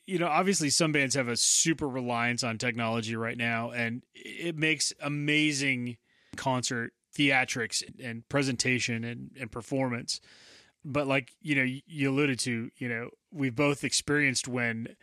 you 0.05 0.19
know, 0.19 0.27
obviously 0.27 0.69
some 0.69 0.91
bands 0.91 1.15
have 1.15 1.27
a 1.27 1.35
super 1.35 1.87
reliance 1.87 2.43
on 2.43 2.57
technology 2.57 3.15
right 3.15 3.37
now, 3.37 3.71
and 3.71 4.03
it 4.13 4.55
makes 4.55 4.93
amazing 5.01 5.97
concert 6.35 6.93
theatrics 7.17 7.83
and 8.03 8.27
presentation 8.29 9.03
and, 9.03 9.31
and 9.39 9.51
performance. 9.51 10.21
But 10.83 11.07
like, 11.07 11.31
you 11.41 11.55
know, 11.55 11.65
you 11.87 12.11
alluded 12.11 12.39
to, 12.39 12.69
you 12.77 12.89
know, 12.89 13.09
we've 13.31 13.55
both 13.55 13.83
experienced 13.83 14.47
when 14.47 14.95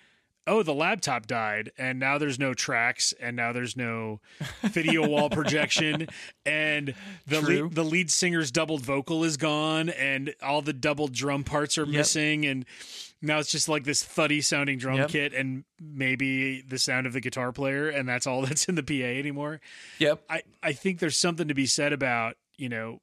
oh, 0.47 0.63
the 0.63 0.75
laptop 0.75 1.27
died 1.27 1.71
and 1.79 1.99
now 1.99 2.19
there's 2.19 2.39
no 2.39 2.53
tracks 2.55 3.15
and 3.21 3.37
now 3.37 3.53
there's 3.53 3.77
no 3.77 4.21
video 4.63 5.07
wall 5.07 5.31
projection 5.31 6.09
and 6.45 6.95
the 7.27 7.41
lead, 7.41 7.75
the 7.75 7.85
lead 7.85 8.11
singer's 8.11 8.51
doubled 8.51 8.81
vocal 8.81 9.25
is 9.25 9.37
gone 9.37 9.89
and 9.91 10.35
all 10.43 10.63
the 10.63 10.73
doubled 10.73 11.13
drum 11.13 11.45
parts 11.45 11.79
are 11.79 11.85
yep. 11.85 11.93
missing 11.93 12.45
and 12.45 12.65
now 13.23 13.39
it's 13.39 13.51
just 13.51 13.69
like 13.69 13.85
this 13.85 14.03
thuddy 14.03 14.41
sounding 14.41 14.79
drum 14.79 14.97
yep. 14.97 15.09
kit 15.09 15.33
and 15.33 15.65
maybe 15.81 16.61
the 16.63 16.79
sound 16.79 17.07
of 17.07 17.13
the 17.13 17.21
guitar 17.21 17.53
player 17.53 17.89
and 17.89 18.09
that's 18.09 18.27
all 18.27 18.43
that's 18.47 18.65
in 18.65 18.75
the 18.75 18.83
PA 18.83 18.93
anymore. 18.93 19.61
Yep. 19.99 20.25
I 20.29 20.43
I 20.63 20.73
think 20.73 20.99
there's 20.99 21.17
something 21.17 21.49
to 21.49 21.55
be 21.55 21.67
said 21.67 21.93
about, 21.93 22.37
you 22.57 22.69
know, 22.69 23.01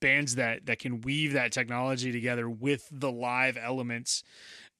bands 0.00 0.36
that 0.36 0.66
that 0.66 0.78
can 0.78 1.00
weave 1.00 1.32
that 1.32 1.50
technology 1.50 2.12
together 2.12 2.48
with 2.48 2.88
the 2.92 3.10
live 3.10 3.56
elements 3.60 4.22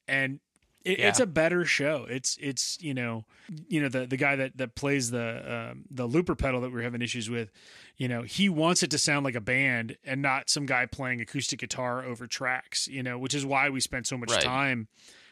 and 0.07 0.39
it, 0.85 0.99
yeah. 0.99 1.09
it's 1.09 1.21
a 1.21 1.27
better 1.27 1.65
show. 1.65 2.07
It's 2.09 2.39
it's 2.41 2.79
you 2.81 2.95
know 2.95 3.25
you 3.69 3.81
know 3.81 3.89
the 3.89 4.07
the 4.07 4.17
guy 4.17 4.37
that 4.37 4.57
that 4.57 4.75
plays 4.75 5.11
the 5.11 5.71
um, 5.71 5.85
the 5.91 6.07
looper 6.07 6.35
pedal 6.35 6.61
that 6.63 6.73
we're 6.73 6.83
having 6.83 7.03
issues 7.03 7.29
with, 7.29 7.51
you 7.97 8.09
know 8.09 8.23
he 8.23 8.49
wants 8.49 8.83
it 8.83 8.91
to 8.93 8.99
sound 8.99 9.25
like 9.25 9.35
a 9.35 9.41
band 9.41 9.97
and 10.05 10.23
not 10.23 10.49
some 10.49 10.67
guy 10.67 10.87
playing 10.87 11.21
acoustic 11.21 11.61
guitar 11.61 12.05
over 12.05 12.27
tracks. 12.27 12.89
You 12.89 13.03
know, 13.03 13.19
which 13.19 13.35
is 13.35 13.45
why 13.45 13.71
we 13.71 13.81
spent 13.81 14.07
so 14.07 14.17
much 14.17 14.31
right. 14.31 14.43
time 14.43 14.89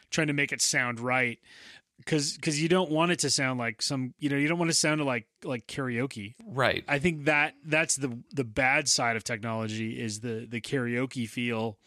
trying 0.09 0.27
to 0.27 0.33
make 0.33 0.51
it 0.51 0.61
sound 0.61 0.99
right. 0.99 1.39
because 1.97 2.35
because 2.35 2.61
you 2.61 2.69
don't 2.69 2.91
want 2.91 3.11
it 3.11 3.19
to 3.19 3.29
sound 3.29 3.59
like 3.59 3.81
some 3.81 4.13
you 4.19 4.29
know 4.29 4.37
you 4.37 4.47
don't 4.47 4.59
want 4.59 4.69
to 4.69 4.77
sound 4.77 5.03
like 5.03 5.27
like 5.43 5.67
karaoke 5.67 6.35
Right. 6.45 6.83
i 6.87 6.99
think 6.99 7.25
that 7.25 7.55
that's 7.65 7.95
the 7.95 8.19
the 8.31 8.43
bad 8.43 8.87
side 8.87 9.17
of 9.17 9.23
technology 9.23 9.99
is 9.99 10.21
the 10.21 10.45
the 10.49 10.61
karaoke 10.61 11.27
feel 11.27 11.77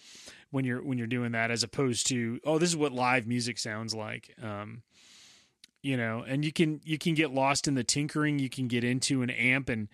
when 0.50 0.64
you're 0.64 0.82
when 0.82 0.98
you're 0.98 1.06
doing 1.06 1.32
that 1.32 1.50
as 1.50 1.62
opposed 1.62 2.06
to 2.08 2.40
oh 2.44 2.58
this 2.58 2.68
is 2.68 2.76
what 2.76 2.92
live 2.92 3.26
music 3.26 3.58
sounds 3.58 3.94
like 3.94 4.34
um 4.42 4.82
you 5.82 5.96
know 5.96 6.24
and 6.26 6.44
you 6.44 6.52
can 6.52 6.80
you 6.84 6.98
can 6.98 7.14
get 7.14 7.32
lost 7.32 7.66
in 7.68 7.74
the 7.74 7.84
tinkering 7.84 8.38
you 8.38 8.50
can 8.50 8.68
get 8.68 8.84
into 8.84 9.22
an 9.22 9.30
amp 9.30 9.68
and 9.68 9.88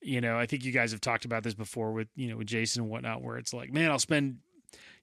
you 0.00 0.20
know 0.20 0.38
i 0.38 0.46
think 0.46 0.64
you 0.64 0.72
guys 0.72 0.90
have 0.92 1.00
talked 1.00 1.24
about 1.24 1.42
this 1.42 1.54
before 1.54 1.92
with 1.92 2.08
you 2.16 2.28
know 2.28 2.36
with 2.36 2.46
jason 2.46 2.82
and 2.82 2.90
whatnot 2.90 3.22
where 3.22 3.36
it's 3.36 3.52
like 3.52 3.72
man 3.72 3.90
i'll 3.90 3.98
spend 3.98 4.38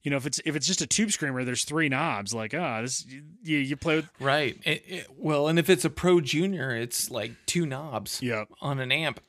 you 0.01 0.11
know 0.11 0.17
if 0.17 0.25
it's 0.25 0.39
if 0.45 0.55
it's 0.55 0.65
just 0.67 0.81
a 0.81 0.87
tube 0.87 1.11
screamer 1.11 1.43
there's 1.43 1.63
three 1.63 1.87
knobs 1.89 2.33
like 2.33 2.53
ah 2.53 2.81
this 2.81 3.05
you 3.43 3.57
you 3.57 3.75
play 3.77 3.97
with 3.97 4.09
Right. 4.19 4.57
It- 4.65 4.83
it- 4.87 5.07
well, 5.17 5.47
and 5.47 5.59
if 5.59 5.69
it's 5.69 5.83
a 5.85 5.89
Pro 5.89 6.21
Junior, 6.21 6.75
it's 6.75 7.09
like 7.11 7.31
two 7.45 7.65
knobs 7.65 8.21
yeah 8.21 8.45
on 8.61 8.79
an 8.79 8.91
amp. 8.91 9.19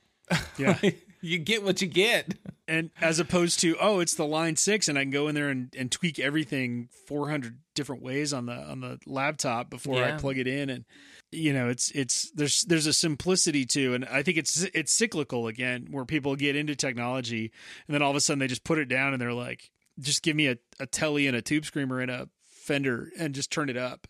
yeah 0.56 0.78
you 1.20 1.38
get 1.38 1.62
what 1.64 1.80
you 1.82 1.88
get. 1.88 2.34
and 2.68 2.90
as 3.00 3.18
opposed 3.18 3.60
to 3.60 3.76
oh 3.80 4.00
it's 4.00 4.14
the 4.14 4.26
line 4.26 4.54
six 4.54 4.88
and 4.88 4.98
i 4.98 5.02
can 5.02 5.10
go 5.10 5.26
in 5.28 5.34
there 5.34 5.48
and, 5.48 5.74
and 5.76 5.90
tweak 5.90 6.18
everything 6.18 6.88
400 7.06 7.58
different 7.74 8.02
ways 8.02 8.32
on 8.32 8.46
the 8.46 8.52
on 8.52 8.80
the 8.80 8.98
laptop 9.06 9.70
before 9.70 10.02
i 10.02 10.12
plug 10.12 10.36
it 10.38 10.46
in. 10.46 10.68
And 10.68 10.84
you 11.30 11.52
know 11.52 11.68
it's 11.68 11.90
it's 11.92 12.30
there's 12.32 12.62
there's 12.62 12.86
a 12.86 12.92
simplicity 12.92 13.66
to 13.66 13.94
and 13.94 14.04
i 14.06 14.22
think 14.22 14.38
it's 14.38 14.62
it's 14.74 14.92
cyclical 14.92 15.46
again 15.46 15.88
where 15.90 16.04
people 16.04 16.36
get 16.36 16.56
into 16.56 16.74
technology 16.74 17.52
and 17.86 17.94
then 17.94 18.02
all 18.02 18.10
of 18.10 18.16
a 18.16 18.20
sudden 18.20 18.38
they 18.38 18.46
just 18.46 18.64
put 18.64 18.78
it 18.78 18.88
down 18.88 19.12
and 19.12 19.20
they're 19.20 19.34
like 19.34 19.70
just 20.00 20.22
give 20.22 20.36
me 20.36 20.46
a, 20.46 20.56
a 20.78 20.86
Tele 20.86 21.26
and 21.26 21.36
a 21.36 21.42
Tube 21.42 21.64
Screamer 21.64 22.00
and 22.00 22.10
a 22.10 22.28
Fender 22.48 23.10
and 23.18 23.34
just 23.34 23.50
turn 23.50 23.68
it 23.68 23.76
up. 23.76 24.06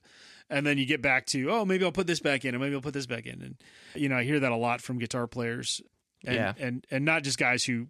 And 0.50 0.66
then 0.66 0.78
you 0.78 0.86
get 0.86 1.02
back 1.02 1.26
to 1.26 1.50
oh 1.50 1.64
maybe 1.64 1.84
i'll 1.84 1.92
put 1.92 2.06
this 2.06 2.20
back 2.20 2.44
in 2.44 2.54
and 2.54 2.62
maybe 2.62 2.74
i'll 2.74 2.80
put 2.80 2.94
this 2.94 3.06
back 3.06 3.26
in. 3.26 3.42
And 3.42 3.56
you 3.94 4.08
know 4.08 4.16
i 4.16 4.24
hear 4.24 4.40
that 4.40 4.52
a 4.52 4.56
lot 4.56 4.80
from 4.80 4.98
guitar 4.98 5.26
players 5.26 5.80
and 6.26 6.34
Yeah. 6.34 6.52
and 6.58 6.86
and 6.90 7.04
not 7.04 7.22
just 7.22 7.38
guys 7.38 7.64
who 7.64 7.86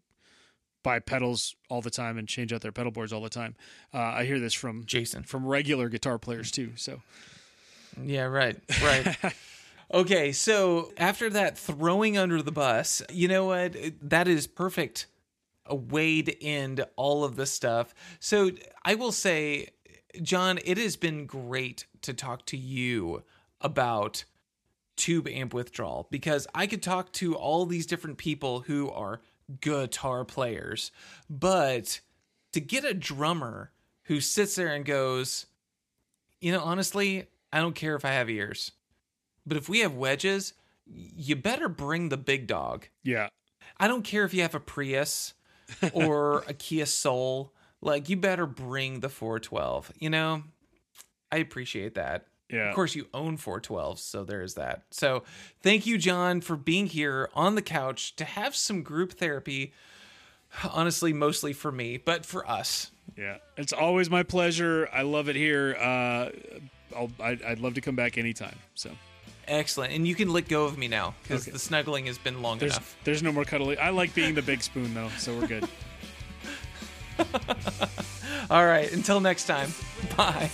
buy 0.82 0.98
pedals 1.00 1.54
all 1.68 1.80
the 1.82 1.90
time 1.90 2.16
and 2.18 2.28
change 2.28 2.52
out 2.52 2.60
their 2.60 2.72
pedal 2.72 2.92
boards 2.92 3.12
all 3.12 3.20
the 3.20 3.28
time 3.28 3.56
uh, 3.92 3.98
i 3.98 4.24
hear 4.24 4.38
this 4.38 4.54
from 4.54 4.84
Jason. 4.86 5.22
from 5.24 5.44
regular 5.46 5.88
guitar 5.88 6.18
players 6.18 6.50
too 6.50 6.72
so 6.76 7.00
Yeah, 8.00 8.24
right. 8.24 8.56
Right. 8.82 9.16
okay, 9.92 10.30
so 10.32 10.92
after 10.96 11.28
that 11.30 11.58
throwing 11.58 12.16
under 12.16 12.42
the 12.42 12.52
bus, 12.52 13.02
you 13.10 13.26
know 13.26 13.46
what? 13.46 13.74
That 14.02 14.28
is 14.28 14.46
perfect 14.46 15.06
a 15.66 15.74
way 15.74 16.22
to 16.22 16.44
end 16.44 16.84
all 16.96 17.24
of 17.24 17.34
this 17.34 17.50
stuff. 17.50 17.94
So 18.20 18.50
I 18.84 18.94
will 18.94 19.10
say, 19.10 19.70
John, 20.22 20.60
it 20.64 20.78
has 20.78 20.96
been 20.96 21.26
great 21.26 21.86
to 22.02 22.14
talk 22.14 22.46
to 22.46 22.56
you 22.56 23.24
about 23.60 24.24
tube 24.98 25.28
amp 25.28 25.54
withdrawal 25.54 26.06
because 26.10 26.46
I 26.54 26.66
could 26.66 26.82
talk 26.82 27.12
to 27.14 27.34
all 27.34 27.64
these 27.64 27.86
different 27.86 28.18
people 28.18 28.60
who 28.60 28.90
are 28.90 29.20
guitar 29.60 30.24
players, 30.24 30.90
but 31.30 32.00
to 32.52 32.60
get 32.60 32.84
a 32.84 32.92
drummer 32.92 33.70
who 34.04 34.20
sits 34.20 34.54
there 34.56 34.74
and 34.74 34.84
goes, 34.84 35.46
you 36.40 36.52
know, 36.52 36.60
honestly, 36.60 37.26
I 37.52 37.60
don't 37.60 37.74
care 37.74 37.94
if 37.94 38.04
I 38.04 38.10
have 38.10 38.28
ears, 38.28 38.72
but 39.46 39.56
if 39.56 39.68
we 39.68 39.80
have 39.80 39.94
wedges, 39.94 40.52
you 40.86 41.36
better 41.36 41.68
bring 41.68 42.08
the 42.08 42.16
big 42.16 42.46
dog. 42.46 42.88
yeah 43.02 43.28
I 43.80 43.88
don't 43.88 44.02
care 44.02 44.24
if 44.24 44.34
you 44.34 44.42
have 44.42 44.54
a 44.54 44.60
Prius 44.60 45.34
or 45.92 46.44
a 46.48 46.54
Kia 46.54 46.86
Soul. 46.86 47.52
Like, 47.80 48.08
you 48.08 48.16
better 48.16 48.46
bring 48.46 49.00
the 49.00 49.08
412. 49.08 49.92
You 49.98 50.10
know, 50.10 50.42
I 51.30 51.36
appreciate 51.36 51.94
that. 51.94 52.26
Yeah 52.50 52.68
Of 52.68 52.74
course, 52.74 52.94
you 52.94 53.06
own 53.14 53.36
412s, 53.38 53.98
so 53.98 54.24
there's 54.24 54.54
that. 54.54 54.82
So, 54.90 55.22
thank 55.62 55.86
you, 55.86 55.98
John, 55.98 56.40
for 56.40 56.56
being 56.56 56.86
here 56.86 57.28
on 57.34 57.54
the 57.54 57.62
couch 57.62 58.16
to 58.16 58.24
have 58.24 58.54
some 58.56 58.82
group 58.82 59.12
therapy. 59.12 59.72
Honestly, 60.72 61.12
mostly 61.12 61.52
for 61.52 61.70
me, 61.70 61.98
but 61.98 62.24
for 62.24 62.48
us. 62.48 62.90
yeah 63.16 63.36
it's 63.56 63.72
always 63.72 64.08
my 64.10 64.22
pleasure 64.22 64.88
i 64.92 65.02
love 65.02 65.28
it 65.28 65.36
here 65.36 65.74
uh 65.80 66.28
I'll, 66.96 67.10
I'd, 67.20 67.42
I'd 67.42 67.58
love 67.58 67.74
to 67.74 67.80
come 67.80 67.96
back 67.96 68.16
anytime 68.18 68.56
so 68.74 68.90
Excellent. 69.46 69.94
And 69.94 70.06
you 70.06 70.14
can 70.14 70.30
let 70.30 70.46
go 70.46 70.64
of 70.66 70.76
me 70.76 70.88
now 70.88 71.14
because 71.22 71.42
Okay. 71.42 71.52
the 71.52 71.58
snuggling 71.58 72.04
has 72.06 72.18
been 72.18 72.42
long 72.42 72.58
there's 72.58 72.72
enough. 72.76 72.96
there's 73.04 73.22
no 73.22 73.32
more 73.32 73.44
cuddling 73.44 73.78
i 73.80 73.88
like 73.90 74.14
being 74.14 74.34
the 74.34 74.42
big 74.42 74.62
spoon 74.62 74.92
though 74.94 75.08
so 75.18 75.36
we're 75.38 75.46
good 75.46 75.68
All 78.50 78.64
right, 78.64 78.90
until 78.92 79.20
next 79.20 79.44
time. 79.46 79.70
Bye. 80.16 80.50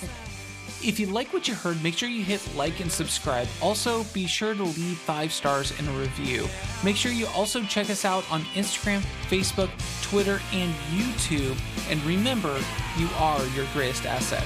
If 0.87 1.01
you 1.01 1.07
like 1.07 1.33
what 1.33 1.49
you 1.49 1.55
heard, 1.55 1.83
make 1.83 1.97
sure 1.97 2.11
you 2.11 2.23
hit 2.23 2.47
like 2.55 2.81
and 2.81 2.93
subscribe. 2.93 3.49
Also, 3.63 4.05
be 4.13 4.27
sure 4.27 4.55
to 4.55 4.63
leave 4.63 4.99
five 4.99 5.33
stars 5.33 5.73
and 5.79 5.89
a 5.89 5.93
review. 5.93 6.47
Make 6.85 6.97
sure 6.97 7.11
you 7.11 7.27
also 7.29 7.63
check 7.63 7.89
us 7.89 8.05
out 8.05 8.31
on 8.31 8.43
Instagram, 8.55 9.01
Facebook, 9.31 9.71
Twitter, 10.03 10.41
and 10.53 10.75
YouTube. 10.91 11.59
And 11.89 12.05
remember, 12.05 12.61
you 12.99 13.09
are 13.17 13.43
your 13.49 13.65
greatest 13.73 14.05
asset. 14.05 14.45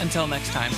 Until 0.00 0.26
next 0.26 0.50
time. 0.50 0.72